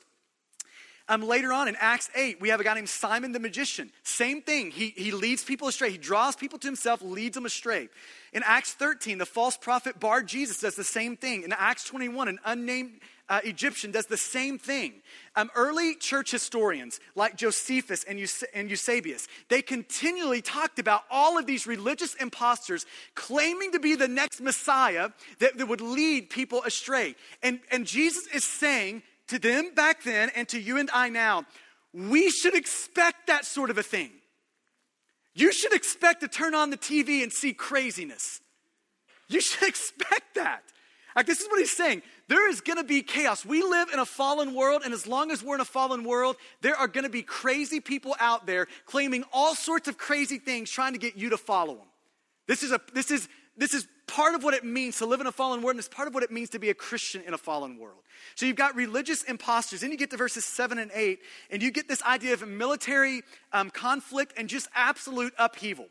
Um, 1.07 1.21
later 1.21 1.53
on 1.53 1.67
in 1.67 1.75
Acts 1.79 2.09
8, 2.15 2.41
we 2.41 2.49
have 2.49 2.59
a 2.59 2.63
guy 2.63 2.73
named 2.73 2.89
Simon 2.89 3.31
the 3.31 3.39
magician. 3.39 3.91
Same 4.03 4.41
thing. 4.41 4.71
He, 4.71 4.89
he 4.89 5.11
leads 5.11 5.43
people 5.43 5.67
astray. 5.67 5.91
He 5.91 5.99
draws 5.99 6.35
people 6.35 6.57
to 6.59 6.67
himself, 6.67 7.01
leads 7.03 7.35
them 7.35 7.45
astray. 7.45 7.89
In 8.33 8.41
Acts 8.43 8.73
13, 8.73 9.19
the 9.19 9.25
false 9.25 9.55
prophet 9.55 9.99
Bar 9.99 10.23
Jesus 10.23 10.61
does 10.61 10.75
the 10.75 10.83
same 10.83 11.15
thing. 11.15 11.43
In 11.43 11.53
Acts 11.53 11.83
21, 11.83 12.27
an 12.27 12.39
unnamed 12.43 13.01
uh, 13.29 13.39
Egyptian 13.43 13.91
does 13.91 14.07
the 14.07 14.17
same 14.17 14.57
thing. 14.57 14.93
Um, 15.35 15.51
early 15.55 15.95
church 15.95 16.31
historians 16.31 16.99
like 17.15 17.35
Josephus 17.37 18.03
and, 18.03 18.19
and 18.53 18.69
Eusebius, 18.69 19.27
they 19.49 19.61
continually 19.61 20.41
talked 20.41 20.79
about 20.79 21.03
all 21.11 21.37
of 21.37 21.45
these 21.45 21.67
religious 21.67 22.15
imposters 22.15 22.85
claiming 23.13 23.71
to 23.73 23.79
be 23.79 23.95
the 23.95 24.07
next 24.07 24.41
Messiah 24.41 25.09
that, 25.39 25.57
that 25.57 25.67
would 25.67 25.81
lead 25.81 26.29
people 26.29 26.63
astray. 26.63 27.15
And, 27.43 27.59
and 27.71 27.85
Jesus 27.85 28.27
is 28.27 28.43
saying, 28.43 29.03
to 29.27 29.39
them 29.39 29.73
back 29.73 30.03
then 30.03 30.29
and 30.35 30.47
to 30.49 30.59
you 30.59 30.77
and 30.77 30.89
I 30.93 31.09
now, 31.09 31.45
we 31.93 32.29
should 32.29 32.55
expect 32.55 33.27
that 33.27 33.45
sort 33.45 33.69
of 33.69 33.77
a 33.77 33.83
thing. 33.83 34.11
You 35.33 35.51
should 35.51 35.73
expect 35.73 36.21
to 36.21 36.27
turn 36.27 36.55
on 36.55 36.69
the 36.69 36.77
TV 36.77 37.23
and 37.23 37.31
see 37.31 37.53
craziness. 37.53 38.39
You 39.27 39.41
should 39.41 39.67
expect 39.67 40.35
that. 40.35 40.63
Like, 41.15 41.27
this 41.27 41.39
is 41.39 41.47
what 41.47 41.59
he's 41.59 41.75
saying. 41.75 42.01
There 42.27 42.49
is 42.49 42.59
going 42.59 42.77
to 42.77 42.83
be 42.83 43.01
chaos. 43.01 43.45
We 43.45 43.61
live 43.61 43.89
in 43.93 43.99
a 43.99 44.05
fallen 44.05 44.53
world, 44.53 44.81
and 44.83 44.93
as 44.93 45.07
long 45.07 45.31
as 45.31 45.41
we're 45.41 45.55
in 45.55 45.61
a 45.61 45.65
fallen 45.65 46.03
world, 46.03 46.35
there 46.61 46.75
are 46.75 46.89
going 46.89 47.05
to 47.05 47.09
be 47.09 47.21
crazy 47.21 47.79
people 47.79 48.15
out 48.19 48.45
there 48.45 48.67
claiming 48.85 49.23
all 49.31 49.55
sorts 49.55 49.87
of 49.87 49.97
crazy 49.97 50.39
things, 50.39 50.69
trying 50.69 50.91
to 50.91 50.99
get 50.99 51.15
you 51.15 51.29
to 51.29 51.37
follow 51.37 51.75
them. 51.75 51.87
This 52.47 52.63
is, 52.63 52.73
a, 52.73 52.81
this 52.93 53.11
is, 53.11 53.29
this 53.57 53.73
is 53.73 53.87
part 54.07 54.35
of 54.35 54.43
what 54.43 54.53
it 54.53 54.63
means 54.63 54.97
to 54.97 55.05
live 55.05 55.21
in 55.21 55.27
a 55.27 55.31
fallen 55.31 55.61
world, 55.61 55.75
and 55.75 55.79
it's 55.79 55.87
part 55.87 56.07
of 56.07 56.13
what 56.13 56.23
it 56.23 56.31
means 56.31 56.49
to 56.51 56.59
be 56.59 56.69
a 56.69 56.73
Christian 56.73 57.21
in 57.25 57.33
a 57.33 57.37
fallen 57.37 57.77
world. 57.77 57.99
So 58.35 58.45
you've 58.45 58.55
got 58.55 58.75
religious 58.75 59.23
imposters. 59.23 59.81
Then 59.81 59.91
you 59.91 59.97
get 59.97 60.11
to 60.11 60.17
verses 60.17 60.45
7 60.45 60.77
and 60.77 60.91
8, 60.93 61.19
and 61.51 61.63
you 61.63 61.71
get 61.71 61.87
this 61.87 62.03
idea 62.03 62.33
of 62.33 62.47
military 62.47 63.23
um, 63.51 63.69
conflict 63.69 64.33
and 64.37 64.47
just 64.47 64.67
absolute 64.75 65.33
upheaval. 65.37 65.87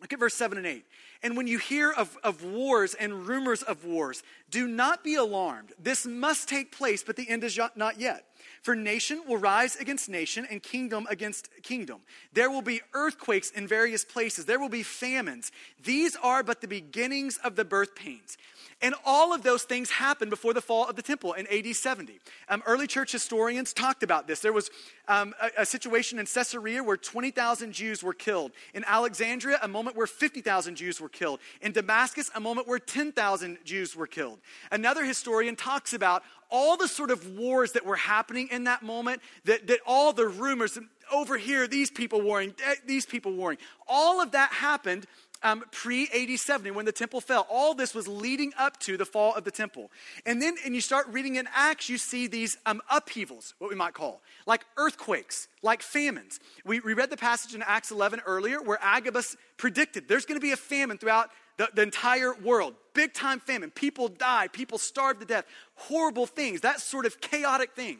Look 0.00 0.12
at 0.12 0.20
verse 0.20 0.34
7 0.34 0.58
and 0.58 0.66
8. 0.66 0.84
And 1.22 1.36
when 1.36 1.48
you 1.48 1.58
hear 1.58 1.90
of, 1.90 2.16
of 2.22 2.44
wars 2.44 2.94
and 2.94 3.26
rumors 3.26 3.62
of 3.62 3.84
wars, 3.84 4.22
do 4.50 4.68
not 4.68 5.02
be 5.02 5.16
alarmed. 5.16 5.72
This 5.78 6.06
must 6.06 6.48
take 6.48 6.70
place, 6.70 7.02
but 7.02 7.16
the 7.16 7.28
end 7.28 7.42
is 7.42 7.58
not 7.74 7.98
yet. 7.98 8.24
For 8.62 8.74
nation 8.74 9.22
will 9.26 9.36
rise 9.36 9.76
against 9.76 10.08
nation 10.08 10.46
and 10.50 10.62
kingdom 10.62 11.06
against 11.10 11.48
kingdom. 11.62 12.00
There 12.32 12.50
will 12.50 12.62
be 12.62 12.80
earthquakes 12.92 13.50
in 13.50 13.66
various 13.66 14.04
places. 14.04 14.44
There 14.44 14.58
will 14.58 14.68
be 14.68 14.82
famines. 14.82 15.52
These 15.82 16.16
are 16.16 16.42
but 16.42 16.60
the 16.60 16.68
beginnings 16.68 17.38
of 17.38 17.56
the 17.56 17.64
birth 17.64 17.94
pains. 17.94 18.36
And 18.80 18.94
all 19.04 19.34
of 19.34 19.42
those 19.42 19.64
things 19.64 19.90
happened 19.90 20.30
before 20.30 20.54
the 20.54 20.60
fall 20.60 20.86
of 20.86 20.94
the 20.94 21.02
temple 21.02 21.32
in 21.32 21.48
AD 21.48 21.74
70. 21.74 22.20
Um, 22.48 22.62
early 22.64 22.86
church 22.86 23.10
historians 23.10 23.72
talked 23.72 24.04
about 24.04 24.28
this. 24.28 24.38
There 24.38 24.52
was 24.52 24.70
um, 25.08 25.34
a, 25.42 25.62
a, 25.62 25.66
situation 25.66 26.20
in 26.20 26.26
Caesarea 26.26 26.84
where 26.84 26.96
20,000 26.96 27.72
Jews 27.72 28.04
were 28.04 28.14
killed. 28.14 28.52
In 28.74 28.84
Alexandria, 28.84 29.58
a 29.62 29.68
moment 29.68 29.96
where 29.96 30.06
50,000 30.06 30.76
Jews 30.76 31.00
were 31.00 31.08
killed. 31.08 31.40
In 31.60 31.72
Damascus, 31.72 32.30
a 32.36 32.40
moment 32.40 32.68
where 32.68 32.78
10,000 32.78 33.58
Jews 33.64 33.96
were 33.96 34.06
killed. 34.06 34.38
Another 34.70 35.04
historian 35.04 35.56
talks 35.56 35.92
about 35.92 36.22
all 36.48 36.76
the 36.76 36.88
sort 36.88 37.10
of 37.10 37.36
wars 37.36 37.72
that 37.72 37.84
were 37.84 37.96
happening 37.96 38.48
in 38.52 38.64
that 38.64 38.82
moment, 38.82 39.20
that, 39.44 39.66
that 39.66 39.80
all 39.86 40.12
the 40.12 40.28
rumors 40.28 40.78
over 41.12 41.36
here, 41.36 41.66
these 41.66 41.90
people 41.90 42.20
warring, 42.20 42.54
these 42.86 43.06
people 43.06 43.32
warring, 43.32 43.58
all 43.86 44.20
of 44.20 44.32
that 44.32 44.50
happened 44.52 45.06
um, 45.42 45.64
pre 45.70 46.08
AD 46.08 46.38
70 46.38 46.70
when 46.72 46.84
the 46.84 46.92
temple 46.92 47.20
fell. 47.20 47.46
All 47.50 47.74
this 47.74 47.94
was 47.94 48.08
leading 48.08 48.52
up 48.58 48.78
to 48.80 48.96
the 48.96 49.04
fall 49.04 49.34
of 49.34 49.44
the 49.44 49.50
temple. 49.50 49.90
And 50.26 50.40
then, 50.40 50.56
and 50.64 50.74
you 50.74 50.80
start 50.80 51.06
reading 51.08 51.36
in 51.36 51.48
Acts, 51.54 51.88
you 51.88 51.98
see 51.98 52.26
these 52.26 52.56
um, 52.66 52.80
upheavals, 52.90 53.54
what 53.58 53.70
we 53.70 53.76
might 53.76 53.94
call, 53.94 54.20
like 54.46 54.64
earthquakes, 54.76 55.48
like 55.62 55.82
famines. 55.82 56.40
We, 56.64 56.80
we 56.80 56.94
read 56.94 57.10
the 57.10 57.16
passage 57.16 57.54
in 57.54 57.62
Acts 57.62 57.90
11 57.90 58.22
earlier 58.26 58.62
where 58.62 58.78
Agabus 58.80 59.36
predicted 59.56 60.08
there's 60.08 60.26
going 60.26 60.40
to 60.40 60.44
be 60.44 60.52
a 60.52 60.56
famine 60.56 60.98
throughout 60.98 61.30
the, 61.56 61.68
the 61.74 61.82
entire 61.82 62.34
world. 62.34 62.74
Big 62.94 63.12
time 63.12 63.40
famine. 63.40 63.70
People 63.70 64.08
die, 64.08 64.48
people 64.48 64.78
starve 64.78 65.18
to 65.20 65.26
death. 65.26 65.44
Horrible 65.74 66.26
things, 66.26 66.62
that 66.62 66.80
sort 66.80 67.06
of 67.06 67.20
chaotic 67.20 67.74
thing. 67.74 67.98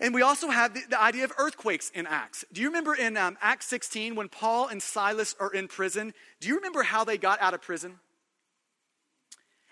And 0.00 0.14
we 0.14 0.22
also 0.22 0.48
have 0.48 0.74
the, 0.74 0.82
the 0.90 1.00
idea 1.00 1.24
of 1.24 1.32
earthquakes 1.38 1.90
in 1.90 2.06
Acts. 2.06 2.44
Do 2.52 2.60
you 2.60 2.68
remember 2.68 2.94
in 2.94 3.16
um, 3.16 3.36
Acts 3.40 3.66
16 3.66 4.14
when 4.14 4.28
Paul 4.28 4.68
and 4.68 4.82
Silas 4.82 5.34
are 5.40 5.52
in 5.52 5.66
prison? 5.66 6.14
Do 6.40 6.48
you 6.48 6.56
remember 6.56 6.82
how 6.82 7.04
they 7.04 7.18
got 7.18 7.40
out 7.42 7.54
of 7.54 7.62
prison? 7.62 7.98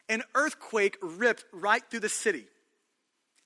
An 0.08 0.22
earthquake 0.34 0.98
ripped 1.00 1.44
right 1.52 1.82
through 1.90 2.00
the 2.00 2.08
city. 2.08 2.46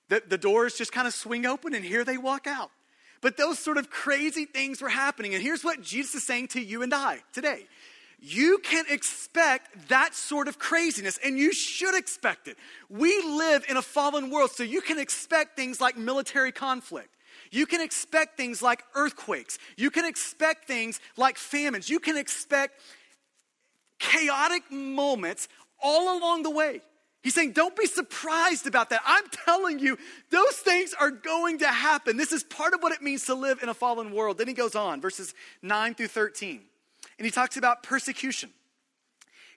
The, 0.08 0.22
the 0.26 0.38
doors 0.38 0.74
just 0.74 0.92
kind 0.92 1.06
of 1.06 1.14
swing 1.14 1.46
open, 1.46 1.74
and 1.74 1.84
here 1.84 2.04
they 2.04 2.18
walk 2.18 2.46
out. 2.46 2.70
But 3.20 3.36
those 3.36 3.58
sort 3.58 3.76
of 3.76 3.90
crazy 3.90 4.46
things 4.46 4.80
were 4.80 4.88
happening. 4.88 5.34
And 5.34 5.42
here's 5.42 5.62
what 5.62 5.82
Jesus 5.82 6.16
is 6.16 6.26
saying 6.26 6.48
to 6.48 6.60
you 6.60 6.82
and 6.82 6.92
I 6.94 7.20
today 7.32 7.66
you 8.20 8.58
can 8.58 8.84
expect 8.88 9.88
that 9.88 10.14
sort 10.14 10.46
of 10.46 10.58
craziness, 10.58 11.18
and 11.24 11.38
you 11.38 11.52
should 11.52 11.94
expect 11.94 12.48
it. 12.48 12.56
We 12.88 13.22
live 13.22 13.64
in 13.68 13.76
a 13.76 13.82
fallen 13.82 14.30
world, 14.30 14.50
so 14.50 14.62
you 14.62 14.82
can 14.82 14.98
expect 14.98 15.56
things 15.56 15.80
like 15.80 15.96
military 15.96 16.52
conflict. 16.52 17.16
You 17.50 17.66
can 17.66 17.80
expect 17.80 18.36
things 18.36 18.62
like 18.62 18.84
earthquakes. 18.94 19.58
You 19.76 19.90
can 19.90 20.04
expect 20.04 20.66
things 20.66 21.00
like 21.16 21.36
famines. 21.36 21.88
You 21.88 21.98
can 21.98 22.16
expect 22.16 22.80
chaotic 23.98 24.70
moments 24.70 25.48
all 25.82 26.18
along 26.18 26.42
the 26.42 26.50
way. 26.50 26.82
He's 27.22 27.34
saying, 27.34 27.52
don't 27.52 27.76
be 27.76 27.86
surprised 27.86 28.66
about 28.66 28.90
that. 28.90 29.02
I'm 29.04 29.24
telling 29.44 29.78
you, 29.78 29.98
those 30.30 30.56
things 30.56 30.94
are 30.98 31.10
going 31.10 31.58
to 31.58 31.68
happen. 31.68 32.16
This 32.16 32.32
is 32.32 32.42
part 32.42 32.72
of 32.72 32.82
what 32.82 32.92
it 32.92 33.02
means 33.02 33.26
to 33.26 33.34
live 33.34 33.62
in 33.62 33.68
a 33.68 33.74
fallen 33.74 34.12
world. 34.12 34.38
Then 34.38 34.48
he 34.48 34.54
goes 34.54 34.74
on, 34.74 35.00
verses 35.02 35.34
9 35.62 35.94
through 35.94 36.08
13, 36.08 36.62
and 37.20 37.26
he 37.26 37.30
talks 37.30 37.58
about 37.58 37.82
persecution. 37.82 38.48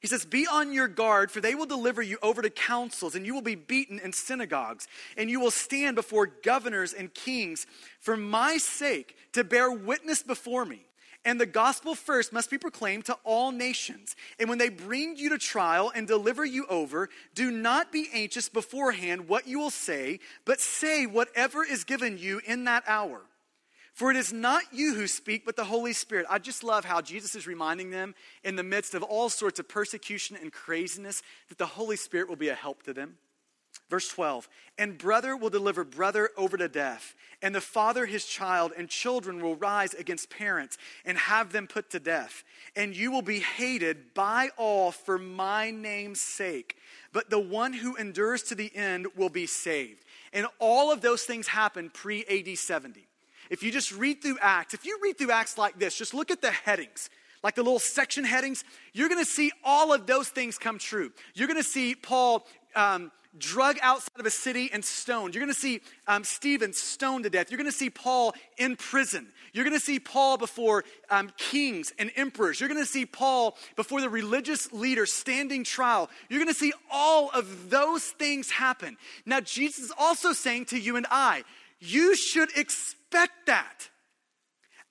He 0.02 0.08
says, 0.08 0.26
Be 0.26 0.45
on 0.45 0.73
your 0.73 0.89
guard, 0.89 1.32
for 1.32 1.39
they 1.39 1.56
will 1.56 1.65
deliver 1.65 2.02
you 2.02 2.17
over 2.21 2.41
to 2.41 2.49
councils, 2.49 3.15
and 3.15 3.26
you 3.26 3.34
will 3.34 3.41
be 3.41 3.56
beaten 3.56 3.99
in 3.99 4.12
synagogues, 4.12 4.86
and 5.15 5.30
you 5.30 5.39
will 5.39 5.49
stand 5.49 5.95
before 5.95 6.26
governors 6.26 6.91
and 6.91 7.13
kings 7.13 7.65
for 8.02 8.17
my 8.17 8.58
sake 8.58 9.15
to 9.32 9.45
bear 9.45 9.71
witness 9.71 10.21
before 10.23 10.65
me. 10.65 10.82
And 11.23 11.39
the 11.39 11.45
gospel 11.45 11.95
first 11.95 12.34
must 12.34 12.52
be 12.52 12.58
proclaimed 12.58 13.06
to 13.06 13.17
all 13.23 13.54
nations. 13.54 14.17
And 14.38 14.49
when 14.49 14.58
they 14.58 14.67
bring 14.67 15.15
you 15.15 15.30
to 15.30 15.38
trial 15.38 15.89
and 15.95 16.06
deliver 16.06 16.43
you 16.43 16.65
over, 16.67 17.08
do 17.34 17.49
not 17.49 17.93
be 17.93 18.10
anxious 18.13 18.49
beforehand 18.49 19.30
what 19.30 19.47
you 19.47 19.58
will 19.58 19.69
say, 19.69 20.19
but 20.43 20.60
say 20.60 21.06
whatever 21.06 21.63
is 21.63 21.86
given 21.86 22.17
you 22.17 22.41
in 22.45 22.65
that 22.65 22.84
hour. 22.88 23.21
For 23.93 24.10
it 24.10 24.17
is 24.17 24.34
not 24.34 24.63
you 24.71 24.95
who 24.95 25.08
speak, 25.08 25.45
but 25.45 25.56
the 25.56 25.65
Holy 25.65 25.93
Spirit. 25.93 26.25
I 26.29 26.39
just 26.39 26.63
love 26.63 26.84
how 26.84 26.99
Jesus 26.99 27.36
is 27.36 27.45
reminding 27.45 27.91
them 27.91 28.15
in 28.43 28.56
the 28.56 28.63
midst 28.63 28.95
of 28.95 29.03
all 29.03 29.29
sorts 29.29 29.60
of 29.60 29.69
persecution 29.69 30.36
and 30.36 30.51
craziness 30.51 31.21
that 31.49 31.60
the 31.60 31.67
Holy 31.67 31.95
Spirit 31.95 32.27
will 32.27 32.36
be 32.36 32.49
a 32.49 32.56
help 32.56 32.84
to 32.84 32.93
them. 32.93 33.17
Verse 33.89 34.08
12, 34.10 34.47
and 34.77 34.97
brother 34.97 35.36
will 35.36 35.49
deliver 35.49 35.84
brother 35.84 36.29
over 36.38 36.58
to 36.58 36.67
death, 36.67 37.15
and 37.41 37.53
the 37.53 37.62
father 37.62 38.06
his 38.06 38.25
child, 38.25 38.71
and 38.75 38.88
children 38.88 39.41
will 39.41 39.56
rise 39.56 39.93
against 39.93 40.29
parents 40.29 40.77
and 41.06 41.17
have 41.17 41.51
them 41.51 41.67
put 41.67 41.89
to 41.91 41.99
death. 41.99 42.43
And 42.75 42.95
you 42.95 43.12
will 43.12 43.21
be 43.21 43.39
hated 43.39 44.13
by 44.13 44.49
all 44.58 44.91
for 44.91 45.17
my 45.19 45.69
name's 45.69 46.21
sake, 46.21 46.77
but 47.12 47.29
the 47.29 47.39
one 47.39 47.73
who 47.73 47.95
endures 47.95 48.43
to 48.43 48.56
the 48.56 48.75
end 48.75 49.08
will 49.15 49.29
be 49.29 49.45
saved. 49.45 50.03
And 50.32 50.47
all 50.60 50.91
of 50.91 51.01
those 51.01 51.23
things 51.23 51.47
happened 51.47 51.93
pre 51.93 52.25
AD 52.25 52.58
70. 52.58 53.08
If 53.53 53.61
you 53.61 53.71
just 53.71 53.91
read 53.91 54.23
through 54.23 54.39
Acts, 54.41 54.73
if 54.73 54.83
you 54.83 54.97
read 55.03 55.17
through 55.17 55.29
Acts 55.31 55.59
like 55.59 55.77
this, 55.77 55.95
just 55.95 56.15
look 56.15 56.31
at 56.31 56.41
the 56.41 56.49
headings 56.51 57.09
like 57.43 57.55
the 57.55 57.61
little 57.61 57.79
section 57.79 58.23
headings, 58.23 58.63
you're 58.93 59.09
to 59.09 59.25
see 59.25 59.51
all 59.63 59.93
of 59.93 60.07
those 60.07 60.29
things 60.29 60.57
come 60.57 60.79
true. 60.79 61.11
You're 61.35 61.53
to 61.53 61.61
see 61.61 61.93
Paul 61.93 62.47
um, 62.73 63.11
drug 63.37 63.77
outside 63.81 64.19
of 64.19 64.25
a 64.25 64.31
city 64.31 64.69
and 64.71 64.83
stoned. 64.83 65.35
You're 65.35 65.45
to 65.45 65.53
see 65.53 65.81
um, 66.07 66.23
Stephen 66.23 66.71
stoned 66.71 67.25
to 67.25 67.29
death. 67.29 67.51
You're 67.51 67.63
to 67.63 67.71
see 67.71 67.89
Paul 67.89 68.33
in 68.57 68.75
prison. 68.75 69.27
You're 69.51 69.69
to 69.69 69.79
see 69.79 69.99
Paul 69.99 70.37
before 70.37 70.83
um, 71.09 71.31
kings 71.37 71.93
and 71.99 72.11
emperors. 72.15 72.59
You're 72.59 72.69
to 72.69 72.85
see 72.85 73.05
Paul 73.05 73.57
before 73.75 74.01
the 74.01 74.09
religious 74.09 74.71
leaders 74.71 75.11
standing 75.11 75.63
trial. 75.63 76.09
You're 76.29 76.45
to 76.45 76.53
see 76.53 76.73
all 76.89 77.29
of 77.31 77.69
those 77.69 78.03
things 78.03 78.51
happen. 78.51 78.97
Now, 79.25 79.41
Jesus 79.41 79.85
is 79.85 79.93
also 79.97 80.31
saying 80.31 80.65
to 80.65 80.79
you 80.79 80.95
and 80.95 81.05
I, 81.11 81.43
you 81.84 82.15
should 82.15 82.50
expect 82.58 83.48
that. 83.48 83.89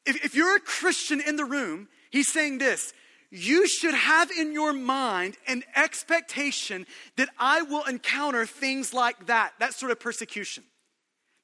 If, 0.04 0.24
if 0.24 0.34
you're 0.34 0.56
a 0.56 0.60
Christian 0.60 1.20
in 1.20 1.36
the 1.36 1.44
room, 1.44 1.88
he's 2.10 2.28
saying 2.28 2.58
this 2.58 2.92
you 3.30 3.66
should 3.66 3.94
have 3.94 4.30
in 4.30 4.52
your 4.52 4.74
mind 4.74 5.38
an 5.48 5.62
expectation 5.74 6.86
that 7.16 7.30
I 7.38 7.62
will 7.62 7.84
encounter 7.84 8.44
things 8.44 8.92
like 8.92 9.26
that, 9.26 9.54
that 9.58 9.72
sort 9.72 9.90
of 9.90 9.98
persecution. 9.98 10.64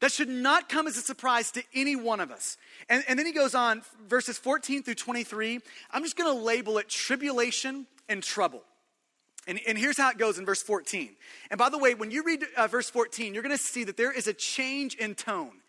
That 0.00 0.12
should 0.12 0.28
not 0.28 0.68
come 0.68 0.86
as 0.86 0.96
a 0.96 1.00
surprise 1.00 1.50
to 1.52 1.62
any 1.74 1.96
one 1.96 2.20
of 2.20 2.30
us. 2.30 2.56
And, 2.88 3.02
and 3.08 3.18
then 3.18 3.26
he 3.26 3.32
goes 3.32 3.54
on, 3.54 3.82
verses 4.06 4.38
14 4.38 4.82
through 4.82 4.94
23. 4.94 5.60
I'm 5.90 6.02
just 6.02 6.16
going 6.16 6.32
to 6.36 6.44
label 6.44 6.78
it 6.78 6.88
tribulation 6.88 7.86
and 8.08 8.22
trouble. 8.22 8.62
And, 9.48 9.58
and, 9.66 9.76
here's 9.76 9.96
how 9.96 10.10
it 10.10 10.18
goes 10.18 10.38
in 10.38 10.44
verse 10.44 10.62
14. 10.62 11.16
And 11.50 11.58
by 11.58 11.70
the 11.70 11.78
way, 11.78 11.94
when 11.94 12.10
you 12.10 12.22
read 12.22 12.44
uh, 12.56 12.68
verse 12.68 12.88
14, 12.90 13.34
you're 13.34 13.42
going 13.42 13.56
to 13.56 13.62
see 13.62 13.82
that 13.84 13.96
there 13.96 14.12
is 14.12 14.28
a 14.28 14.34
change 14.34 14.94
in 14.94 15.16
tone 15.16 15.62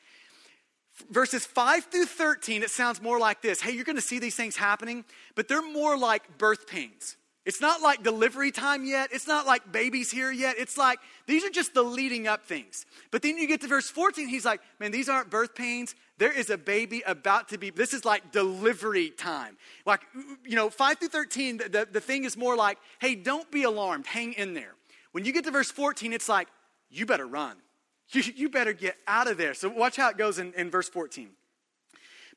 verses 1.09 1.45
5 1.45 1.85
through 1.85 2.05
13, 2.05 2.63
it 2.63 2.69
sounds 2.69 3.01
more 3.01 3.19
like 3.19 3.41
this 3.41 3.61
Hey, 3.61 3.71
you're 3.71 3.85
going 3.85 3.95
to 3.95 4.01
see 4.01 4.19
these 4.19 4.35
things 4.35 4.55
happening, 4.55 5.05
but 5.35 5.47
they're 5.47 5.61
more 5.61 5.97
like 5.97 6.37
birth 6.37 6.67
pains. 6.67 7.15
It's 7.45 7.61
not 7.61 7.81
like 7.81 8.03
delivery 8.03 8.51
time 8.51 8.85
yet. 8.85 9.09
It's 9.11 9.27
not 9.27 9.45
like 9.47 9.71
babies 9.71 10.11
here 10.11 10.31
yet. 10.31 10.55
It's 10.59 10.77
like 10.77 10.99
these 11.25 11.45
are 11.45 11.49
just 11.49 11.73
the 11.73 11.81
leading 11.81 12.27
up 12.27 12.45
things. 12.45 12.85
But 13.11 13.21
then 13.21 13.37
you 13.37 13.47
get 13.47 13.61
to 13.61 13.67
verse 13.67 13.89
14, 13.89 14.27
he's 14.27 14.45
like, 14.45 14.61
man, 14.79 14.91
these 14.91 15.07
aren't 15.07 15.29
birth 15.29 15.55
pains. 15.55 15.95
There 16.17 16.31
is 16.31 16.49
a 16.49 16.57
baby 16.57 17.01
about 17.07 17.49
to 17.49 17.57
be, 17.57 17.69
this 17.69 17.93
is 17.93 18.03
like 18.03 18.31
delivery 18.31 19.09
time. 19.09 19.57
Like, 19.85 20.01
you 20.45 20.55
know, 20.55 20.69
5 20.69 20.99
through 20.99 21.07
13, 21.07 21.57
the, 21.57 21.69
the, 21.69 21.87
the 21.93 22.01
thing 22.01 22.25
is 22.25 22.35
more 22.35 22.57
like, 22.57 22.77
hey, 22.99 23.15
don't 23.15 23.49
be 23.49 23.63
alarmed, 23.63 24.05
hang 24.05 24.33
in 24.33 24.53
there. 24.53 24.75
When 25.13 25.23
you 25.23 25.31
get 25.31 25.45
to 25.45 25.51
verse 25.51 25.71
14, 25.71 26.11
it's 26.11 26.29
like, 26.29 26.49
you 26.89 27.05
better 27.05 27.27
run. 27.27 27.55
You, 28.11 28.23
you 28.35 28.49
better 28.49 28.73
get 28.73 28.95
out 29.07 29.29
of 29.29 29.37
there. 29.37 29.53
So 29.53 29.69
watch 29.69 29.95
how 29.95 30.09
it 30.09 30.17
goes 30.17 30.39
in, 30.39 30.51
in 30.53 30.71
verse 30.71 30.89
14. 30.89 31.29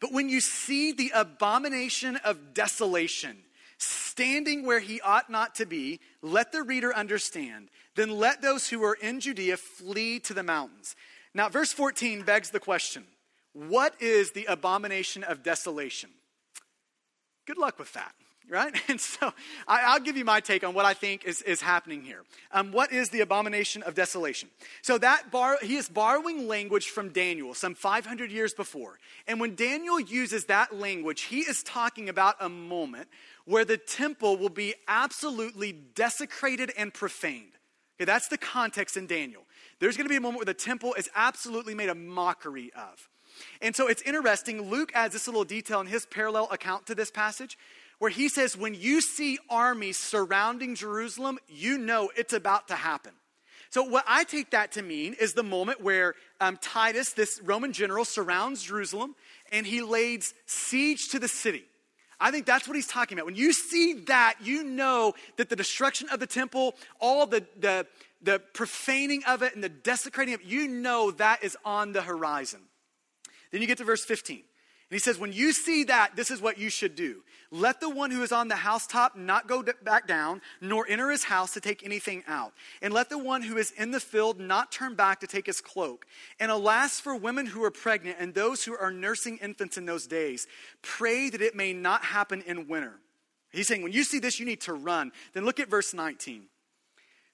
But 0.03 0.13
when 0.13 0.29
you 0.29 0.43
see 0.43 0.93
the 0.93 1.11
abomination 1.15 2.17
of 2.17 2.53
desolation 2.53 3.39
standing 3.83 4.65
where 4.65 4.81
he 4.81 5.01
ought 5.01 5.31
not 5.31 5.55
to 5.57 5.67
be, 5.67 6.01
let 6.23 6.53
the 6.53 6.63
reader 6.63 6.95
understand. 6.95 7.69
Then 7.95 8.11
let 8.11 8.43
those 8.43 8.69
who 8.69 8.83
are 8.85 8.95
in 8.95 9.21
Judea 9.21 9.57
flee 9.57 10.21
to 10.21 10.35
the 10.35 10.43
mountains. 10.43 10.97
Now, 11.35 11.49
verse 11.49 11.73
14 11.73 12.23
begs 12.23 12.51
the 12.51 12.61
question 12.61 13.05
what 13.53 13.95
is 14.01 14.33
the 14.33 14.47
abomination 14.47 15.23
of 15.25 15.43
desolation? 15.43 16.11
Good 17.47 17.59
luck 17.59 17.79
with 17.79 17.93
that 17.95 18.15
right? 18.53 18.75
And 18.89 19.01
so 19.01 19.33
I, 19.67 19.95
will 19.95 20.05
give 20.05 20.17
you 20.17 20.25
my 20.25 20.41
take 20.41 20.65
on 20.65 20.75
what 20.75 20.85
I 20.85 20.93
think 20.93 21.25
is, 21.25 21.41
is 21.43 21.63
happening 21.63 22.03
here. 22.03 22.23
Um, 22.53 22.73
what 22.73 22.93
is 22.93 23.09
the 23.09 23.21
abomination 23.21 23.83
of 23.83 23.95
desolation? 23.95 24.51
So 24.83 24.99
that 24.99 25.31
bar, 25.31 25.59
he 25.63 25.77
is 25.77 25.89
borrowing 25.89 26.47
language 26.47 26.91
from 26.91 27.09
Daniel 27.09 27.55
some 27.55 27.75
500 27.75 28.31
years 28.31 28.53
before. 28.53 28.99
And 29.27 29.41
when 29.41 29.55
Daniel 29.55 29.99
uses 29.99 30.45
that 30.45 30.79
language, 30.79 31.23
he 31.23 31.41
is 31.41 31.63
talking 31.63 32.09
about 32.09 32.37
a 32.41 32.49
moment 32.49 33.09
where 33.45 33.65
the 33.65 33.77
temple 33.77 34.37
will 34.37 34.49
be 34.49 34.75
absolutely 34.89 35.73
desecrated 35.73 36.73
and 36.77 36.93
profaned. 36.93 37.53
Okay, 37.99 38.05
that's 38.05 38.29
the 38.29 38.39
context 38.39 38.97
in 38.97 39.07
Daniel. 39.07 39.43
There's 39.79 39.97
going 39.97 40.07
to 40.07 40.11
be 40.11 40.17
a 40.17 40.21
moment 40.21 40.39
where 40.39 40.47
the 40.47 40.55
temple 40.55 40.95
is 40.95 41.09
absolutely 41.15 41.75
made 41.75 41.89
a 41.89 41.95
mockery 41.95 42.73
of. 42.75 43.09
And 43.61 43.75
so 43.75 43.89
it's 43.89 44.03
interesting. 44.03 44.71
Luke 44.71 44.93
adds 44.95 45.15
this 45.15 45.27
little 45.27 45.45
detail 45.45 45.81
in 45.81 45.87
his 45.87 46.07
parallel 46.07 46.49
account 46.51 46.87
to 46.87 46.95
this 46.95 47.11
passage 47.11 47.59
where 47.99 48.11
he 48.11 48.29
says, 48.29 48.57
When 48.57 48.75
you 48.75 49.01
see 49.01 49.39
armies 49.49 49.97
surrounding 49.97 50.75
Jerusalem, 50.75 51.39
you 51.49 51.79
know 51.79 52.11
it's 52.17 52.33
about 52.33 52.69
to 52.69 52.75
happen. 52.75 53.13
So, 53.71 53.83
what 53.83 54.05
I 54.07 54.25
take 54.25 54.51
that 54.51 54.73
to 54.73 54.83
mean 54.83 55.15
is 55.19 55.33
the 55.33 55.43
moment 55.43 55.81
where 55.81 56.15
um, 56.41 56.59
Titus, 56.61 57.13
this 57.13 57.41
Roman 57.43 57.73
general, 57.73 58.05
surrounds 58.05 58.63
Jerusalem 58.63 59.15
and 59.51 59.67
he 59.67 59.81
lays 59.81 60.35
siege 60.47 61.09
to 61.09 61.19
the 61.19 61.29
city. 61.29 61.65
I 62.23 62.31
think 62.31 62.47
that's 62.47 62.69
what 62.69 62.77
he's 62.77 62.87
talking 62.87 63.19
about. 63.19 63.27
When 63.27 63.35
you 63.35 63.53
see 63.53 63.95
that, 64.07 64.37
you 64.41 64.63
know 64.63 65.15
that 65.39 65.49
the 65.49 65.57
destruction 65.57 66.09
of 66.11 66.21
the 66.21 66.27
temple, 66.27 66.77
all 67.01 67.27
the, 67.27 67.45
the, 67.59 67.85
the 68.23 68.39
profaning 68.55 69.25
of 69.25 69.43
it 69.43 69.57
and 69.57 69.63
the 69.63 69.69
desecrating 69.69 70.33
of 70.33 70.41
it, 70.41 70.47
you 70.47 70.69
know 70.69 71.11
that 71.11 71.43
is 71.43 71.57
on 71.65 71.93
the 71.93 72.03
horizon. 72.03 72.61
Then 73.51 73.61
you 73.61 73.67
get 73.67 73.79
to 73.79 73.85
verse 73.85 74.05
15. 74.05 74.45
He 74.93 74.99
says, 74.99 75.19
When 75.19 75.33
you 75.33 75.53
see 75.53 75.85
that, 75.85 76.17
this 76.17 76.31
is 76.31 76.41
what 76.41 76.59
you 76.59 76.69
should 76.69 76.95
do. 76.95 77.23
Let 77.51 77.81
the 77.81 77.89
one 77.89 78.11
who 78.11 78.23
is 78.23 78.33
on 78.33 78.49
the 78.49 78.57
housetop 78.57 79.17
not 79.17 79.47
go 79.47 79.63
back 79.83 80.07
down, 80.07 80.41
nor 80.61 80.87
enter 80.89 81.11
his 81.11 81.25
house 81.25 81.53
to 81.55 81.61
take 81.61 81.85
anything 81.85 82.25
out. 82.27 82.53
And 82.81 82.95
let 82.95 83.11
the 83.11 83.19
one 83.19 83.43
who 83.43 83.57
is 83.57 83.73
in 83.73 83.91
the 83.91 84.01
field 84.01 84.41
not 84.41 84.73
turn 84.73 84.95
back 84.95 85.21
to 85.21 85.27
take 85.27 85.47
his 85.47 85.61
cloak. 85.61 86.07
And 86.41 86.51
alas 86.51 86.99
for 86.99 87.15
women 87.15 87.47
who 87.47 87.63
are 87.65 87.71
pregnant 87.71 88.17
and 88.19 88.35
those 88.35 88.65
who 88.65 88.77
are 88.77 88.91
nursing 88.91 89.39
infants 89.39 89.77
in 89.77 89.87
those 89.87 90.07
days. 90.07 90.47
Pray 90.81 91.31
that 91.31 91.43
it 91.43 91.55
may 91.55 91.73
not 91.73 92.05
happen 92.05 92.43
in 92.47 92.69
winter. 92.69 92.95
He's 93.51 93.69
saying, 93.69 93.83
when 93.83 93.93
you 93.93 94.05
see 94.05 94.19
this, 94.19 94.41
you 94.41 94.47
need 94.47 94.63
to 94.63 94.73
run. 94.73 95.13
Then 95.35 95.45
look 95.45 95.61
at 95.61 95.69
verse 95.69 95.93
19. 95.93 96.45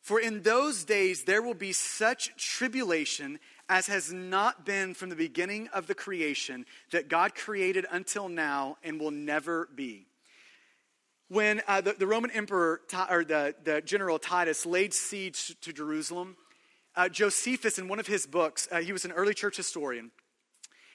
For 0.00 0.20
in 0.20 0.42
those 0.42 0.84
days 0.84 1.24
there 1.24 1.42
will 1.42 1.54
be 1.54 1.72
such 1.72 2.34
tribulation 2.36 3.38
as 3.68 3.86
has 3.86 4.12
not 4.12 4.64
been 4.64 4.94
from 4.94 5.10
the 5.10 5.16
beginning 5.16 5.68
of 5.68 5.86
the 5.86 5.94
creation 5.94 6.64
that 6.90 7.08
God 7.08 7.34
created 7.34 7.86
until 7.90 8.28
now 8.28 8.78
and 8.82 8.98
will 8.98 9.10
never 9.10 9.68
be. 9.74 10.06
When 11.28 11.60
uh, 11.68 11.82
the, 11.82 11.92
the, 11.92 12.06
Roman 12.06 12.30
emperor, 12.30 12.80
or 13.10 13.22
the, 13.22 13.54
the 13.62 13.82
general 13.82 14.18
Titus, 14.18 14.64
laid 14.64 14.94
siege 14.94 15.54
to 15.60 15.72
Jerusalem, 15.74 16.36
uh, 16.96 17.10
Josephus, 17.10 17.78
in 17.78 17.86
one 17.86 18.00
of 18.00 18.06
his 18.06 18.26
books, 18.26 18.66
uh, 18.72 18.78
he 18.78 18.92
was 18.92 19.04
an 19.04 19.12
early 19.12 19.34
church 19.34 19.56
historian, 19.56 20.10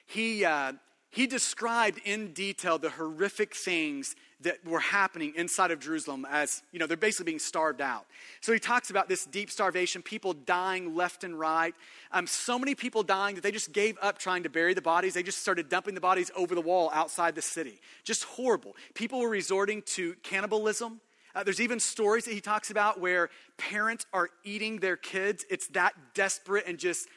he, 0.06 0.44
uh, 0.44 0.72
he 1.10 1.28
described 1.28 2.00
in 2.04 2.32
detail 2.32 2.78
the 2.78 2.90
horrific 2.90 3.54
things 3.54 4.16
that 4.44 4.64
were 4.66 4.80
happening 4.80 5.34
inside 5.36 5.70
of 5.70 5.80
Jerusalem 5.80 6.26
as, 6.30 6.62
you 6.72 6.78
know, 6.78 6.86
they're 6.86 6.96
basically 6.96 7.24
being 7.24 7.38
starved 7.38 7.80
out. 7.80 8.06
So 8.40 8.52
he 8.52 8.58
talks 8.58 8.90
about 8.90 9.08
this 9.08 9.26
deep 9.26 9.50
starvation, 9.50 10.00
people 10.00 10.32
dying 10.32 10.94
left 10.94 11.24
and 11.24 11.38
right. 11.38 11.74
Um, 12.12 12.26
so 12.26 12.58
many 12.58 12.74
people 12.74 13.02
dying 13.02 13.34
that 13.34 13.42
they 13.42 13.50
just 13.50 13.72
gave 13.72 13.98
up 14.00 14.18
trying 14.18 14.44
to 14.44 14.48
bury 14.48 14.72
the 14.72 14.82
bodies. 14.82 15.14
They 15.14 15.22
just 15.22 15.38
started 15.38 15.68
dumping 15.68 15.94
the 15.94 16.00
bodies 16.00 16.30
over 16.36 16.54
the 16.54 16.60
wall 16.60 16.90
outside 16.94 17.34
the 17.34 17.42
city. 17.42 17.80
Just 18.04 18.24
horrible. 18.24 18.76
People 18.94 19.20
were 19.20 19.28
resorting 19.28 19.82
to 19.82 20.14
cannibalism. 20.22 21.00
Uh, 21.34 21.42
there's 21.42 21.60
even 21.60 21.80
stories 21.80 22.24
that 22.26 22.32
he 22.32 22.40
talks 22.40 22.70
about 22.70 23.00
where 23.00 23.28
parents 23.58 24.06
are 24.12 24.30
eating 24.44 24.78
their 24.78 24.96
kids. 24.96 25.44
It's 25.50 25.66
that 25.68 25.92
desperate 26.14 26.64
and 26.66 26.78
just 26.78 27.08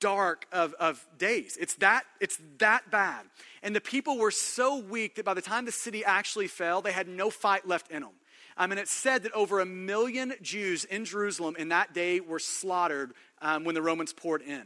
dark 0.00 0.46
of, 0.50 0.74
of 0.74 1.06
days. 1.18 1.56
It's 1.60 1.74
that, 1.76 2.04
it's 2.20 2.38
that 2.58 2.90
bad. 2.90 3.26
And 3.62 3.76
the 3.76 3.80
people 3.80 4.18
were 4.18 4.30
so 4.30 4.78
weak 4.78 5.16
that 5.16 5.24
by 5.24 5.34
the 5.34 5.42
time 5.42 5.66
the 5.66 5.72
city 5.72 6.04
actually 6.04 6.48
fell, 6.48 6.82
they 6.82 6.92
had 6.92 7.08
no 7.08 7.30
fight 7.30 7.68
left 7.68 7.90
in 7.90 8.02
them. 8.02 8.12
I 8.56 8.66
mean, 8.66 8.78
it's 8.78 8.90
said 8.90 9.22
that 9.22 9.32
over 9.32 9.60
a 9.60 9.66
million 9.66 10.34
Jews 10.42 10.84
in 10.84 11.04
Jerusalem 11.04 11.54
in 11.58 11.68
that 11.68 11.94
day 11.94 12.20
were 12.20 12.38
slaughtered 12.38 13.12
um, 13.40 13.64
when 13.64 13.74
the 13.74 13.82
Romans 13.82 14.12
poured 14.12 14.42
in. 14.42 14.64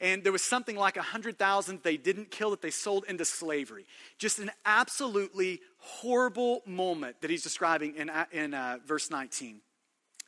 And 0.00 0.24
there 0.24 0.32
was 0.32 0.42
something 0.42 0.76
like 0.76 0.96
100,000 0.96 1.80
they 1.82 1.96
didn't 1.96 2.30
kill 2.30 2.50
that 2.50 2.60
they 2.60 2.70
sold 2.70 3.04
into 3.08 3.24
slavery. 3.24 3.86
Just 4.18 4.38
an 4.38 4.50
absolutely 4.64 5.60
horrible 5.78 6.62
moment 6.66 7.20
that 7.20 7.30
he's 7.30 7.42
describing 7.42 7.94
in, 7.96 8.10
in 8.32 8.54
uh, 8.54 8.78
verse 8.84 9.10
19. 9.10 9.60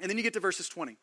And 0.00 0.08
then 0.08 0.16
you 0.16 0.22
get 0.22 0.34
to 0.34 0.40
verses 0.40 0.68
20 0.68 0.96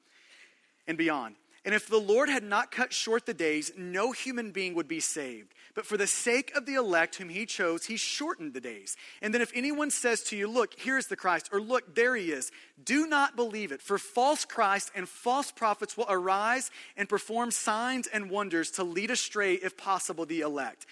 and 0.88 0.98
beyond. 0.98 1.36
And 1.66 1.74
if 1.74 1.88
the 1.88 1.98
Lord 2.00 2.30
had 2.30 2.44
not 2.44 2.72
cut 2.72 2.94
short 2.94 3.26
the 3.26 3.34
days, 3.34 3.72
no 3.76 4.12
human 4.12 4.52
being 4.52 4.76
would 4.76 4.88
be 4.88 5.00
saved. 5.00 5.56
But 5.74 5.88
for 5.88 5.98
the 5.98 6.06
sake 6.06 6.56
of 6.56 6.68
the 6.68 6.76
elect 6.76 7.16
whom 7.16 7.28
he 7.28 7.48
chose, 7.48 7.86
he 7.86 7.98
shortened 7.98 8.54
the 8.54 8.62
days. 8.62 8.96
And 9.20 9.34
then 9.34 9.42
if 9.42 9.52
anyone 9.56 9.90
says 9.90 10.22
to 10.26 10.38
you, 10.38 10.48
Look, 10.48 10.76
here's 10.78 11.08
the 11.08 11.16
Christ, 11.16 11.50
or 11.52 11.60
Look, 11.60 11.96
there 11.96 12.16
he 12.16 12.32
is, 12.32 12.52
do 12.84 13.08
not 13.08 13.36
believe 13.36 13.72
it. 13.72 13.82
For 13.82 13.98
false 13.98 14.46
Christ 14.46 14.92
and 14.96 15.10
false 15.10 15.52
prophets 15.52 15.98
will 15.98 16.06
arise 16.08 16.70
and 16.96 17.10
perform 17.10 17.50
signs 17.50 18.06
and 18.08 18.30
wonders 18.30 18.70
to 18.72 18.84
lead 18.84 19.10
astray, 19.10 19.56
if 19.56 19.76
possible, 19.76 20.28
the 20.28 20.42
elect. 20.42 20.86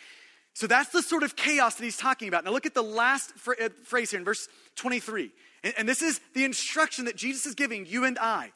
So 0.56 0.66
that's 0.66 0.90
the 0.90 1.04
sort 1.04 1.22
of 1.22 1.36
chaos 1.36 1.76
that 1.76 1.84
he's 1.84 1.98
talking 1.98 2.28
about. 2.28 2.46
Now 2.46 2.52
look 2.52 2.66
at 2.66 2.74
the 2.74 2.84
last 2.84 3.32
uh, 3.48 3.70
phrase 3.84 4.12
here 4.12 4.20
in 4.20 4.26
verse 4.26 4.48
23. 4.76 5.32
And 5.78 5.88
this 5.88 6.02
is 6.02 6.20
the 6.34 6.44
instruction 6.44 7.06
that 7.06 7.16
Jesus 7.16 7.46
is 7.46 7.56
giving 7.56 7.86
you 7.86 8.04
and 8.04 8.20
I. 8.20 8.52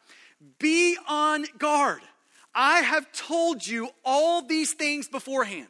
Be 0.59 0.97
on 1.07 1.45
guard. 1.57 2.01
I 2.53 2.79
have 2.79 3.11
told 3.11 3.65
you 3.65 3.89
all 4.03 4.41
these 4.41 4.73
things 4.73 5.07
beforehand. 5.07 5.67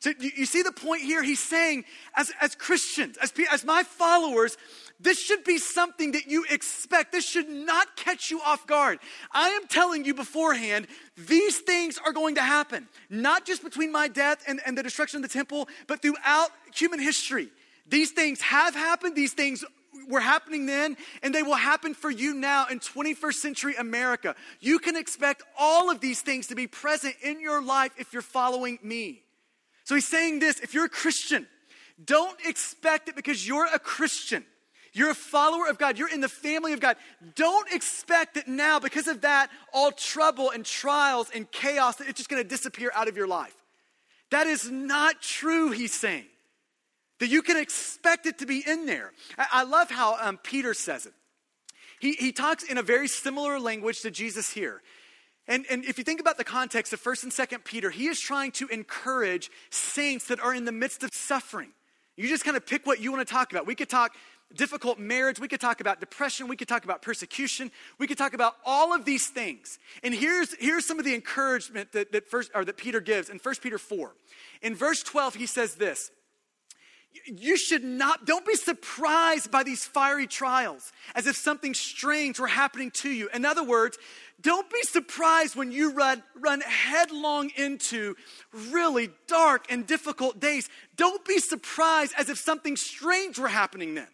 So 0.00 0.12
you, 0.18 0.46
see 0.46 0.62
the 0.62 0.72
point 0.72 1.02
here? 1.02 1.22
He's 1.22 1.42
saying, 1.42 1.84
as, 2.16 2.32
as 2.40 2.54
Christians, 2.54 3.18
as, 3.18 3.34
as 3.52 3.66
my 3.66 3.82
followers, 3.82 4.56
this 4.98 5.20
should 5.20 5.44
be 5.44 5.58
something 5.58 6.12
that 6.12 6.26
you 6.26 6.46
expect. 6.50 7.12
This 7.12 7.26
should 7.26 7.50
not 7.50 7.96
catch 7.96 8.30
you 8.30 8.40
off 8.40 8.66
guard. 8.66 8.98
I 9.30 9.50
am 9.50 9.66
telling 9.66 10.06
you 10.06 10.14
beforehand, 10.14 10.86
these 11.18 11.58
things 11.58 11.98
are 12.04 12.14
going 12.14 12.36
to 12.36 12.40
happen, 12.40 12.88
not 13.10 13.44
just 13.44 13.62
between 13.62 13.92
my 13.92 14.08
death 14.08 14.42
and, 14.48 14.60
and 14.64 14.76
the 14.76 14.82
destruction 14.82 15.22
of 15.22 15.30
the 15.30 15.32
temple, 15.32 15.68
but 15.86 16.00
throughout 16.00 16.48
human 16.74 16.98
history. 16.98 17.50
These 17.86 18.12
things 18.12 18.40
have 18.40 18.74
happened, 18.74 19.16
these 19.16 19.34
things 19.34 19.64
were 20.08 20.20
happening 20.20 20.66
then, 20.66 20.96
and 21.22 21.34
they 21.34 21.42
will 21.42 21.54
happen 21.54 21.94
for 21.94 22.10
you 22.10 22.34
now 22.34 22.66
in 22.70 22.80
21st 22.80 23.34
century 23.34 23.74
America. 23.78 24.34
You 24.60 24.78
can 24.78 24.96
expect 24.96 25.42
all 25.58 25.90
of 25.90 26.00
these 26.00 26.20
things 26.20 26.48
to 26.48 26.54
be 26.54 26.66
present 26.66 27.14
in 27.22 27.40
your 27.40 27.62
life 27.62 27.92
if 27.98 28.12
you're 28.12 28.22
following 28.22 28.78
me. 28.82 29.22
So 29.84 29.94
he's 29.94 30.08
saying 30.08 30.38
this 30.38 30.60
if 30.60 30.74
you're 30.74 30.86
a 30.86 30.90
Christian, 30.90 31.46
don't 32.04 32.38
expect 32.46 33.08
it 33.08 33.16
because 33.16 33.46
you're 33.46 33.66
a 33.66 33.78
Christian. 33.78 34.44
You're 34.92 35.10
a 35.10 35.14
follower 35.14 35.68
of 35.68 35.78
God. 35.78 35.98
You're 35.98 36.08
in 36.08 36.20
the 36.20 36.28
family 36.28 36.72
of 36.72 36.80
God. 36.80 36.96
Don't 37.36 37.72
expect 37.72 38.34
that 38.34 38.48
now, 38.48 38.80
because 38.80 39.06
of 39.06 39.20
that, 39.20 39.48
all 39.72 39.92
trouble 39.92 40.50
and 40.50 40.64
trials 40.64 41.30
and 41.32 41.48
chaos, 41.52 41.96
that 41.96 42.08
it's 42.08 42.16
just 42.16 42.28
going 42.28 42.42
to 42.42 42.48
disappear 42.48 42.90
out 42.94 43.06
of 43.06 43.16
your 43.16 43.28
life. 43.28 43.54
That 44.30 44.48
is 44.48 44.68
not 44.68 45.22
true, 45.22 45.70
he's 45.70 45.92
saying 45.92 46.24
that 47.20 47.28
you 47.28 47.42
can 47.42 47.56
expect 47.56 48.26
it 48.26 48.38
to 48.38 48.46
be 48.46 48.64
in 48.66 48.86
there. 48.86 49.12
I, 49.38 49.62
love 49.62 49.90
how 49.90 50.16
um, 50.20 50.38
Peter 50.38 50.74
says 50.74 51.06
it. 51.06 51.12
He, 52.00 52.12
he 52.12 52.32
talks 52.32 52.64
in 52.64 52.78
a 52.78 52.82
very 52.82 53.08
similar 53.08 53.60
language 53.60 54.00
to 54.00 54.10
Jesus 54.10 54.50
here. 54.50 54.82
And, 55.46 55.66
and 55.70 55.84
if 55.84 55.98
you 55.98 56.04
think 56.04 56.20
about 56.20 56.38
the 56.38 56.44
context 56.44 56.92
of 56.92 57.02
1st 57.02 57.22
and 57.24 57.32
2nd 57.32 57.64
Peter, 57.64 57.90
he 57.90 58.06
is 58.06 58.18
trying 58.18 58.52
to 58.52 58.68
encourage 58.68 59.50
saints 59.70 60.26
that 60.28 60.40
are 60.40 60.54
in 60.54 60.64
the 60.64 60.72
midst 60.72 61.02
of 61.02 61.10
suffering. 61.12 61.70
You 62.16 62.28
just 62.28 62.44
kind 62.44 62.56
of 62.56 62.66
pick 62.66 62.86
what 62.86 63.00
you 63.00 63.12
want 63.12 63.26
to 63.26 63.32
talk 63.32 63.52
about. 63.52 63.66
We 63.66 63.74
could 63.74 63.88
talk 63.88 64.14
difficult 64.54 64.98
marriage, 64.98 65.38
we 65.38 65.46
could 65.46 65.60
talk 65.60 65.80
about 65.80 66.00
depression, 66.00 66.48
we 66.48 66.56
could 66.56 66.68
talk 66.68 66.84
about 66.84 67.02
persecution, 67.02 67.70
we 67.98 68.06
could 68.06 68.18
talk 68.18 68.34
about 68.34 68.56
all 68.64 68.92
of 68.92 69.04
these 69.04 69.28
things. 69.28 69.78
And 70.02 70.12
here's, 70.12 70.54
here's 70.58 70.84
some 70.84 70.98
of 70.98 71.04
the 71.04 71.14
encouragement 71.14 71.92
that, 71.92 72.12
that, 72.12 72.28
first, 72.28 72.50
or 72.54 72.64
that 72.64 72.76
Peter 72.76 73.00
gives 73.00 73.28
in 73.28 73.38
1 73.38 73.54
Peter 73.62 73.78
4. 73.78 74.12
In 74.62 74.74
verse 74.74 75.02
12, 75.02 75.36
he 75.36 75.46
says 75.46 75.76
this 75.76 76.10
you 77.26 77.56
should 77.56 77.84
not, 77.84 78.24
don't 78.26 78.46
be 78.46 78.54
surprised 78.54 79.50
by 79.50 79.62
these 79.62 79.84
fiery 79.84 80.26
trials 80.26 80.92
as 81.14 81.26
if 81.26 81.36
something 81.36 81.74
strange 81.74 82.38
were 82.38 82.46
happening 82.46 82.90
to 82.92 83.10
you. 83.10 83.28
In 83.34 83.44
other 83.44 83.64
words, 83.64 83.98
don't 84.40 84.70
be 84.70 84.82
surprised 84.82 85.54
when 85.54 85.70
you 85.70 85.92
run, 85.92 86.22
run 86.34 86.60
headlong 86.62 87.50
into 87.56 88.16
really 88.70 89.10
dark 89.26 89.66
and 89.70 89.86
difficult 89.86 90.40
days. 90.40 90.68
Don't 90.96 91.24
be 91.24 91.38
surprised 91.38 92.14
as 92.16 92.30
if 92.30 92.38
something 92.38 92.76
strange 92.76 93.38
were 93.38 93.48
happening 93.48 93.94
then. 93.94 94.08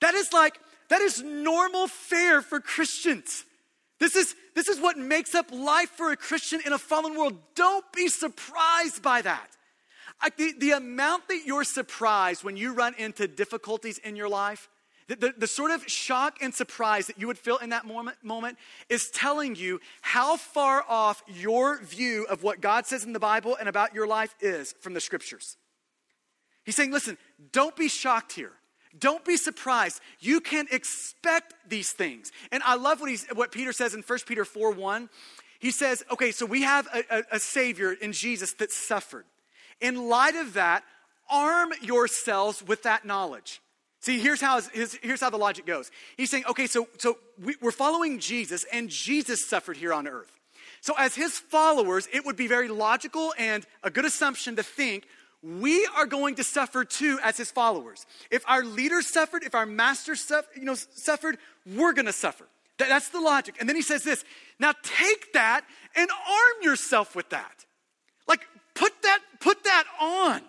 That 0.00 0.14
is 0.14 0.32
like, 0.32 0.58
that 0.88 1.00
is 1.00 1.22
normal 1.22 1.86
fare 1.86 2.42
for 2.42 2.60
Christians. 2.60 3.44
This 3.98 4.14
is, 4.14 4.34
this 4.54 4.68
is 4.68 4.78
what 4.78 4.98
makes 4.98 5.34
up 5.34 5.50
life 5.50 5.88
for 5.90 6.12
a 6.12 6.16
Christian 6.16 6.60
in 6.66 6.72
a 6.72 6.78
fallen 6.78 7.16
world. 7.16 7.38
Don't 7.54 7.90
be 7.92 8.08
surprised 8.08 9.02
by 9.02 9.22
that. 9.22 9.55
I, 10.20 10.30
the, 10.36 10.54
the 10.58 10.70
amount 10.72 11.28
that 11.28 11.42
you're 11.44 11.64
surprised 11.64 12.42
when 12.42 12.56
you 12.56 12.72
run 12.72 12.94
into 12.98 13.28
difficulties 13.28 13.98
in 13.98 14.16
your 14.16 14.28
life, 14.28 14.68
the, 15.08 15.16
the, 15.16 15.34
the, 15.38 15.46
sort 15.46 15.70
of 15.70 15.88
shock 15.88 16.38
and 16.40 16.52
surprise 16.52 17.06
that 17.06 17.18
you 17.18 17.26
would 17.28 17.38
feel 17.38 17.58
in 17.58 17.70
that 17.70 17.86
moment, 17.86 18.16
moment 18.24 18.58
is 18.88 19.10
telling 19.10 19.54
you 19.54 19.80
how 20.00 20.36
far 20.36 20.84
off 20.88 21.22
your 21.28 21.80
view 21.82 22.26
of 22.28 22.42
what 22.42 22.60
God 22.60 22.86
says 22.86 23.04
in 23.04 23.12
the 23.12 23.20
Bible 23.20 23.56
and 23.58 23.68
about 23.68 23.94
your 23.94 24.06
life 24.06 24.34
is 24.40 24.74
from 24.80 24.94
the 24.94 25.00
scriptures. 25.00 25.56
He's 26.64 26.74
saying, 26.74 26.90
listen, 26.90 27.16
don't 27.52 27.76
be 27.76 27.88
shocked 27.88 28.32
here. 28.32 28.52
Don't 28.98 29.24
be 29.24 29.36
surprised. 29.36 30.00
You 30.18 30.40
can 30.40 30.66
expect 30.72 31.54
these 31.68 31.92
things. 31.92 32.32
And 32.50 32.62
I 32.64 32.76
love 32.76 33.00
what, 33.00 33.10
he's, 33.10 33.26
what 33.34 33.52
Peter 33.52 33.72
says 33.72 33.94
in 33.94 34.02
1 34.02 34.18
Peter 34.26 34.44
4 34.44 34.72
1. 34.72 35.08
He 35.58 35.70
says, 35.70 36.04
okay, 36.10 36.32
so 36.32 36.46
we 36.46 36.62
have 36.62 36.88
a, 36.92 37.04
a, 37.10 37.22
a 37.32 37.40
Savior 37.40 37.92
in 37.92 38.12
Jesus 38.12 38.54
that 38.54 38.72
suffered. 38.72 39.24
In 39.80 40.08
light 40.08 40.36
of 40.36 40.54
that, 40.54 40.84
arm 41.30 41.72
yourselves 41.82 42.62
with 42.66 42.82
that 42.84 43.04
knowledge. 43.04 43.60
See, 44.00 44.20
here's 44.20 44.40
how, 44.40 44.60
his, 44.60 44.98
here's 45.02 45.20
how 45.20 45.30
the 45.30 45.36
logic 45.36 45.66
goes. 45.66 45.90
He's 46.16 46.30
saying, 46.30 46.44
okay, 46.48 46.66
so, 46.66 46.86
so 46.98 47.18
we, 47.42 47.56
we're 47.60 47.72
following 47.72 48.20
Jesus, 48.20 48.64
and 48.72 48.88
Jesus 48.88 49.44
suffered 49.44 49.76
here 49.76 49.92
on 49.92 50.06
earth. 50.06 50.30
So, 50.80 50.94
as 50.96 51.14
his 51.14 51.38
followers, 51.38 52.08
it 52.12 52.24
would 52.24 52.36
be 52.36 52.46
very 52.46 52.68
logical 52.68 53.34
and 53.38 53.66
a 53.82 53.90
good 53.90 54.04
assumption 54.04 54.56
to 54.56 54.62
think 54.62 55.06
we 55.42 55.86
are 55.96 56.06
going 56.06 56.36
to 56.36 56.44
suffer 56.44 56.84
too 56.84 57.18
as 57.22 57.36
his 57.36 57.50
followers. 57.50 58.06
If 58.30 58.44
our 58.48 58.64
leaders 58.64 59.06
suffered, 59.06 59.42
if 59.42 59.54
our 59.54 59.66
masters 59.66 60.20
suffered, 60.20 60.56
you 60.56 60.64
know, 60.64 60.74
suffered, 60.74 61.38
we're 61.66 61.92
going 61.92 62.06
to 62.06 62.12
suffer. 62.12 62.46
That, 62.78 62.88
that's 62.88 63.08
the 63.10 63.20
logic. 63.20 63.56
And 63.60 63.68
then 63.68 63.76
he 63.76 63.82
says 63.82 64.02
this 64.02 64.24
now 64.58 64.72
take 64.82 65.32
that 65.32 65.64
and 65.94 66.10
arm 66.10 66.62
yourself 66.62 67.14
with 67.14 67.30
that. 67.30 67.65
Put 68.76 69.02
that 69.02 69.20
Put 69.46 69.64
that 69.64 69.84
on. 70.00 70.40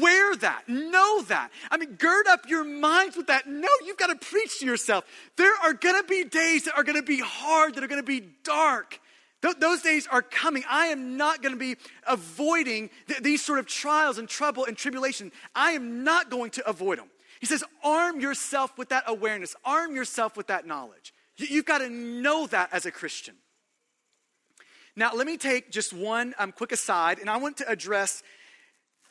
Wear 0.00 0.36
that. 0.36 0.68
Know 0.68 1.22
that. 1.22 1.50
I 1.70 1.76
mean, 1.76 1.94
gird 1.94 2.26
up 2.28 2.48
your 2.48 2.62
minds 2.62 3.16
with 3.16 3.28
that. 3.28 3.48
No, 3.48 3.68
you've 3.84 3.96
got 3.96 4.08
to 4.08 4.26
preach 4.26 4.60
to 4.60 4.66
yourself. 4.66 5.04
There 5.36 5.52
are 5.64 5.72
going 5.72 6.00
to 6.00 6.06
be 6.06 6.24
days 6.24 6.64
that 6.64 6.76
are 6.76 6.84
going 6.84 6.98
to 6.98 7.02
be 7.02 7.20
hard, 7.20 7.74
that 7.74 7.82
are 7.82 7.88
going 7.88 8.00
to 8.00 8.06
be 8.06 8.28
dark. 8.44 9.00
Th- 9.42 9.56
those 9.58 9.82
days 9.82 10.06
are 10.06 10.20
coming. 10.22 10.62
I 10.68 10.86
am 10.86 11.16
not 11.16 11.42
going 11.42 11.54
to 11.54 11.58
be 11.58 11.76
avoiding 12.06 12.90
th- 13.08 13.20
these 13.20 13.44
sort 13.44 13.58
of 13.58 13.66
trials 13.66 14.18
and 14.18 14.28
trouble 14.28 14.66
and 14.66 14.76
tribulation. 14.76 15.32
I 15.54 15.72
am 15.72 16.04
not 16.04 16.30
going 16.30 16.50
to 16.52 16.68
avoid 16.68 16.98
them. 16.98 17.08
He 17.40 17.46
says, 17.46 17.64
arm 17.82 18.20
yourself 18.20 18.76
with 18.76 18.90
that 18.90 19.04
awareness, 19.06 19.56
arm 19.64 19.96
yourself 19.96 20.36
with 20.36 20.48
that 20.48 20.66
knowledge. 20.66 21.14
You've 21.36 21.64
got 21.64 21.78
to 21.78 21.88
know 21.88 22.46
that 22.48 22.68
as 22.72 22.84
a 22.84 22.90
Christian. 22.90 23.36
Now, 24.98 25.12
let 25.14 25.28
me 25.28 25.36
take 25.36 25.70
just 25.70 25.92
one 25.92 26.34
um, 26.40 26.50
quick 26.50 26.72
aside, 26.72 27.20
and 27.20 27.30
I 27.30 27.36
want 27.36 27.58
to 27.58 27.70
address 27.70 28.20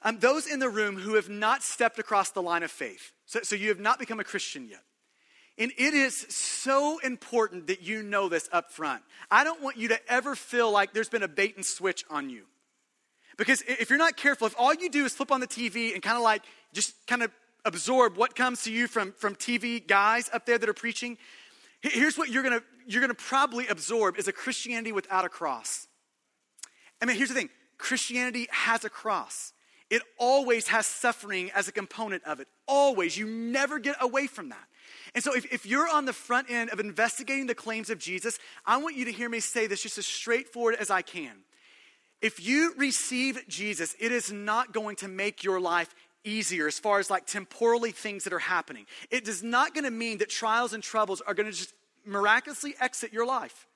um, 0.01 0.19
those 0.19 0.45
in 0.45 0.59
the 0.59 0.67
room 0.67 0.97
who 0.97 1.15
have 1.15 1.29
not 1.29 1.63
stepped 1.63 1.97
across 1.97 2.31
the 2.31 2.41
line 2.41 2.61
of 2.63 2.71
faith. 2.71 3.13
So, 3.25 3.39
so 3.41 3.55
you 3.55 3.69
have 3.69 3.79
not 3.79 3.97
become 3.97 4.19
a 4.19 4.25
Christian 4.25 4.67
yet. 4.67 4.81
And 5.57 5.71
it 5.77 5.93
is 5.93 6.13
so 6.13 6.99
important 6.99 7.67
that 7.67 7.83
you 7.83 8.03
know 8.03 8.27
this 8.27 8.49
up 8.51 8.73
front. 8.73 9.01
I 9.31 9.45
don't 9.45 9.61
want 9.61 9.77
you 9.77 9.87
to 9.87 10.11
ever 10.11 10.35
feel 10.35 10.69
like 10.69 10.91
there's 10.91 11.07
been 11.07 11.23
a 11.23 11.27
bait 11.29 11.55
and 11.55 11.65
switch 11.65 12.03
on 12.09 12.29
you. 12.29 12.43
Because 13.37 13.63
if 13.65 13.89
you're 13.89 13.97
not 13.97 14.17
careful, 14.17 14.45
if 14.45 14.55
all 14.59 14.73
you 14.73 14.89
do 14.89 15.05
is 15.05 15.13
flip 15.13 15.31
on 15.31 15.39
the 15.39 15.47
TV 15.47 15.93
and 15.93 16.03
kind 16.03 16.17
of 16.17 16.21
like 16.21 16.43
just 16.73 16.95
kind 17.07 17.23
of 17.23 17.31
absorb 17.63 18.17
what 18.17 18.35
comes 18.35 18.63
to 18.63 18.73
you 18.73 18.87
from, 18.87 19.13
from 19.13 19.35
TV 19.35 19.87
guys 19.87 20.29
up 20.33 20.45
there 20.45 20.57
that 20.57 20.67
are 20.67 20.73
preaching, 20.73 21.17
here's 21.81 22.17
what 22.17 22.29
you're 22.29 22.43
gonna, 22.43 22.61
you're 22.85 23.01
gonna 23.01 23.13
probably 23.13 23.67
absorb 23.67 24.17
is 24.17 24.27
a 24.27 24.33
Christianity 24.33 24.91
without 24.91 25.25
a 25.25 25.29
cross. 25.29 25.87
I 27.01 27.05
mean, 27.05 27.17
here's 27.17 27.29
the 27.29 27.35
thing 27.35 27.49
Christianity 27.77 28.47
has 28.51 28.85
a 28.85 28.89
cross. 28.89 29.53
It 29.89 30.01
always 30.17 30.67
has 30.67 30.85
suffering 30.85 31.49
as 31.55 31.67
a 31.67 31.71
component 31.71 32.23
of 32.25 32.39
it. 32.39 32.47
Always. 32.67 33.17
You 33.17 33.25
never 33.25 33.79
get 33.79 33.95
away 34.01 34.27
from 34.27 34.49
that. 34.49 34.67
And 35.15 35.23
so, 35.23 35.33
if, 35.33 35.51
if 35.51 35.65
you're 35.65 35.87
on 35.87 36.05
the 36.05 36.13
front 36.13 36.49
end 36.49 36.69
of 36.71 36.79
investigating 36.79 37.47
the 37.47 37.55
claims 37.55 37.89
of 37.89 37.97
Jesus, 37.97 38.37
I 38.65 38.77
want 38.77 38.95
you 38.95 39.05
to 39.05 39.11
hear 39.11 39.29
me 39.29 39.39
say 39.39 39.67
this 39.67 39.83
just 39.83 39.97
as 39.97 40.05
straightforward 40.05 40.75
as 40.75 40.89
I 40.89 41.01
can. 41.01 41.37
If 42.21 42.45
you 42.45 42.73
receive 42.77 43.47
Jesus, 43.47 43.95
it 43.99 44.11
is 44.11 44.31
not 44.31 44.73
going 44.73 44.95
to 44.97 45.07
make 45.07 45.43
your 45.43 45.59
life 45.59 45.93
easier 46.27 46.67
as 46.67 46.77
far 46.77 46.99
as 46.99 47.09
like 47.09 47.25
temporally 47.25 47.91
things 47.91 48.25
that 48.25 48.33
are 48.33 48.39
happening. 48.39 48.85
It 49.09 49.27
is 49.27 49.41
not 49.41 49.73
going 49.73 49.85
to 49.85 49.91
mean 49.91 50.17
that 50.19 50.29
trials 50.29 50.73
and 50.73 50.83
troubles 50.83 51.21
are 51.21 51.33
going 51.33 51.49
to 51.49 51.57
just 51.57 51.73
miraculously 52.05 52.75
exit 52.79 53.13
your 53.13 53.25
life. 53.25 53.67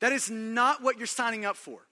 That 0.00 0.12
is 0.12 0.30
not 0.30 0.82
what 0.82 0.98
you're 0.98 1.06
signing 1.06 1.44
up 1.44 1.56
for. 1.56 1.86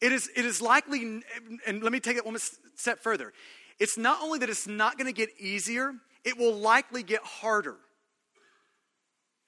It 0.00 0.12
is, 0.12 0.30
it 0.36 0.44
is 0.44 0.62
likely, 0.62 1.22
and 1.66 1.82
let 1.82 1.92
me 1.92 2.00
take 2.00 2.16
it 2.16 2.24
one 2.24 2.36
step 2.74 3.02
further. 3.02 3.32
It's 3.78 3.98
not 3.98 4.22
only 4.22 4.38
that 4.40 4.50
it's 4.50 4.66
not 4.66 4.98
going 4.98 5.06
to 5.06 5.12
get 5.12 5.30
easier, 5.38 5.92
it 6.24 6.38
will 6.38 6.54
likely 6.54 7.02
get 7.02 7.22
harder. 7.22 7.76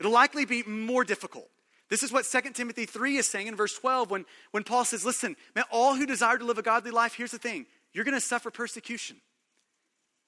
It'll 0.01 0.13
likely 0.13 0.45
be 0.45 0.63
more 0.65 1.05
difficult. 1.05 1.49
This 1.91 2.03
is 2.03 2.13
what 2.13 2.25
2 2.25 2.53
Timothy 2.53 2.87
3 2.87 3.17
is 3.17 3.27
saying 3.27 3.47
in 3.47 3.57
verse 3.57 3.75
12 3.75 4.11
when, 4.11 4.25
when 4.51 4.63
Paul 4.63 4.85
says, 4.85 5.05
Listen, 5.05 5.37
man, 5.55 5.65
all 5.71 5.95
who 5.95 6.07
desire 6.07 6.39
to 6.39 6.45
live 6.45 6.59
a 6.59 6.63
godly 6.63 6.91
life, 6.91 7.15
here's 7.15 7.31
the 7.31 7.39
thing 7.39 7.67
you're 7.93 8.05
going 8.05 8.15
to 8.15 8.21
suffer 8.21 8.51
persecution. 8.51 9.17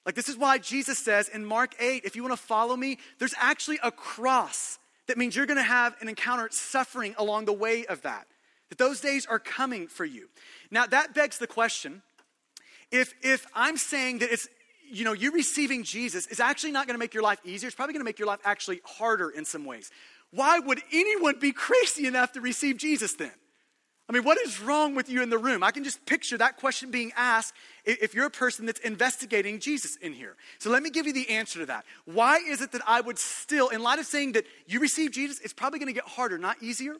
Like, 0.05 0.15
this 0.15 0.29
is 0.29 0.37
why 0.37 0.57
Jesus 0.57 0.97
says 0.97 1.29
in 1.29 1.45
Mark 1.45 1.75
8, 1.79 2.03
if 2.05 2.15
you 2.15 2.23
want 2.23 2.33
to 2.33 2.41
follow 2.41 2.75
me, 2.75 2.97
there's 3.19 3.35
actually 3.39 3.79
a 3.83 3.91
cross 3.91 4.79
that 5.07 5.17
means 5.17 5.35
you're 5.35 5.45
going 5.45 5.57
to 5.57 5.63
have 5.63 5.95
an 6.01 6.07
encounter 6.07 6.47
suffering 6.51 7.13
along 7.17 7.45
the 7.45 7.53
way 7.53 7.85
of 7.85 8.01
that. 8.01 8.27
That 8.69 8.77
those 8.77 9.01
days 9.01 9.25
are 9.25 9.39
coming 9.39 9.87
for 9.87 10.05
you. 10.05 10.29
Now, 10.71 10.85
that 10.87 11.13
begs 11.13 11.37
the 11.37 11.47
question 11.47 12.01
if, 12.91 13.13
if 13.21 13.45
I'm 13.53 13.77
saying 13.77 14.19
that 14.19 14.31
it's, 14.31 14.47
you 14.89 15.05
know, 15.05 15.13
you 15.13 15.31
receiving 15.31 15.83
Jesus 15.83 16.27
is 16.27 16.39
actually 16.39 16.71
not 16.71 16.87
going 16.87 16.95
to 16.95 16.99
make 16.99 17.13
your 17.13 17.23
life 17.23 17.39
easier, 17.45 17.67
it's 17.67 17.75
probably 17.75 17.93
going 17.93 18.01
to 18.01 18.05
make 18.05 18.19
your 18.19 18.27
life 18.27 18.39
actually 18.43 18.81
harder 18.85 19.29
in 19.29 19.45
some 19.45 19.65
ways. 19.65 19.91
Why 20.31 20.59
would 20.59 20.81
anyone 20.91 21.39
be 21.39 21.51
crazy 21.53 22.07
enough 22.07 22.33
to 22.33 22.41
receive 22.41 22.77
Jesus 22.77 23.13
then? 23.13 23.31
I 24.11 24.13
mean, 24.13 24.25
what 24.25 24.37
is 24.41 24.59
wrong 24.59 24.93
with 24.93 25.07
you 25.07 25.23
in 25.23 25.29
the 25.29 25.37
room? 25.37 25.63
I 25.63 25.71
can 25.71 25.85
just 25.85 26.05
picture 26.05 26.37
that 26.37 26.57
question 26.57 26.91
being 26.91 27.13
asked 27.15 27.53
if 27.85 28.13
you're 28.13 28.25
a 28.25 28.29
person 28.29 28.65
that's 28.65 28.81
investigating 28.81 29.61
Jesus 29.61 29.95
in 29.95 30.11
here. 30.11 30.35
So 30.59 30.69
let 30.69 30.83
me 30.83 30.89
give 30.89 31.07
you 31.07 31.13
the 31.13 31.29
answer 31.29 31.59
to 31.59 31.67
that. 31.67 31.85
Why 32.03 32.39
is 32.39 32.59
it 32.59 32.73
that 32.73 32.81
I 32.85 32.99
would 32.99 33.17
still, 33.17 33.69
in 33.69 33.81
light 33.81 33.99
of 33.99 34.05
saying 34.05 34.33
that 34.33 34.43
you 34.67 34.81
receive 34.81 35.11
Jesus, 35.11 35.39
it's 35.39 35.53
probably 35.53 35.79
going 35.79 35.87
to 35.87 35.93
get 35.93 36.03
harder, 36.03 36.37
not 36.37 36.61
easier? 36.61 36.97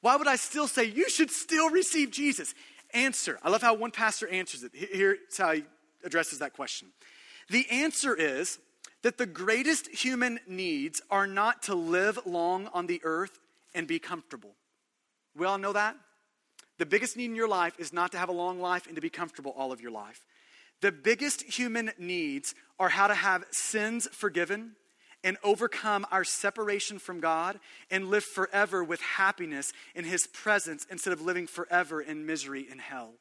Why 0.00 0.16
would 0.16 0.26
I 0.26 0.36
still 0.36 0.66
say 0.66 0.84
you 0.84 1.10
should 1.10 1.30
still 1.30 1.68
receive 1.68 2.10
Jesus? 2.10 2.54
Answer. 2.94 3.38
I 3.42 3.50
love 3.50 3.60
how 3.60 3.74
one 3.74 3.90
pastor 3.90 4.26
answers 4.28 4.62
it. 4.62 4.70
Here's 4.72 5.18
how 5.36 5.52
he 5.52 5.64
addresses 6.02 6.38
that 6.38 6.54
question. 6.54 6.88
The 7.50 7.66
answer 7.70 8.14
is 8.14 8.58
that 9.02 9.18
the 9.18 9.26
greatest 9.26 9.88
human 9.88 10.40
needs 10.48 11.02
are 11.10 11.26
not 11.26 11.64
to 11.64 11.74
live 11.74 12.18
long 12.24 12.70
on 12.72 12.86
the 12.86 13.02
earth 13.04 13.38
and 13.74 13.86
be 13.86 13.98
comfortable. 13.98 14.54
We 15.36 15.44
all 15.44 15.58
know 15.58 15.74
that? 15.74 15.96
The 16.84 16.90
biggest 16.90 17.16
need 17.16 17.30
in 17.30 17.34
your 17.34 17.48
life 17.48 17.72
is 17.78 17.94
not 17.94 18.12
to 18.12 18.18
have 18.18 18.28
a 18.28 18.32
long 18.32 18.60
life 18.60 18.86
and 18.86 18.94
to 18.96 19.00
be 19.00 19.08
comfortable 19.08 19.54
all 19.56 19.72
of 19.72 19.80
your 19.80 19.90
life. 19.90 20.20
The 20.82 20.92
biggest 20.92 21.40
human 21.40 21.92
needs 21.96 22.54
are 22.78 22.90
how 22.90 23.06
to 23.06 23.14
have 23.14 23.42
sins 23.52 24.06
forgiven 24.12 24.72
and 25.22 25.38
overcome 25.42 26.04
our 26.12 26.24
separation 26.24 26.98
from 26.98 27.20
God 27.20 27.58
and 27.90 28.10
live 28.10 28.22
forever 28.22 28.84
with 28.84 29.00
happiness 29.00 29.72
in 29.94 30.04
His 30.04 30.26
presence 30.26 30.86
instead 30.90 31.14
of 31.14 31.22
living 31.22 31.46
forever 31.46 32.02
in 32.02 32.26
misery 32.26 32.66
in 32.70 32.78
hell. 32.78 33.12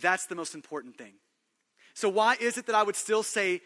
That's 0.00 0.24
the 0.24 0.34
most 0.34 0.54
important 0.54 0.96
thing. 0.96 1.16
So, 1.92 2.08
why 2.08 2.38
is 2.40 2.56
it 2.56 2.64
that 2.64 2.74
I 2.74 2.82
would 2.82 2.96
still 2.96 3.22
say 3.22 3.60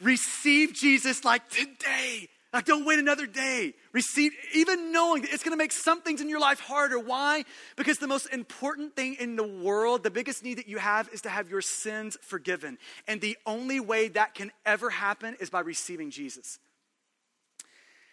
Receive 0.00 0.72
Jesus 0.72 1.24
like 1.24 1.48
today. 1.48 2.28
Like, 2.54 2.66
don't 2.66 2.84
wait 2.86 3.00
another 3.00 3.26
day. 3.26 3.74
Receive, 3.92 4.30
even 4.54 4.92
knowing 4.92 5.22
that 5.22 5.32
it's 5.32 5.42
going 5.42 5.52
to 5.52 5.58
make 5.58 5.72
some 5.72 6.02
things 6.02 6.20
in 6.20 6.28
your 6.28 6.38
life 6.38 6.60
harder. 6.60 7.00
Why? 7.00 7.44
Because 7.74 7.98
the 7.98 8.06
most 8.06 8.26
important 8.32 8.94
thing 8.94 9.16
in 9.18 9.34
the 9.34 9.46
world, 9.46 10.04
the 10.04 10.10
biggest 10.10 10.44
need 10.44 10.58
that 10.58 10.68
you 10.68 10.78
have, 10.78 11.08
is 11.12 11.22
to 11.22 11.28
have 11.28 11.50
your 11.50 11.60
sins 11.60 12.16
forgiven. 12.22 12.78
And 13.08 13.20
the 13.20 13.36
only 13.44 13.80
way 13.80 14.06
that 14.06 14.34
can 14.34 14.52
ever 14.64 14.88
happen 14.88 15.36
is 15.40 15.50
by 15.50 15.60
receiving 15.60 16.12
Jesus. 16.12 16.60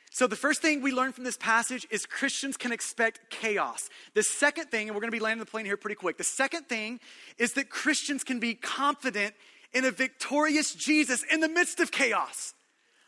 So, 0.10 0.26
the 0.26 0.36
first 0.36 0.60
thing 0.60 0.82
we 0.82 0.92
learn 0.92 1.14
from 1.14 1.24
this 1.24 1.38
passage 1.38 1.86
is 1.92 2.08
Christians 2.08 2.58
can 2.58 2.72
expect 2.72 3.30
chaos. 3.30 3.90
The 4.16 4.24
second 4.24 4.72
thing, 4.72 4.88
and 4.88 4.96
we're 4.96 5.02
going 5.02 5.12
to 5.12 5.16
be 5.16 5.22
landing 5.22 5.46
the 5.46 5.50
plane 5.50 5.66
here 5.66 5.78
pretty 5.78 5.96
quick, 5.96 6.18
the 6.18 6.24
second 6.24 6.64
thing 6.64 7.00
is 7.38 7.54
that 7.54 7.70
Christians 7.70 8.24
can 8.24 8.40
be 8.40 8.56
confident 8.56 9.36
in 9.72 9.86
a 9.86 9.92
victorious 9.92 10.74
Jesus 10.74 11.24
in 11.32 11.42
the 11.42 11.48
midst 11.48 11.80
of 11.80 11.92
chaos. 11.92 12.56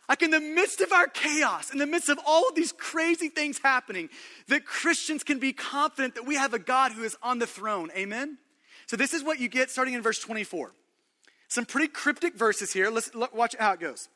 Like 0.09 0.21
in 0.21 0.31
the 0.31 0.39
midst 0.39 0.81
of 0.81 0.91
our 0.91 1.07
chaos, 1.07 1.71
in 1.71 1.79
the 1.79 1.87
midst 1.87 2.09
of 2.09 2.19
all 2.25 2.47
of 2.49 2.55
these 2.55 2.73
crazy 2.73 3.29
things 3.29 3.59
happening, 3.63 4.09
that 4.47 4.65
Christians 4.65 5.23
can 5.23 5.39
be 5.39 5.53
confident 5.53 6.15
that 6.15 6.25
we 6.25 6.35
have 6.35 6.53
a 6.53 6.59
God 6.59 6.91
who 6.91 7.03
is 7.03 7.15
on 7.23 7.39
the 7.39 7.47
throne. 7.47 7.89
Amen? 7.95 8.37
So, 8.85 8.97
this 8.97 9.13
is 9.13 9.23
what 9.23 9.39
you 9.39 9.47
get 9.47 9.71
starting 9.71 9.93
in 9.93 10.01
verse 10.01 10.19
24. 10.19 10.73
Some 11.47 11.65
pretty 11.65 11.87
cryptic 11.87 12.35
verses 12.35 12.73
here. 12.73 12.89
Let's 12.89 13.13
look, 13.15 13.33
watch 13.33 13.55
how 13.57 13.73
it 13.73 13.79
goes. 13.79 14.09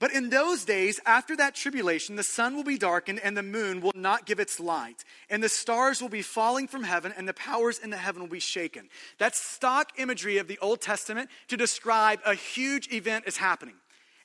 But 0.00 0.12
in 0.12 0.28
those 0.28 0.64
days, 0.64 1.00
after 1.06 1.36
that 1.36 1.54
tribulation, 1.54 2.16
the 2.16 2.22
sun 2.22 2.54
will 2.56 2.64
be 2.64 2.78
darkened 2.78 3.20
and 3.20 3.36
the 3.36 3.42
moon 3.42 3.80
will 3.80 3.92
not 3.94 4.26
give 4.26 4.38
its 4.38 4.60
light, 4.60 5.04
and 5.30 5.42
the 5.42 5.48
stars 5.48 6.02
will 6.02 6.08
be 6.08 6.20
falling 6.20 6.68
from 6.68 6.82
heaven, 6.82 7.14
and 7.16 7.28
the 7.28 7.34
powers 7.34 7.78
in 7.78 7.90
the 7.90 7.96
heaven 7.96 8.20
will 8.20 8.28
be 8.28 8.40
shaken. 8.40 8.88
That's 9.18 9.40
stock 9.40 9.92
imagery 9.96 10.38
of 10.38 10.48
the 10.48 10.58
Old 10.58 10.80
Testament 10.80 11.30
to 11.48 11.56
describe 11.56 12.20
a 12.26 12.34
huge 12.34 12.92
event 12.92 13.24
is 13.26 13.36
happening. 13.36 13.76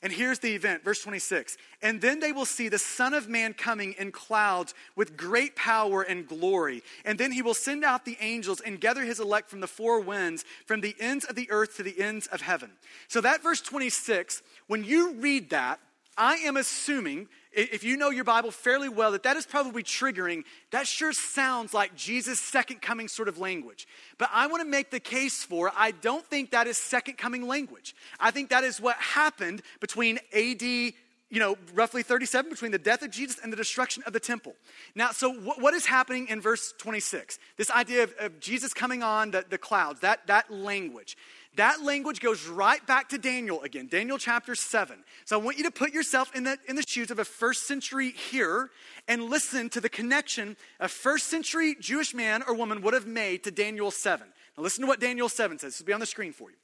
And 0.02 0.12
here's 0.12 0.38
the 0.38 0.54
event, 0.54 0.82
verse 0.82 1.02
26. 1.02 1.58
And 1.82 2.00
then 2.00 2.20
they 2.20 2.32
will 2.32 2.46
see 2.46 2.70
the 2.70 2.78
Son 2.78 3.12
of 3.12 3.28
Man 3.28 3.52
coming 3.52 3.94
in 3.98 4.12
clouds 4.12 4.72
with 4.96 5.14
great 5.14 5.54
power 5.56 6.00
and 6.02 6.26
glory. 6.26 6.82
And 7.04 7.18
then 7.18 7.32
he 7.32 7.42
will 7.42 7.54
send 7.54 7.84
out 7.84 8.06
the 8.06 8.16
angels 8.20 8.60
and 8.60 8.80
gather 8.80 9.02
his 9.02 9.20
elect 9.20 9.50
from 9.50 9.60
the 9.60 9.66
four 9.66 10.00
winds, 10.00 10.44
from 10.64 10.80
the 10.80 10.96
ends 10.98 11.26
of 11.26 11.36
the 11.36 11.50
earth 11.50 11.76
to 11.76 11.82
the 11.82 12.00
ends 12.00 12.26
of 12.28 12.40
heaven. 12.40 12.70
So, 13.08 13.20
that 13.20 13.42
verse 13.42 13.60
26, 13.60 14.42
when 14.68 14.84
you 14.84 15.14
read 15.14 15.50
that, 15.50 15.80
I 16.16 16.36
am 16.36 16.56
assuming 16.56 17.28
if 17.52 17.82
you 17.82 17.96
know 17.96 18.10
your 18.10 18.24
Bible 18.24 18.50
fairly 18.52 18.88
well, 18.88 19.12
that 19.12 19.24
that 19.24 19.36
is 19.36 19.44
probably 19.44 19.82
triggering. 19.82 20.44
That 20.70 20.86
sure 20.86 21.12
sounds 21.12 21.74
like 21.74 21.96
Jesus' 21.96 22.38
second 22.38 22.80
coming 22.80 23.08
sort 23.08 23.28
of 23.28 23.38
language. 23.38 23.88
But 24.18 24.30
I 24.32 24.46
want 24.46 24.62
to 24.62 24.68
make 24.68 24.90
the 24.90 25.00
case 25.00 25.42
for 25.42 25.72
I 25.76 25.90
don't 25.90 26.24
think 26.24 26.52
that 26.52 26.66
is 26.66 26.78
second 26.78 27.18
coming 27.18 27.46
language. 27.46 27.94
I 28.20 28.30
think 28.30 28.50
that 28.50 28.62
is 28.62 28.80
what 28.80 28.96
happened 28.96 29.62
between 29.80 30.18
AD, 30.32 30.62
you 30.62 30.92
know, 31.30 31.56
roughly 31.74 32.04
37, 32.04 32.50
between 32.50 32.70
the 32.70 32.78
death 32.78 33.02
of 33.02 33.10
Jesus 33.10 33.38
and 33.42 33.52
the 33.52 33.56
destruction 33.56 34.04
of 34.06 34.12
the 34.12 34.20
temple. 34.20 34.54
Now, 34.94 35.10
so 35.10 35.32
what, 35.32 35.60
what 35.60 35.74
is 35.74 35.86
happening 35.86 36.28
in 36.28 36.40
verse 36.40 36.72
26? 36.78 37.40
This 37.56 37.70
idea 37.72 38.04
of, 38.04 38.14
of 38.20 38.38
Jesus 38.38 38.72
coming 38.72 39.02
on 39.02 39.32
the, 39.32 39.44
the 39.48 39.58
clouds, 39.58 40.00
that, 40.00 40.24
that 40.28 40.52
language. 40.52 41.16
That 41.56 41.82
language 41.82 42.20
goes 42.20 42.46
right 42.46 42.84
back 42.86 43.08
to 43.08 43.18
Daniel 43.18 43.60
again, 43.62 43.88
Daniel 43.88 44.18
chapter 44.18 44.54
7. 44.54 45.02
So 45.24 45.38
I 45.38 45.42
want 45.42 45.58
you 45.58 45.64
to 45.64 45.70
put 45.70 45.92
yourself 45.92 46.34
in 46.34 46.44
the, 46.44 46.58
in 46.68 46.76
the 46.76 46.84
shoes 46.86 47.10
of 47.10 47.18
a 47.18 47.24
first 47.24 47.66
century 47.66 48.12
hearer 48.12 48.70
and 49.08 49.24
listen 49.24 49.68
to 49.70 49.80
the 49.80 49.88
connection 49.88 50.56
a 50.78 50.86
first 50.86 51.26
century 51.26 51.76
Jewish 51.80 52.14
man 52.14 52.42
or 52.46 52.54
woman 52.54 52.82
would 52.82 52.94
have 52.94 53.06
made 53.06 53.42
to 53.44 53.50
Daniel 53.50 53.90
7. 53.90 54.26
Now 54.56 54.62
listen 54.62 54.82
to 54.82 54.88
what 54.88 55.00
Daniel 55.00 55.28
7 55.28 55.58
says. 55.58 55.72
This 55.72 55.80
will 55.80 55.86
be 55.86 55.92
on 55.92 56.00
the 56.00 56.06
screen 56.06 56.32
for 56.32 56.50
you. 56.50 56.56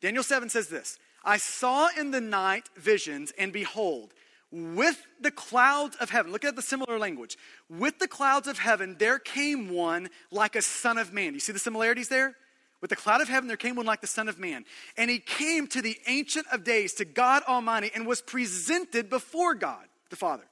Daniel 0.00 0.22
7 0.22 0.48
says 0.48 0.68
this 0.68 0.98
I 1.22 1.36
saw 1.36 1.88
in 1.98 2.10
the 2.10 2.20
night 2.20 2.70
visions, 2.76 3.32
and 3.38 3.52
behold, 3.52 4.14
with 4.50 5.06
the 5.20 5.30
clouds 5.30 5.96
of 5.96 6.10
heaven, 6.10 6.30
look 6.32 6.44
at 6.44 6.56
the 6.56 6.62
similar 6.62 6.98
language. 6.98 7.36
With 7.68 7.98
the 7.98 8.08
clouds 8.08 8.46
of 8.46 8.58
heaven, 8.58 8.96
there 8.98 9.18
came 9.18 9.68
one 9.68 10.10
like 10.30 10.56
a 10.56 10.62
son 10.62 10.96
of 10.96 11.12
man. 11.12 11.28
Do 11.28 11.34
You 11.34 11.40
see 11.40 11.52
the 11.52 11.58
similarities 11.58 12.08
there? 12.08 12.36
With 12.84 12.90
the 12.90 12.96
cloud 12.96 13.22
of 13.22 13.30
heaven, 13.30 13.48
there 13.48 13.56
came 13.56 13.76
one 13.76 13.86
like 13.86 14.02
the 14.02 14.06
Son 14.06 14.28
of 14.28 14.38
Man. 14.38 14.66
And 14.98 15.10
he 15.10 15.18
came 15.18 15.66
to 15.68 15.80
the 15.80 15.96
Ancient 16.06 16.46
of 16.52 16.64
Days, 16.64 16.92
to 16.96 17.06
God 17.06 17.42
Almighty, 17.48 17.90
and 17.94 18.06
was 18.06 18.20
presented 18.20 19.08
before 19.08 19.54
God, 19.54 19.82
the 20.10 20.16
Father. 20.16 20.44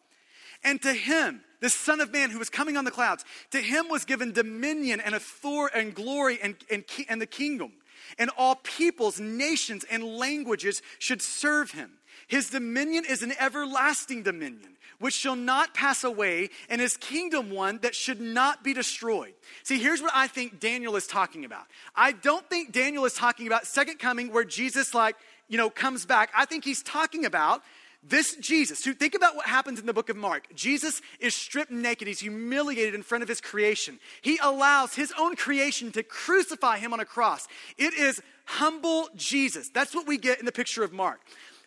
And 0.64 0.80
to 0.80 0.94
him, 0.94 1.42
the 1.60 1.68
Son 1.68 2.00
of 2.00 2.10
Man 2.10 2.30
who 2.30 2.38
was 2.38 2.48
coming 2.48 2.78
on 2.78 2.86
the 2.86 2.90
clouds, 2.90 3.26
to 3.50 3.58
him 3.58 3.90
was 3.90 4.06
given 4.06 4.32
dominion 4.32 4.98
and 4.98 5.14
authority 5.14 5.78
and 5.78 5.94
glory 5.94 6.38
and, 6.42 6.56
and, 6.70 6.84
and 7.06 7.20
the 7.20 7.26
kingdom. 7.26 7.70
And 8.18 8.30
all 8.38 8.54
peoples, 8.54 9.20
nations, 9.20 9.84
and 9.90 10.02
languages 10.02 10.80
should 11.00 11.20
serve 11.20 11.72
him. 11.72 11.90
His 12.28 12.48
dominion 12.48 13.04
is 13.06 13.22
an 13.22 13.34
everlasting 13.38 14.22
dominion, 14.22 14.78
which 15.02 15.14
shall 15.14 15.34
not 15.34 15.74
pass 15.74 16.04
away, 16.04 16.48
and 16.68 16.80
his 16.80 16.96
kingdom 16.96 17.50
one 17.50 17.78
that 17.82 17.92
should 17.92 18.20
not 18.20 18.62
be 18.62 18.72
destroyed. 18.72 19.34
See, 19.64 19.80
here's 19.80 20.00
what 20.00 20.12
I 20.14 20.28
think 20.28 20.60
Daniel 20.60 20.94
is 20.94 21.08
talking 21.08 21.44
about. 21.44 21.64
I 21.96 22.12
don't 22.12 22.48
think 22.48 22.70
Daniel 22.70 23.04
is 23.04 23.12
talking 23.12 23.48
about 23.48 23.66
second 23.66 23.98
coming 23.98 24.32
where 24.32 24.44
Jesus, 24.44 24.94
like, 24.94 25.16
you 25.48 25.58
know, 25.58 25.70
comes 25.70 26.06
back. 26.06 26.30
I 26.36 26.44
think 26.44 26.64
he's 26.64 26.84
talking 26.84 27.24
about 27.24 27.62
this 28.04 28.36
Jesus, 28.36 28.80
so 28.80 28.92
think 28.92 29.14
about 29.14 29.36
what 29.36 29.46
happens 29.46 29.78
in 29.78 29.86
the 29.86 29.92
book 29.92 30.08
of 30.08 30.16
Mark. 30.16 30.52
Jesus 30.54 31.00
is 31.20 31.34
stripped 31.34 31.70
naked, 31.70 32.08
he's 32.08 32.20
humiliated 32.20 32.94
in 32.94 33.02
front 33.02 33.22
of 33.22 33.28
his 33.28 33.40
creation. 33.40 33.98
He 34.22 34.38
allows 34.42 34.94
his 34.94 35.12
own 35.18 35.36
creation 35.36 35.92
to 35.92 36.02
crucify 36.02 36.78
him 36.78 36.92
on 36.92 37.00
a 37.00 37.04
cross. 37.04 37.46
It 37.76 37.94
is 37.94 38.20
humble 38.44 39.08
Jesus. 39.16 39.68
That's 39.68 39.94
what 39.94 40.06
we 40.06 40.18
get 40.18 40.40
in 40.40 40.46
the 40.46 40.52
picture 40.52 40.82
of 40.82 40.92
Mark. 40.92 41.20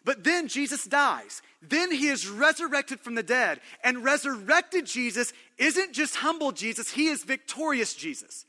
But 0.05 0.23
then 0.23 0.47
Jesus 0.47 0.85
dies. 0.85 1.41
Then 1.61 1.91
he 1.91 2.07
is 2.07 2.29
resurrected 2.29 2.99
from 2.99 3.15
the 3.15 3.23
dead. 3.23 3.59
And 3.83 4.03
resurrected 4.03 4.85
Jesus 4.85 5.33
isn't 5.57 5.93
just 5.93 6.17
humble 6.17 6.51
Jesus, 6.51 6.91
he 6.91 7.07
is 7.07 7.23
victorious 7.23 7.93
Jesus. 7.95 8.45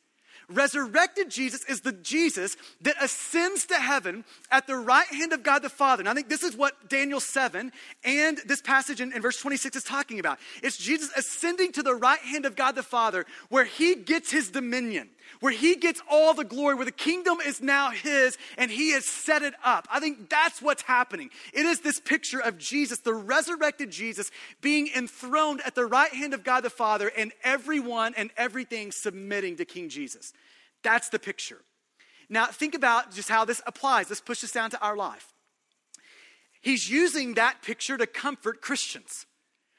Resurrected 0.49 1.29
Jesus 1.29 1.65
is 1.65 1.81
the 1.81 1.91
Jesus 1.93 2.57
that 2.83 2.95
ascends 3.03 3.67
to 3.67 3.75
heaven 3.75 4.25
at 4.49 4.69
the 4.69 4.77
right 4.77 5.09
hand 5.09 5.33
of 5.33 5.43
God 5.43 5.63
the 5.63 5.69
Father. 5.69 6.03
And 6.03 6.09
I 6.09 6.15
think 6.15 6.29
this 6.29 6.45
is 6.45 6.57
what 6.57 6.89
Daniel 6.89 7.19
7 7.19 7.73
and 8.05 8.39
this 8.47 8.63
passage 8.63 9.01
in, 9.01 9.13
in, 9.13 9.23
verse 9.23 9.41
26 9.41 9.75
is 9.75 9.83
talking 9.83 10.21
about. 10.21 10.39
It's 10.63 10.77
Jesus 10.77 11.11
ascending 11.17 11.73
to 11.73 11.83
the 11.83 11.97
right 11.97 12.21
hand 12.21 12.47
of 12.47 12.55
God 12.55 12.77
the 12.77 12.85
Father, 12.85 13.27
where 13.49 13.65
he 13.65 13.97
gets 13.97 14.31
his 14.31 14.49
dominion, 14.51 15.09
where 15.41 15.53
he 15.53 15.77
gets 15.77 16.01
all 16.11 16.35
the 16.35 16.45
glory, 16.45 16.75
where 16.75 16.85
the 16.85 16.93
kingdom 16.93 17.39
is 17.45 17.61
now 17.61 17.91
his 17.91 18.37
and 18.57 18.71
he 18.71 18.93
has 18.93 19.07
set 19.07 19.43
it 19.43 19.55
up. 19.65 19.87
I 19.91 20.01
think 20.01 20.29
that's 20.29 20.63
what's 20.63 20.83
happening. 20.83 21.31
It 21.53 21.67
is 21.67 21.81
this 21.81 22.01
picture 22.01 22.41
of 22.41 22.59
Jesus, 22.59 23.01
the 23.01 23.15
resurrected 23.15 23.91
Jesus, 23.91 24.31
being 24.61 24.89
enthroned 24.95 25.61
at 25.65 25.75
the 25.75 25.87
right 25.87 26.13
hand 26.13 26.35
of 26.35 26.45
God 26.45 26.63
the 26.63 26.71
Father, 26.71 27.11
and 27.17 27.33
everyone 27.45 28.15
and 28.17 28.31
everything 28.37 28.93
submitting 28.93 29.57
to 29.57 29.65
King 29.65 29.89
Jesus. 29.89 30.33
That's 30.83 31.09
the 31.09 31.19
picture. 31.19 31.63
Now, 32.29 32.47
think 32.47 32.75
about 32.75 33.13
just 33.13 33.29
how 33.29 33.45
this 33.45 33.63
applies. 33.67 34.09
Let's 34.09 34.21
push 34.21 34.41
this 34.41 34.53
down 34.53 34.71
to 34.71 34.81
our 34.81 34.97
life. 34.97 35.33
He's 36.61 36.91
using 36.91 37.35
that 37.35 37.63
picture 37.63 37.97
to 37.97 38.07
comfort 38.07 38.61
Christians 38.61 39.27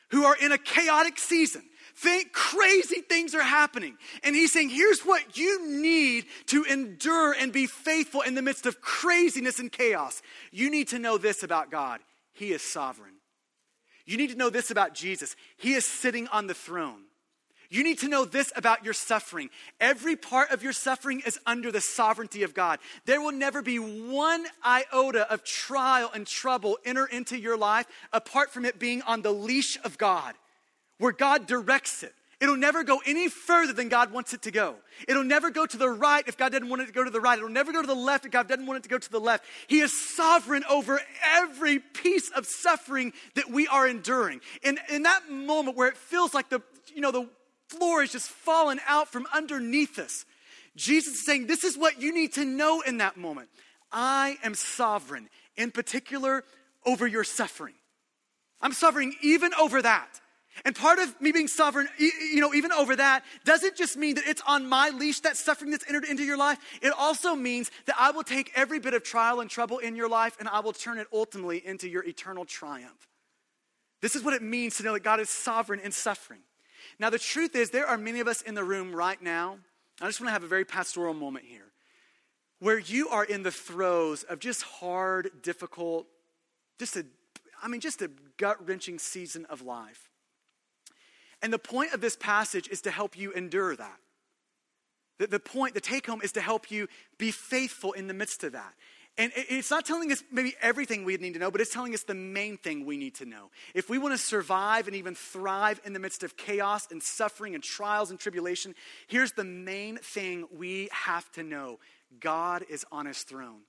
who 0.09 0.23
are 0.23 0.37
in 0.37 0.51
a 0.51 0.57
chaotic 0.57 1.19
season. 1.19 1.63
Think 1.97 2.31
crazy 2.31 3.01
things 3.01 3.33
are 3.33 3.41
happening. 3.41 3.97
And 4.23 4.35
he's 4.35 4.53
saying, 4.53 4.69
here's 4.69 5.01
what 5.01 5.35
you 5.35 5.67
need 5.67 6.25
to 6.45 6.63
endure 6.63 7.33
and 7.33 7.51
be 7.51 7.65
faithful 7.65 8.21
in 8.21 8.35
the 8.35 8.43
midst 8.43 8.67
of 8.67 8.81
craziness 8.81 9.59
and 9.59 9.71
chaos. 9.71 10.21
You 10.51 10.69
need 10.69 10.89
to 10.89 10.99
know 10.99 11.17
this 11.17 11.41
about 11.41 11.71
God 11.71 11.99
He 12.33 12.51
is 12.51 12.61
sovereign. 12.61 13.13
You 14.05 14.15
need 14.17 14.29
to 14.29 14.37
know 14.37 14.51
this 14.51 14.69
about 14.69 14.93
Jesus 14.93 15.35
He 15.57 15.73
is 15.73 15.85
sitting 15.85 16.27
on 16.27 16.45
the 16.45 16.53
throne. 16.53 17.01
You 17.71 17.83
need 17.83 17.97
to 17.99 18.07
know 18.07 18.25
this 18.25 18.53
about 18.55 18.85
your 18.85 18.93
suffering. 18.93 19.49
Every 19.79 20.15
part 20.15 20.51
of 20.51 20.61
your 20.61 20.73
suffering 20.73 21.23
is 21.25 21.39
under 21.47 21.71
the 21.71 21.81
sovereignty 21.81 22.43
of 22.43 22.53
God. 22.53 22.77
There 23.05 23.19
will 23.19 23.31
never 23.31 23.63
be 23.63 23.79
one 23.79 24.45
iota 24.63 25.29
of 25.31 25.43
trial 25.43 26.11
and 26.13 26.27
trouble 26.27 26.77
enter 26.85 27.07
into 27.07 27.37
your 27.39 27.57
life 27.57 27.87
apart 28.13 28.51
from 28.51 28.65
it 28.65 28.77
being 28.77 29.01
on 29.01 29.23
the 29.23 29.33
leash 29.33 29.79
of 29.83 29.97
God, 29.97 30.35
where 30.97 31.11
God 31.11 31.47
directs 31.47 32.03
it. 32.03 32.13
It'll 32.39 32.55
never 32.55 32.83
go 32.83 33.01
any 33.03 33.29
further 33.29 33.73
than 33.73 33.89
God 33.89 34.11
wants 34.11 34.31
it 34.33 34.43
to 34.43 34.51
go. 34.51 34.75
It'll 35.07 35.23
never 35.23 35.49
go 35.49 35.65
to 35.65 35.77
the 35.77 35.89
right 35.89 36.23
if 36.27 36.37
God 36.37 36.51
doesn't 36.51 36.69
want 36.69 36.83
it 36.83 36.85
to 36.85 36.91
go 36.91 37.03
to 37.03 37.09
the 37.09 37.19
right. 37.19 37.35
It'll 37.37 37.49
never 37.49 37.71
go 37.73 37.81
to 37.81 37.87
the 37.87 37.95
left 37.95 38.25
if 38.25 38.31
God 38.31 38.47
doesn't 38.47 38.65
want 38.67 38.77
it 38.77 38.83
to 38.83 38.89
go 38.89 38.99
to 38.99 39.11
the 39.11 39.19
left. 39.19 39.43
He 39.65 39.79
is 39.79 40.15
sovereign 40.15 40.63
over 40.69 41.01
every 41.35 41.79
piece 41.79 42.29
of 42.29 42.45
suffering 42.45 43.13
that 43.33 43.49
we 43.49 43.67
are 43.67 43.87
enduring. 43.87 44.41
And 44.63 44.79
in 44.89 45.03
that 45.03 45.31
moment 45.31 45.77
where 45.77 45.87
it 45.87 45.97
feels 45.97 46.35
like 46.35 46.49
the, 46.49 46.61
you 46.93 47.01
know, 47.01 47.11
the 47.11 47.27
floor 47.69 48.03
is 48.03 48.11
just 48.11 48.29
fallen 48.29 48.79
out 48.87 49.07
from 49.07 49.25
underneath 49.33 49.97
us. 49.97 50.23
Jesus 50.75 51.15
is 51.15 51.25
saying, 51.25 51.47
This 51.47 51.63
is 51.63 51.75
what 51.75 51.99
you 51.99 52.13
need 52.13 52.33
to 52.33 52.45
know 52.45 52.81
in 52.81 52.97
that 52.97 53.17
moment. 53.17 53.49
I 53.91 54.37
am 54.43 54.53
sovereign, 54.53 55.27
in 55.55 55.71
particular 55.71 56.43
over 56.85 57.07
your 57.07 57.23
suffering. 57.23 57.73
I'm 58.61 58.73
sovereign 58.73 59.13
even 59.23 59.53
over 59.55 59.81
that. 59.81 60.19
And 60.65 60.75
part 60.75 60.99
of 60.99 61.19
me 61.21 61.31
being 61.31 61.47
sovereign, 61.47 61.87
you 61.97 62.39
know, 62.39 62.53
even 62.53 62.71
over 62.71 62.95
that, 62.95 63.23
doesn't 63.45 63.75
just 63.75 63.97
mean 63.97 64.15
that 64.15 64.25
it's 64.27 64.41
on 64.47 64.67
my 64.67 64.89
leash, 64.89 65.19
that 65.21 65.37
suffering 65.37 65.71
that's 65.71 65.85
entered 65.87 66.05
into 66.05 66.23
your 66.23 66.37
life. 66.37 66.57
It 66.81 66.93
also 66.97 67.35
means 67.35 67.71
that 67.85 67.95
I 67.99 68.11
will 68.11 68.23
take 68.23 68.51
every 68.55 68.79
bit 68.79 68.93
of 68.93 69.03
trial 69.03 69.39
and 69.39 69.49
trouble 69.49 69.77
in 69.77 69.95
your 69.95 70.09
life 70.09 70.35
and 70.39 70.49
I 70.49 70.59
will 70.59 70.73
turn 70.73 70.97
it 70.97 71.07
ultimately 71.13 71.65
into 71.65 71.87
your 71.87 72.03
eternal 72.03 72.45
triumph. 72.45 73.07
This 74.01 74.15
is 74.15 74.23
what 74.23 74.33
it 74.33 74.41
means 74.41 74.77
to 74.77 74.83
know 74.83 74.93
that 74.93 75.03
God 75.03 75.19
is 75.19 75.29
sovereign 75.29 75.79
in 75.79 75.91
suffering. 75.91 76.41
Now, 76.99 77.09
the 77.09 77.19
truth 77.19 77.55
is, 77.55 77.69
there 77.69 77.87
are 77.87 77.97
many 77.97 78.19
of 78.19 78.27
us 78.27 78.41
in 78.41 78.55
the 78.55 78.63
room 78.63 78.95
right 78.95 79.21
now. 79.21 79.57
I 80.01 80.05
just 80.05 80.19
want 80.19 80.29
to 80.29 80.33
have 80.33 80.43
a 80.43 80.47
very 80.47 80.65
pastoral 80.65 81.13
moment 81.13 81.45
here 81.45 81.71
where 82.59 82.79
you 82.79 83.09
are 83.09 83.23
in 83.23 83.43
the 83.43 83.51
throes 83.51 84.23
of 84.23 84.39
just 84.39 84.63
hard, 84.63 85.29
difficult, 85.43 86.07
just 86.79 86.95
a, 86.95 87.05
I 87.61 87.67
mean, 87.67 87.81
just 87.81 88.01
a 88.01 88.09
gut 88.37 88.67
wrenching 88.67 88.99
season 88.99 89.45
of 89.45 89.61
life. 89.61 90.06
And 91.41 91.53
the 91.53 91.59
point 91.59 91.93
of 91.93 92.01
this 92.01 92.15
passage 92.15 92.67
is 92.69 92.81
to 92.81 92.91
help 92.91 93.17
you 93.17 93.31
endure 93.31 93.75
that. 93.75 93.99
The, 95.19 95.27
the 95.27 95.39
point, 95.39 95.73
the 95.73 95.81
take 95.81 96.07
home 96.07 96.21
is 96.23 96.31
to 96.33 96.41
help 96.41 96.71
you 96.71 96.87
be 97.17 97.31
faithful 97.31 97.93
in 97.93 98.07
the 98.07 98.13
midst 98.13 98.43
of 98.43 98.53
that. 98.53 98.73
And 99.19 99.31
it's 99.35 99.71
not 99.71 99.83
telling 99.83 100.11
us 100.11 100.23
maybe 100.31 100.53
everything 100.61 101.03
we 101.03 101.17
need 101.17 101.33
to 101.33 101.39
know, 101.39 101.49
but 101.49 101.59
it's 101.59 101.73
telling 101.73 101.95
us 101.95 102.03
the 102.03 102.13
main 102.13 102.57
thing 102.57 102.85
we 102.85 102.97
need 102.97 103.15
to 103.15 103.25
know. 103.25 103.49
If 103.73 103.89
we 103.89 103.97
want 103.97 104.13
to 104.13 104.17
survive 104.17 104.85
and 104.85 104.95
even 104.95 105.15
thrive 105.15 105.81
in 105.83 105.93
the 105.93 105.99
midst 105.99 106.21
of 106.21 106.37
chaos 106.37 106.87
and 106.91 107.01
suffering 107.01 107.55
and 107.55 107.63
trials 107.63 108.11
and 108.11 108.19
tribulation, 108.19 108.75
here's 109.07 109.31
the 109.31 109.43
main 109.43 109.97
thing 109.97 110.45
we 110.55 110.87
have 110.91 111.31
to 111.31 111.41
know 111.41 111.79
God 112.19 112.63
is 112.69 112.85
on 112.91 113.07
his 113.07 113.23
throne. 113.23 113.61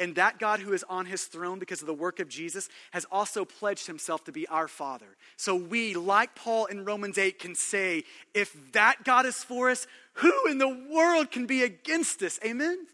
And 0.00 0.16
that 0.16 0.40
God 0.40 0.60
who 0.60 0.72
is 0.72 0.84
on 0.88 1.06
his 1.06 1.24
throne 1.24 1.58
because 1.58 1.80
of 1.80 1.86
the 1.86 1.94
work 1.94 2.18
of 2.18 2.28
Jesus 2.28 2.68
has 2.90 3.04
also 3.12 3.44
pledged 3.44 3.86
himself 3.86 4.24
to 4.24 4.32
be 4.32 4.46
our 4.48 4.66
Father. 4.66 5.16
So 5.36 5.54
we, 5.54 5.94
like 5.94 6.34
Paul 6.34 6.66
in 6.66 6.84
Romans 6.84 7.16
8, 7.16 7.38
can 7.38 7.54
say, 7.54 8.02
if 8.34 8.72
that 8.72 9.04
God 9.04 9.24
is 9.24 9.36
for 9.36 9.70
us, 9.70 9.86
who 10.14 10.32
in 10.48 10.58
the 10.58 10.86
world 10.90 11.30
can 11.30 11.46
be 11.46 11.62
against 11.62 12.22
us? 12.22 12.40
Amen? 12.44 12.86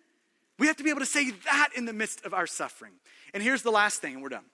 We 0.59 0.67
have 0.67 0.77
to 0.77 0.85
be 0.85 0.91
able 0.91 1.01
to 1.01 1.07
say 1.07 1.31
that 1.31 1.71
in 1.75 1.87
the 1.87 1.95
midst 1.95 2.27
of 2.27 2.35
our 2.35 2.47
suffering. 2.47 2.93
And 3.33 3.43
here's 3.43 3.63
the 3.63 3.71
last 3.71 4.03
thing, 4.03 4.15
and 4.15 4.23
we're 4.23 4.29
done. 4.29 4.45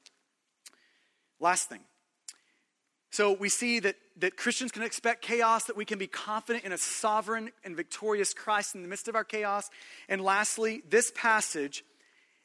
Last 1.41 1.69
thing. 1.69 1.81
So 3.11 3.33
we 3.33 3.49
see 3.49 3.81
that, 3.81 3.97
that 4.19 4.37
Christians 4.37 4.71
can 4.71 4.83
expect 4.83 5.23
chaos, 5.23 5.65
that 5.65 5.77
we 5.77 5.85
can 5.85 5.99
be 5.99 6.07
confident 6.07 6.65
in 6.65 6.73
a 6.73 6.79
sovereign 6.79 7.51
and 7.65 7.75
victorious 7.75 8.35
Christ 8.35 8.75
in 8.75 8.83
the 8.83 8.89
midst 8.89 9.09
of 9.09 9.17
our 9.17 9.25
chaos. 9.25 9.71
And 10.09 10.21
lastly, 10.21 10.83
this 10.89 11.11
passage 11.15 11.83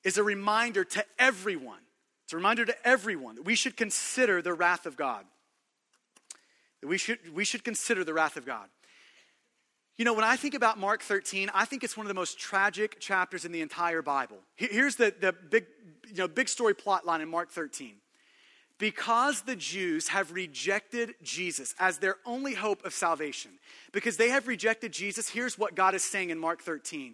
is 0.04 0.18
a 0.18 0.24
reminder 0.24 0.84
to 0.84 1.06
everyone. 1.20 1.80
It's 2.26 2.34
a 2.34 2.38
reminder 2.38 2.66
to 2.66 2.88
everyone 2.88 3.36
that 3.36 3.46
we 3.46 3.56
should 3.56 3.76
consider 3.78 4.42
the 4.42 4.54
wrath 4.54 4.86
of 4.86 4.96
God. 4.96 5.26
That 6.82 6.88
we 6.88 6.98
should, 6.98 7.20
we 7.34 7.44
should 7.44 7.64
consider 7.64 8.04
the 8.04 8.14
wrath 8.14 8.38
of 8.38 8.46
God. 8.46 8.68
You 9.98 10.06
know, 10.06 10.14
when 10.14 10.24
I 10.24 10.36
think 10.36 10.56
about 10.56 10.80
Mark 10.80 11.04
13, 11.04 11.52
I 11.54 11.66
think 11.66 11.84
it's 11.84 11.96
one 11.96 12.06
of 12.06 12.08
the 12.08 12.16
most 12.16 12.40
tragic 12.40 13.00
chapters 13.00 13.46
in 13.46 13.52
the 13.52 13.62
entire 13.62 14.02
Bible. 14.02 14.38
Here's 14.56 14.96
the, 14.96 15.14
the 15.20 15.34
big, 15.34 15.66
you 16.08 16.16
know, 16.16 16.28
big 16.28 16.50
story 16.50 16.74
plot 16.74 17.06
line 17.06 17.22
in 17.22 17.30
Mark 17.30 17.52
13. 17.52 17.96
Because 18.80 19.44
the 19.44 19.56
Jews 19.56 20.08
have 20.08 20.32
rejected 20.32 21.14
Jesus 21.22 21.76
as 21.80 22.00
their 22.00 22.16
only 22.26 22.56
hope 22.56 22.84
of 22.84 22.96
salvation, 22.96 23.52
because 23.92 24.18
they 24.18 24.30
have 24.30 24.48
rejected 24.48 24.92
Jesus, 24.92 25.30
here's 25.30 25.56
what 25.56 25.76
God 25.76 25.94
is 25.94 26.04
saying 26.04 26.32
in 26.32 26.40
Mark 26.40 26.64
13 26.64 27.14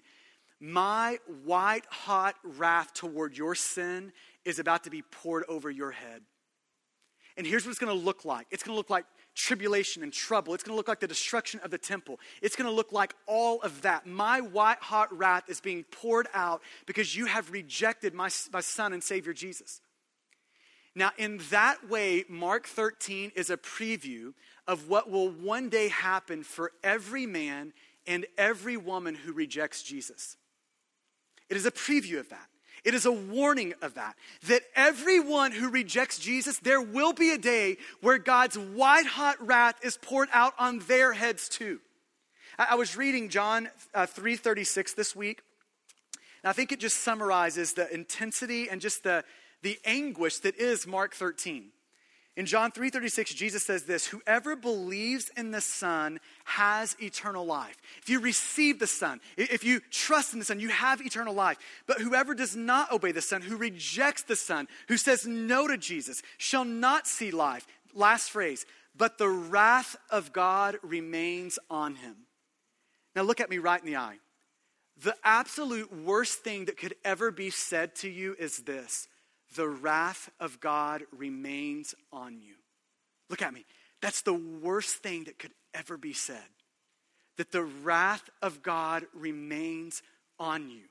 My 0.59 1.19
white 1.43 1.85
hot 1.89 2.35
wrath 2.43 2.93
toward 2.93 3.37
your 3.37 3.53
sin 3.53 4.11
is 4.43 4.59
about 4.59 4.85
to 4.85 4.89
be 4.89 5.03
poured 5.03 5.43
over 5.47 5.69
your 5.69 5.91
head. 5.91 6.21
And 7.37 7.45
here's 7.45 7.63
what 7.63 7.69
it's 7.69 7.79
going 7.79 7.95
to 7.95 8.05
look 8.05 8.25
like 8.25 8.47
it's 8.49 8.63
going 8.63 8.73
to 8.73 8.77
look 8.77 8.89
like 8.89 9.05
tribulation 9.35 10.01
and 10.01 10.11
trouble. 10.11 10.55
It's 10.55 10.63
going 10.63 10.73
to 10.73 10.77
look 10.77 10.87
like 10.87 10.99
the 10.99 11.07
destruction 11.07 11.59
of 11.63 11.69
the 11.69 11.77
temple. 11.77 12.19
It's 12.41 12.55
going 12.55 12.67
to 12.67 12.75
look 12.75 12.91
like 12.91 13.13
all 13.27 13.61
of 13.61 13.83
that. 13.83 14.07
My 14.07 14.41
white 14.41 14.79
hot 14.79 15.15
wrath 15.15 15.43
is 15.47 15.61
being 15.61 15.83
poured 15.83 16.27
out 16.33 16.63
because 16.87 17.15
you 17.15 17.27
have 17.27 17.51
rejected 17.51 18.15
my, 18.15 18.29
my 18.51 18.61
son 18.61 18.93
and 18.93 19.03
Savior 19.03 19.33
Jesus. 19.33 19.81
Now, 20.95 21.11
in 21.19 21.39
that 21.51 21.87
way, 21.87 22.25
Mark 22.27 22.65
13 22.65 23.33
is 23.35 23.51
a 23.51 23.57
preview 23.57 24.33
of 24.67 24.89
what 24.89 25.11
will 25.11 25.29
one 25.29 25.69
day 25.69 25.89
happen 25.89 26.41
for 26.41 26.71
every 26.83 27.27
man 27.27 27.73
and 28.07 28.25
every 28.35 28.77
woman 28.77 29.13
who 29.13 29.31
rejects 29.31 29.83
Jesus. 29.83 30.37
It 31.49 31.57
is 31.57 31.65
a 31.65 31.71
preview 31.71 32.19
of 32.19 32.29
that. 32.29 32.47
It 32.83 32.93
is 32.93 33.05
a 33.05 33.11
warning 33.11 33.73
of 33.81 33.95
that. 33.95 34.15
That 34.47 34.61
everyone 34.75 35.51
who 35.51 35.69
rejects 35.69 36.19
Jesus, 36.19 36.59
there 36.59 36.81
will 36.81 37.13
be 37.13 37.31
a 37.31 37.37
day 37.37 37.77
where 38.01 38.17
God's 38.17 38.57
white 38.57 39.05
hot 39.05 39.35
wrath 39.45 39.75
is 39.83 39.97
poured 39.97 40.29
out 40.31 40.53
on 40.57 40.79
their 40.79 41.13
heads 41.13 41.49
too. 41.49 41.79
I, 42.57 42.75
was 42.75 42.95
reading 42.97 43.29
John 43.29 43.69
uh, 43.93 44.07
3:36 44.07 44.95
this 44.95 45.15
week, 45.15 45.41
and 46.41 46.49
I 46.49 46.53
think 46.53 46.71
it 46.71 46.79
just 46.79 46.97
summarizes 47.01 47.73
the 47.73 47.93
intensity 47.93 48.69
and 48.69 48.81
just 48.81 49.03
the, 49.03 49.23
the 49.61 49.77
anguish 49.85 50.39
that 50.39 50.55
is 50.55 50.87
Mark 50.87 51.13
13. 51.13 51.71
In 52.37 52.45
John 52.45 52.71
3:36 52.71 53.35
Jesus 53.35 53.63
says 53.63 53.83
this, 53.83 54.05
whoever 54.05 54.55
believes 54.55 55.29
in 55.35 55.49
the 55.49 55.59
Son 55.59 56.19
has 56.45 56.95
eternal 57.01 57.47
life. 57.47 57.75
If 58.03 58.09
you 58.09 58.19
receive 58.19 58.77
the 58.77 58.85
Son, 58.85 59.19
if 59.37 59.63
you 59.63 59.81
trust 59.89 60.33
in 60.33 60.39
the 60.39 60.45
Son, 60.45 60.59
you 60.59 60.69
have 60.69 61.01
eternal 61.01 61.33
life. 61.33 61.57
But 61.87 61.99
whoever 61.99 62.35
does 62.35 62.55
not 62.55 62.91
obey 62.91 63.11
the 63.11 63.23
Son, 63.23 63.41
who 63.41 63.57
rejects 63.57 64.21
the 64.21 64.35
Son, 64.35 64.67
who 64.87 64.97
says 64.97 65.25
no 65.25 65.67
to 65.67 65.77
Jesus, 65.77 66.21
shall 66.37 66.63
not 66.63 67.07
see 67.07 67.31
life. 67.31 67.65
Last 67.95 68.29
phrase, 68.29 68.67
but 68.95 69.17
the 69.17 69.29
wrath 69.29 69.95
of 70.11 70.31
God 70.31 70.77
remains 70.83 71.57
on 71.71 71.95
him. 71.95 72.27
Now 73.15 73.23
look 73.23 73.41
at 73.41 73.49
me 73.49 73.57
right 73.57 73.81
in 73.81 73.87
the 73.87 73.97
eye. 73.97 74.19
The 75.01 75.15
absolute 75.23 75.91
worst 75.91 76.43
thing 76.43 76.65
that 76.65 76.77
could 76.77 76.93
ever 77.03 77.31
be 77.31 77.49
said 77.49 77.95
to 77.95 78.09
you 78.09 78.35
is 78.37 78.59
this 78.59 79.07
the 79.55 79.67
wrath 79.67 80.29
of 80.39 80.59
God 80.59 81.03
remains 81.15 81.95
on 82.11 82.39
you. 82.41 82.55
Look 83.29 83.41
at 83.41 83.53
me. 83.53 83.65
That's 84.01 84.21
the 84.21 84.33
worst 84.33 84.97
thing 84.97 85.25
that 85.25 85.39
could 85.39 85.53
ever 85.73 85.97
be 85.97 86.13
said. 86.13 86.37
That 87.37 87.51
the 87.51 87.63
wrath 87.63 88.29
of 88.41 88.61
God 88.63 89.05
remains 89.13 90.01
on 90.39 90.69
you. 90.69 90.83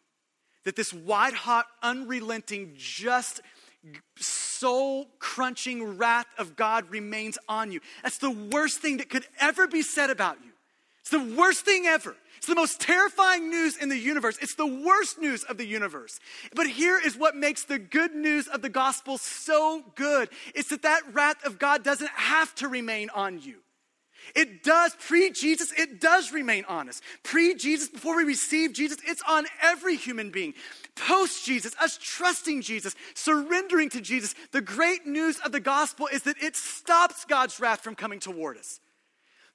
That 0.64 0.76
this 0.76 0.92
white 0.92 1.34
hot, 1.34 1.66
unrelenting, 1.82 2.74
just 2.76 3.40
soul 4.16 5.06
crunching 5.18 5.96
wrath 5.96 6.26
of 6.38 6.56
God 6.56 6.90
remains 6.90 7.38
on 7.48 7.70
you. 7.70 7.80
That's 8.02 8.18
the 8.18 8.30
worst 8.30 8.78
thing 8.78 8.96
that 8.96 9.08
could 9.08 9.26
ever 9.40 9.66
be 9.66 9.82
said 9.82 10.10
about 10.10 10.38
you. 10.44 10.50
It's 11.00 11.10
the 11.10 11.36
worst 11.36 11.64
thing 11.64 11.86
ever. 11.86 12.16
It's 12.38 12.46
the 12.46 12.54
most 12.54 12.80
terrifying 12.80 13.50
news 13.50 13.76
in 13.76 13.88
the 13.88 13.98
universe. 13.98 14.38
It's 14.40 14.54
the 14.54 14.66
worst 14.66 15.18
news 15.18 15.44
of 15.44 15.56
the 15.56 15.66
universe. 15.66 16.18
But 16.54 16.66
here 16.66 17.00
is 17.04 17.16
what 17.16 17.36
makes 17.36 17.64
the 17.64 17.78
good 17.78 18.14
news 18.14 18.48
of 18.48 18.62
the 18.62 18.68
gospel 18.68 19.18
so 19.18 19.82
good. 19.94 20.28
It's 20.54 20.68
that 20.68 20.82
that 20.82 21.02
wrath 21.12 21.44
of 21.44 21.58
God 21.58 21.82
doesn't 21.82 22.10
have 22.10 22.54
to 22.56 22.68
remain 22.68 23.10
on 23.10 23.40
you. 23.40 23.56
It 24.34 24.64
does, 24.64 24.96
pre 24.98 25.30
Jesus, 25.30 25.72
it 25.72 26.00
does 26.00 26.32
remain 26.32 26.64
on 26.66 26.88
us. 26.88 27.00
Pre 27.22 27.54
Jesus, 27.54 27.88
before 27.88 28.16
we 28.16 28.24
receive 28.24 28.72
Jesus, 28.72 28.98
it's 29.06 29.22
on 29.28 29.46
every 29.62 29.96
human 29.96 30.30
being. 30.30 30.54
Post 30.96 31.44
Jesus, 31.44 31.74
us 31.80 31.98
trusting 32.02 32.62
Jesus, 32.62 32.94
surrendering 33.14 33.90
to 33.90 34.00
Jesus, 34.00 34.34
the 34.52 34.60
great 34.60 35.06
news 35.06 35.38
of 35.44 35.52
the 35.52 35.60
gospel 35.60 36.08
is 36.12 36.22
that 36.22 36.42
it 36.42 36.56
stops 36.56 37.24
God's 37.24 37.60
wrath 37.60 37.82
from 37.82 37.94
coming 37.94 38.18
toward 38.18 38.56
us. 38.56 38.80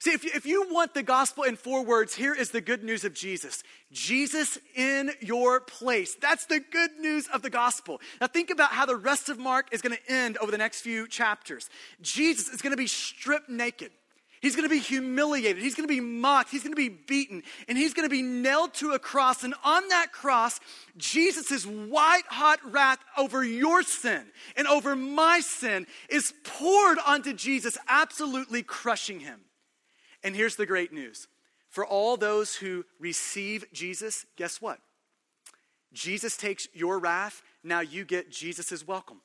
See, 0.02 0.10
if 0.10 0.24
you, 0.24 0.30
if 0.34 0.46
you 0.46 0.66
want 0.68 0.94
the 0.94 1.04
gospel 1.04 1.44
in 1.44 1.54
four 1.54 1.84
words, 1.84 2.12
here 2.12 2.34
is 2.34 2.50
the 2.50 2.60
good 2.60 2.82
news 2.82 3.04
of 3.04 3.14
Jesus 3.14 3.62
Jesus 3.92 4.58
in 4.74 5.12
your 5.20 5.60
place. 5.60 6.16
That's 6.16 6.44
the 6.46 6.58
good 6.58 6.90
news 6.98 7.28
of 7.28 7.42
the 7.42 7.50
gospel. 7.50 8.00
Now, 8.20 8.26
think 8.26 8.50
about 8.50 8.72
how 8.72 8.84
the 8.84 8.96
rest 8.96 9.28
of 9.28 9.38
Mark 9.38 9.68
is 9.70 9.80
going 9.80 9.96
to 9.96 10.12
end 10.12 10.38
over 10.38 10.50
the 10.50 10.58
next 10.58 10.80
few 10.80 11.06
chapters. 11.06 11.70
Jesus 12.00 12.48
is 12.48 12.60
going 12.60 12.72
to 12.72 12.76
be 12.76 12.88
stripped 12.88 13.48
naked. 13.48 13.92
He's 14.40 14.56
going 14.56 14.68
to 14.68 14.74
be 14.74 14.80
humiliated. 14.80 15.62
He's 15.62 15.76
going 15.76 15.88
to 15.88 15.94
be 15.94 16.00
mocked. 16.00 16.50
He's 16.50 16.64
going 16.64 16.72
to 16.72 16.76
be 16.76 16.88
beaten. 16.88 17.44
And 17.68 17.78
he's 17.78 17.94
going 17.94 18.08
to 18.08 18.12
be 18.12 18.22
nailed 18.22 18.74
to 18.74 18.94
a 18.94 18.98
cross. 18.98 19.44
And 19.44 19.54
on 19.62 19.86
that 19.86 20.10
cross, 20.10 20.58
Jesus' 20.96 21.64
white 21.64 22.26
hot 22.26 22.58
wrath 22.72 22.98
over 23.16 23.44
your 23.44 23.84
sin 23.84 24.24
and 24.56 24.66
over 24.66 24.96
my 24.96 25.38
sin 25.38 25.86
is 26.08 26.34
poured 26.42 26.98
onto 27.06 27.32
Jesus, 27.32 27.78
absolutely 27.86 28.64
crushing 28.64 29.20
him. 29.20 29.38
And 30.22 30.36
here's 30.36 30.56
the 30.56 30.66
great 30.66 30.92
news 30.92 31.26
for 31.68 31.86
all 31.86 32.18
those 32.18 32.54
who 32.54 32.84
receive 33.00 33.64
Jesus, 33.72 34.26
guess 34.36 34.60
what? 34.60 34.78
Jesus 35.92 36.36
takes 36.36 36.68
your 36.74 36.98
wrath, 36.98 37.42
now 37.64 37.80
you 37.80 38.04
get 38.04 38.30
Jesus' 38.30 38.86
welcome. 38.86 39.20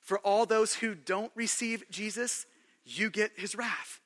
For 0.00 0.18
all 0.20 0.46
those 0.46 0.74
who 0.74 0.94
don't 0.94 1.32
receive 1.34 1.84
Jesus, 1.90 2.46
you 2.84 3.10
get 3.10 3.32
his 3.36 3.56
wrath. 3.56 4.00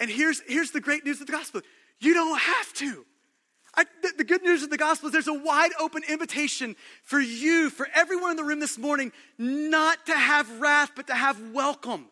And 0.00 0.10
here's, 0.10 0.40
here's 0.48 0.70
the 0.70 0.80
great 0.80 1.04
news 1.04 1.20
of 1.20 1.26
the 1.26 1.32
gospel 1.32 1.60
you 2.00 2.14
don't 2.14 2.40
have 2.40 2.72
to. 2.74 3.04
I, 3.76 3.84
the, 4.02 4.12
the, 4.18 4.24
good 4.24 4.42
news 4.42 4.62
of 4.62 4.70
the 4.70 4.76
gospel 4.76 5.08
is 5.08 5.12
there's 5.12 5.28
a 5.28 5.34
wide 5.34 5.72
open 5.80 6.02
invitation 6.08 6.76
for 7.02 7.20
you, 7.20 7.70
for 7.70 7.88
everyone 7.94 8.30
in 8.30 8.36
the 8.36 8.44
room 8.44 8.60
this 8.60 8.78
morning, 8.78 9.12
not 9.36 10.06
to 10.06 10.14
have 10.14 10.60
wrath, 10.60 10.92
but 10.94 11.08
to 11.08 11.14
have 11.14 11.50
welcome. 11.50 12.06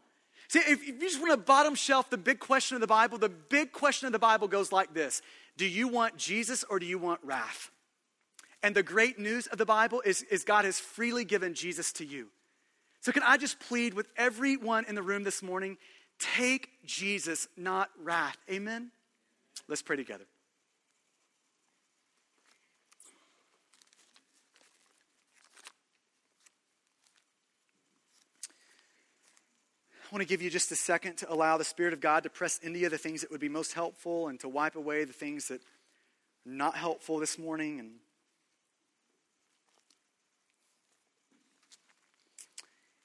See, 0.52 0.58
if 0.58 0.86
you 0.86 0.92
just 1.00 1.18
want 1.18 1.32
a 1.32 1.38
bottom 1.38 1.74
shelf, 1.74 2.10
the 2.10 2.18
big 2.18 2.38
question 2.38 2.74
of 2.74 2.82
the 2.82 2.86
Bible, 2.86 3.16
the 3.16 3.30
big 3.30 3.72
question 3.72 4.04
of 4.04 4.12
the 4.12 4.18
Bible 4.18 4.48
goes 4.48 4.70
like 4.70 4.92
this 4.92 5.22
Do 5.56 5.66
you 5.66 5.88
want 5.88 6.18
Jesus 6.18 6.62
or 6.68 6.78
do 6.78 6.84
you 6.84 6.98
want 6.98 7.20
wrath? 7.24 7.70
And 8.62 8.74
the 8.74 8.82
great 8.82 9.18
news 9.18 9.46
of 9.46 9.56
the 9.56 9.64
Bible 9.64 10.02
is, 10.04 10.20
is 10.24 10.44
God 10.44 10.66
has 10.66 10.78
freely 10.78 11.24
given 11.24 11.54
Jesus 11.54 11.90
to 11.94 12.04
you. 12.04 12.28
So, 13.00 13.12
can 13.12 13.22
I 13.22 13.38
just 13.38 13.60
plead 13.60 13.94
with 13.94 14.08
everyone 14.14 14.84
in 14.84 14.94
the 14.94 15.02
room 15.02 15.24
this 15.24 15.42
morning 15.42 15.78
take 16.18 16.68
Jesus, 16.84 17.48
not 17.56 17.88
wrath? 17.98 18.36
Amen? 18.50 18.90
Let's 19.68 19.80
pray 19.80 19.96
together. 19.96 20.24
I 30.12 30.14
want 30.14 30.28
to 30.28 30.28
give 30.28 30.42
you 30.42 30.50
just 30.50 30.70
a 30.70 30.76
second 30.76 31.16
to 31.18 31.32
allow 31.32 31.56
the 31.56 31.64
Spirit 31.64 31.94
of 31.94 32.00
God 32.00 32.24
to 32.24 32.28
press 32.28 32.58
into 32.58 32.78
you 32.78 32.90
the 32.90 32.98
things 32.98 33.22
that 33.22 33.30
would 33.30 33.40
be 33.40 33.48
most 33.48 33.72
helpful 33.72 34.28
and 34.28 34.38
to 34.40 34.48
wipe 34.48 34.76
away 34.76 35.04
the 35.04 35.12
things 35.14 35.48
that 35.48 35.62
are 35.62 35.64
not 36.44 36.76
helpful 36.76 37.18
this 37.18 37.38
morning. 37.38 37.80
And 37.80 37.92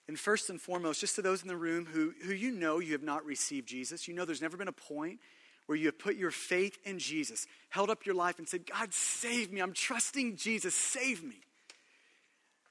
And 0.09 0.19
first 0.19 0.49
and 0.49 0.59
foremost, 0.59 0.99
just 0.99 1.15
to 1.15 1.21
those 1.21 1.41
in 1.41 1.47
the 1.47 1.55
room 1.55 1.85
who, 1.85 2.13
who 2.25 2.33
you 2.33 2.51
know 2.51 2.79
you 2.79 2.91
have 2.91 3.03
not 3.03 3.25
received 3.25 3.69
Jesus, 3.69 4.07
you 4.09 4.13
know 4.13 4.25
there's 4.25 4.41
never 4.41 4.57
been 4.57 4.67
a 4.67 4.73
point 4.73 5.19
where 5.65 5.77
you 5.77 5.85
have 5.85 5.99
put 5.99 6.17
your 6.17 6.31
faith 6.31 6.77
in 6.83 6.99
Jesus, 6.99 7.47
held 7.69 7.89
up 7.89 8.05
your 8.05 8.15
life, 8.15 8.37
and 8.37 8.49
said, 8.49 8.65
God, 8.65 8.93
save 8.93 9.51
me. 9.51 9.61
I'm 9.61 9.73
trusting 9.73 10.35
Jesus. 10.35 10.75
Save 10.75 11.23
me. 11.23 11.39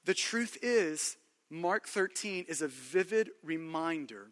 The 0.05 0.15
truth 0.15 0.59
is, 0.61 1.15
Mark 1.49 1.87
13 1.87 2.45
is 2.47 2.61
a 2.61 2.67
vivid 2.67 3.29
reminder 3.43 4.27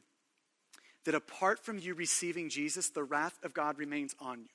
that 1.06 1.16
apart 1.16 1.64
from 1.64 1.78
you 1.78 1.94
receiving 1.94 2.50
Jesus, 2.50 2.90
the 2.90 3.04
wrath 3.04 3.38
of 3.44 3.54
God 3.54 3.78
remains 3.78 4.16
on 4.20 4.42
you. 4.42 4.50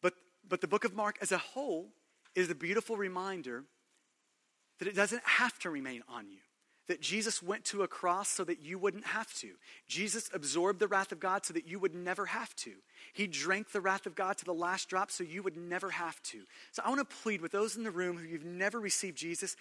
But, 0.00 0.14
but 0.48 0.60
the 0.60 0.68
book 0.68 0.84
of 0.84 0.94
Mark 0.94 1.18
as 1.20 1.32
a 1.32 1.38
whole 1.38 1.88
is 2.34 2.50
a 2.50 2.54
beautiful 2.54 2.96
reminder 2.96 3.64
that 4.78 4.86
it 4.86 4.94
doesn't 4.94 5.22
have 5.24 5.58
to 5.60 5.70
remain 5.70 6.02
on 6.08 6.28
you 6.30 6.38
that 6.88 7.00
Jesus 7.00 7.42
went 7.42 7.64
to 7.66 7.82
a 7.82 7.88
cross 7.88 8.28
so 8.28 8.44
that 8.44 8.60
you 8.60 8.78
wouldn't 8.78 9.06
have 9.06 9.32
to. 9.34 9.50
Jesus 9.86 10.28
absorbed 10.34 10.80
the 10.80 10.88
wrath 10.88 11.12
of 11.12 11.20
God 11.20 11.46
so 11.46 11.54
that 11.54 11.68
you 11.68 11.78
would 11.78 11.94
never 11.94 12.26
have 12.26 12.54
to. 12.56 12.72
He 13.12 13.26
drank 13.26 13.70
the 13.70 13.80
wrath 13.80 14.06
of 14.06 14.14
God 14.14 14.38
to 14.38 14.44
the 14.44 14.54
last 14.54 14.88
drop 14.88 15.10
so 15.10 15.22
you 15.22 15.42
would 15.42 15.56
never 15.56 15.90
have 15.90 16.20
to. 16.24 16.40
So 16.72 16.82
I 16.84 16.88
want 16.88 17.08
to 17.08 17.16
plead 17.22 17.40
with 17.40 17.52
those 17.52 17.76
in 17.76 17.84
the 17.84 17.90
room 17.90 18.16
who 18.16 18.26
you've 18.26 18.44
never 18.44 18.80
received 18.80 19.16
Jesus 19.16 19.56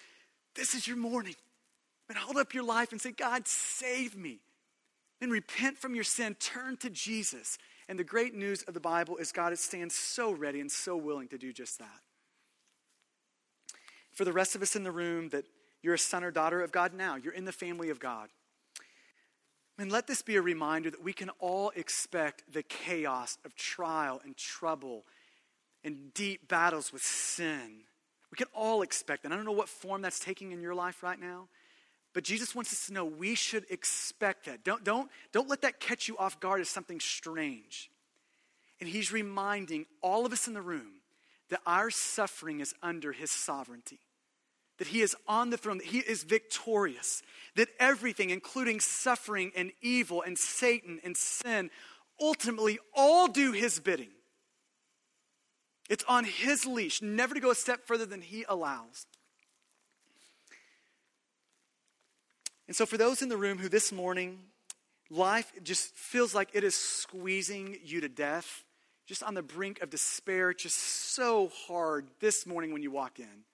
this 0.57 0.73
is 0.73 0.87
your 0.87 0.97
morning. 0.97 1.35
And 2.09 2.17
hold 2.17 2.37
up 2.37 2.53
your 2.53 2.63
life 2.63 2.91
and 2.91 2.99
say, 2.99 3.11
God, 3.11 3.47
save 3.47 4.17
me. 4.17 4.39
And 5.21 5.31
repent 5.31 5.77
from 5.77 5.95
your 5.95 6.03
sin. 6.03 6.35
Turn 6.39 6.77
to 6.77 6.89
Jesus. 6.89 7.57
And 7.87 7.97
the 7.97 8.03
great 8.03 8.33
news 8.33 8.63
of 8.63 8.73
the 8.73 8.79
Bible 8.79 9.17
is 9.17 9.31
God 9.31 9.57
stands 9.57 9.95
so 9.95 10.31
ready 10.31 10.59
and 10.59 10.71
so 10.71 10.97
willing 10.97 11.27
to 11.29 11.37
do 11.37 11.53
just 11.53 11.79
that. 11.79 12.01
For 14.11 14.25
the 14.25 14.33
rest 14.33 14.55
of 14.55 14.61
us 14.61 14.75
in 14.75 14.83
the 14.83 14.91
room 14.91 15.29
that 15.29 15.45
you're 15.81 15.93
a 15.93 15.99
son 15.99 16.23
or 16.23 16.31
daughter 16.31 16.61
of 16.61 16.71
God 16.71 16.93
now. 16.93 17.15
You're 17.15 17.33
in 17.33 17.45
the 17.45 17.51
family 17.51 17.89
of 17.89 17.99
God. 17.99 18.29
And 19.79 19.91
let 19.91 20.07
this 20.07 20.23
be 20.23 20.35
a 20.35 20.41
reminder 20.41 20.89
that 20.89 21.03
we 21.03 21.13
can 21.13 21.29
all 21.39 21.71
expect 21.75 22.51
the 22.51 22.63
chaos 22.63 23.37
of 23.45 23.55
trial 23.55 24.19
and 24.23 24.35
trouble 24.35 25.05
and 25.83 26.13
deep 26.13 26.47
battles 26.47 26.91
with 26.91 27.03
sin. 27.03 27.83
We 28.31 28.35
can 28.35 28.47
all 28.55 28.81
expect 28.81 29.23
that. 29.23 29.31
I 29.31 29.35
don't 29.35 29.45
know 29.45 29.51
what 29.51 29.69
form 29.69 30.01
that's 30.01 30.19
taking 30.19 30.51
in 30.51 30.61
your 30.61 30.73
life 30.73 31.03
right 31.03 31.19
now, 31.19 31.47
but 32.13 32.23
Jesus 32.23 32.55
wants 32.55 32.73
us 32.73 32.87
to 32.87 32.93
know 32.93 33.05
we 33.05 33.35
should 33.35 33.65
expect 33.69 34.45
that. 34.47 34.63
Don't, 34.63 34.83
don't, 34.83 35.11
don't 35.31 35.47
let 35.47 35.61
that 35.61 35.79
catch 35.79 36.07
you 36.07 36.17
off 36.17 36.39
guard 36.39 36.59
as 36.59 36.69
something 36.69 36.99
strange. 36.99 37.91
And 38.79 38.89
he's 38.89 39.11
reminding 39.11 39.85
all 40.01 40.25
of 40.25 40.33
us 40.33 40.47
in 40.47 40.55
the 40.55 40.61
room 40.61 41.01
that 41.49 41.61
our 41.67 41.91
suffering 41.91 42.59
is 42.59 42.73
under 42.81 43.11
his 43.11 43.29
sovereignty 43.29 43.99
that 44.77 44.87
he 44.87 45.01
is 45.01 45.15
on 45.27 45.49
the 45.49 45.57
throne, 45.57 45.79
that 45.79 45.87
he 45.87 45.99
is 45.99 46.23
victorious, 46.23 47.23
that 47.55 47.69
everything, 47.79 48.29
including 48.29 48.79
suffering 48.79 49.51
and 49.55 49.71
evil 49.81 50.21
and 50.21 50.37
Satan 50.37 50.99
and 51.03 51.17
sin, 51.17 51.69
ultimately 52.21 52.79
all 52.93 53.27
do 53.27 53.51
his 53.51 53.79
bidding. 53.79 54.09
It's 55.89 56.03
on 56.07 56.25
His 56.25 56.65
leash, 56.65 57.01
never 57.01 57.33
to 57.33 57.39
go 57.39 57.51
a 57.51 57.55
step 57.55 57.87
further 57.87 58.05
than 58.05 58.21
He 58.21 58.45
allows. 58.47 59.05
And 62.67 62.75
so, 62.75 62.85
for 62.85 62.97
those 62.97 63.21
in 63.21 63.29
the 63.29 63.37
room 63.37 63.57
who 63.57 63.69
this 63.69 63.91
morning, 63.91 64.39
life 65.09 65.51
just 65.63 65.95
feels 65.95 66.35
like 66.35 66.49
it 66.53 66.65
is 66.65 66.75
squeezing 66.75 67.77
you 67.83 68.01
to 68.01 68.09
death, 68.09 68.65
just 69.05 69.23
on 69.23 69.33
the 69.33 69.41
brink 69.41 69.81
of 69.81 69.89
despair, 69.89 70.53
just 70.53 70.77
so 70.77 71.49
hard 71.67 72.09
this 72.19 72.45
morning 72.45 72.73
when 72.73 72.83
you 72.83 72.91
walk 72.91 73.19
in, 73.19 73.45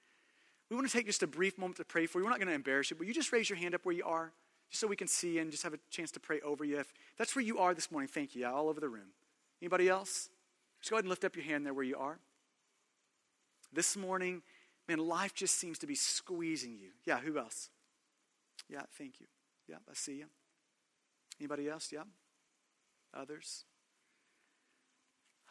we 0.69 0.75
want 0.75 0.87
to 0.87 0.93
take 0.93 1.05
just 1.05 1.23
a 1.23 1.27
brief 1.27 1.57
moment 1.57 1.77
to 1.77 1.85
pray 1.85 2.05
for 2.05 2.19
you. 2.19 2.25
We're 2.25 2.31
not 2.31 2.39
going 2.39 2.47
to 2.47 2.53
embarrass 2.53 2.89
you, 2.89 2.97
but 2.97 3.07
you 3.07 3.13
just 3.13 3.31
raise 3.31 3.49
your 3.49 3.57
hand 3.57 3.75
up 3.75 3.85
where 3.85 3.95
you 3.95 4.05
are, 4.05 4.31
just 4.69 4.81
so 4.81 4.87
we 4.87 4.95
can 4.95 5.07
see 5.07 5.39
and 5.39 5.51
just 5.51 5.63
have 5.63 5.73
a 5.73 5.79
chance 5.89 6.11
to 6.11 6.19
pray 6.19 6.41
over 6.41 6.63
you. 6.65 6.79
If 6.79 6.91
that's 7.17 7.35
where 7.35 7.43
you 7.43 7.59
are 7.59 7.73
this 7.73 7.91
morning, 7.91 8.07
thank 8.07 8.35
you. 8.35 8.41
Yeah, 8.41 8.51
all 8.51 8.69
over 8.69 8.79
the 8.79 8.89
room. 8.89 9.11
Anybody 9.61 9.89
else? 9.89 10.29
Just 10.81 10.89
go 10.89 10.97
ahead 10.97 11.05
and 11.05 11.09
lift 11.09 11.23
up 11.23 11.35
your 11.35 11.45
hand 11.45 11.65
there 11.65 11.73
where 11.73 11.85
you 11.85 11.97
are. 11.97 12.19
This 13.71 13.95
morning, 13.95 14.41
man, 14.87 14.99
life 14.99 15.33
just 15.33 15.55
seems 15.57 15.79
to 15.79 15.87
be 15.87 15.95
squeezing 15.95 16.77
you. 16.79 16.89
Yeah, 17.05 17.19
who 17.19 17.37
else? 17.37 17.69
Yeah, 18.69 18.81
thank 18.97 19.19
you. 19.19 19.27
Yeah, 19.67 19.77
I 19.89 19.93
see 19.93 20.17
you. 20.17 20.25
Anybody 21.39 21.69
else? 21.69 21.91
Yeah? 21.91 22.03
Others? 23.13 23.65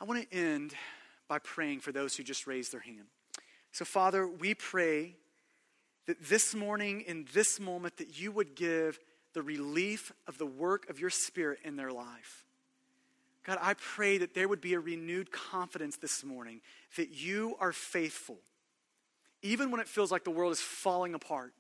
I 0.01 0.05
want 0.05 0.29
to 0.29 0.37
end 0.37 0.75
by 1.29 1.39
praying 1.39 1.81
for 1.81 1.93
those 1.93 2.17
who 2.17 2.23
just 2.23 2.47
raised 2.47 2.73
their 2.73 2.81
hand. 2.81 3.07
So, 3.73 3.85
Father, 3.85 4.27
we 4.27 4.55
pray 4.55 5.17
that 6.07 6.23
this 6.29 6.55
morning, 6.55 7.03
in 7.07 7.27
this 7.33 7.59
moment, 7.59 7.97
that 7.97 8.21
you 8.21 8.31
would 8.33 8.55
give 8.55 8.99
the 9.33 9.43
relief 9.43 10.13
of 10.27 10.37
the 10.37 10.47
work 10.47 10.91
of 10.91 11.01
your 11.01 11.11
Spirit 11.11 11.59
in 11.65 11.77
their 11.77 11.91
life. 11.91 12.45
God, 13.45 13.59
I 13.61 13.75
pray 13.75 14.19
that 14.19 14.35
there 14.35 14.47
would 14.47 14.61
be 14.61 14.75
a 14.75 14.81
renewed 14.81 15.33
confidence 15.33 15.97
this 15.97 16.23
morning 16.23 16.61
that 16.97 17.11
you 17.11 17.57
are 17.61 17.73
faithful, 17.73 18.37
even 19.43 19.71
when 19.71 19.81
it 19.81 19.89
feels 19.89 20.13
like 20.13 20.25
the 20.25 20.31
world 20.31 20.53
is 20.53 20.61
falling 20.61 21.15
apart. 21.15 21.53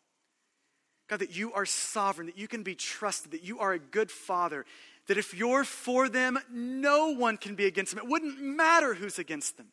God, 1.09 1.21
that 1.21 1.37
you 1.37 1.53
are 1.55 1.67
sovereign, 1.67 2.27
that 2.27 2.39
you 2.39 2.47
can 2.47 2.63
be 2.63 2.75
trusted, 2.75 3.33
that 3.33 3.43
you 3.43 3.59
are 3.59 3.73
a 3.73 3.79
good 3.79 4.11
father, 4.11 4.65
that 5.09 5.19
if 5.19 5.35
you're 5.35 5.65
for 5.65 6.09
them, 6.09 6.39
no 6.51 7.09
one 7.09 7.37
can 7.37 7.55
be 7.55 7.67
against 7.67 7.95
them. 7.95 8.05
It 8.05 8.11
wouldn't 8.11 8.41
matter 8.41 8.95
who's 8.95 9.19
against 9.19 9.57
them. 9.57 9.69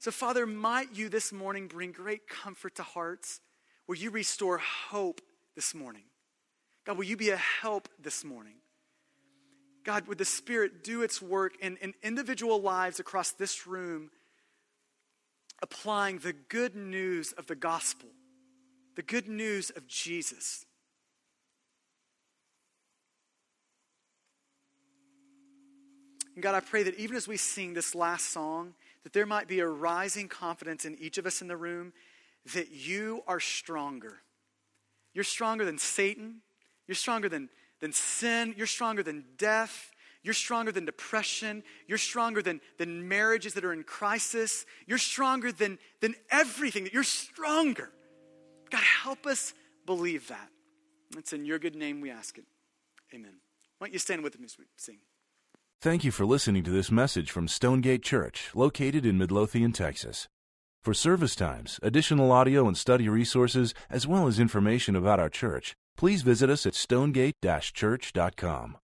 So, 0.00 0.10
Father, 0.10 0.46
might 0.46 0.94
you 0.94 1.08
this 1.08 1.30
morning 1.30 1.68
bring 1.68 1.92
great 1.92 2.26
comfort 2.26 2.76
to 2.76 2.82
hearts 2.82 3.40
where 3.86 3.98
you 3.98 4.10
restore 4.10 4.58
hope 4.58 5.20
this 5.54 5.74
morning. 5.74 6.04
God, 6.86 6.96
will 6.96 7.04
you 7.04 7.18
be 7.18 7.30
a 7.30 7.36
help 7.36 7.88
this 8.02 8.24
morning? 8.24 8.56
God, 9.84 10.06
would 10.06 10.18
the 10.18 10.24
Spirit 10.24 10.82
do 10.82 11.02
its 11.02 11.20
work 11.20 11.52
in, 11.60 11.76
in 11.78 11.92
individual 12.02 12.60
lives 12.60 12.98
across 12.98 13.32
this 13.32 13.66
room, 13.66 14.10
applying 15.62 16.18
the 16.18 16.32
good 16.32 16.74
news 16.74 17.32
of 17.32 17.46
the 17.46 17.54
gospel 17.54 18.08
the 18.96 19.02
good 19.02 19.28
news 19.28 19.70
of 19.70 19.86
Jesus. 19.86 20.66
And 26.34 26.42
God, 26.42 26.54
I 26.54 26.60
pray 26.60 26.82
that 26.82 26.98
even 26.98 27.16
as 27.16 27.26
we 27.26 27.36
sing 27.36 27.72
this 27.72 27.94
last 27.94 28.30
song, 28.30 28.74
that 29.04 29.12
there 29.12 29.26
might 29.26 29.48
be 29.48 29.60
a 29.60 29.66
rising 29.66 30.28
confidence 30.28 30.84
in 30.84 30.96
each 30.98 31.18
of 31.18 31.26
us 31.26 31.40
in 31.40 31.48
the 31.48 31.56
room 31.56 31.92
that 32.54 32.70
you 32.70 33.22
are 33.26 33.40
stronger. 33.40 34.20
You're 35.14 35.24
stronger 35.24 35.64
than 35.64 35.78
Satan. 35.78 36.42
You're 36.86 36.94
stronger 36.94 37.28
than, 37.28 37.48
than 37.80 37.92
sin. 37.92 38.54
You're 38.56 38.66
stronger 38.66 39.02
than 39.02 39.24
death. 39.36 39.90
You're 40.22 40.34
stronger 40.34 40.70
than 40.70 40.84
depression. 40.84 41.62
You're 41.86 41.98
stronger 41.98 42.42
than, 42.42 42.60
than 42.78 43.08
marriages 43.08 43.54
that 43.54 43.64
are 43.64 43.72
in 43.72 43.84
crisis. 43.84 44.66
You're 44.86 44.98
stronger 44.98 45.50
than, 45.50 45.78
than 46.00 46.14
everything. 46.30 46.88
You're 46.92 47.02
stronger. 47.02 47.90
God, 48.70 48.82
help 48.82 49.26
us 49.26 49.54
believe 49.86 50.28
that. 50.28 50.48
It's 51.16 51.32
in 51.32 51.44
your 51.44 51.58
good 51.58 51.74
name 51.74 52.00
we 52.00 52.10
ask 52.10 52.38
it. 52.38 52.44
Amen. 53.12 53.34
Why 53.78 53.86
don't 53.86 53.92
you 53.92 53.98
stand 53.98 54.22
with 54.22 54.38
me 54.38 54.44
as 54.44 54.56
we 54.58 54.66
sing? 54.76 54.98
Thank 55.82 56.04
you 56.04 56.10
for 56.10 56.26
listening 56.26 56.62
to 56.64 56.70
this 56.70 56.90
message 56.90 57.30
from 57.30 57.48
Stonegate 57.48 58.02
Church, 58.02 58.50
located 58.54 59.06
in 59.06 59.16
Midlothian, 59.16 59.72
Texas. 59.72 60.28
For 60.82 60.92
service 60.92 61.34
times, 61.34 61.80
additional 61.82 62.32
audio 62.32 62.68
and 62.68 62.76
study 62.76 63.08
resources, 63.08 63.72
as 63.88 64.06
well 64.06 64.26
as 64.26 64.38
information 64.38 64.94
about 64.94 65.18
our 65.18 65.30
church, 65.30 65.74
please 65.96 66.20
visit 66.20 66.50
us 66.50 66.66
at 66.66 66.74
stonegate-church.com. 66.74 68.76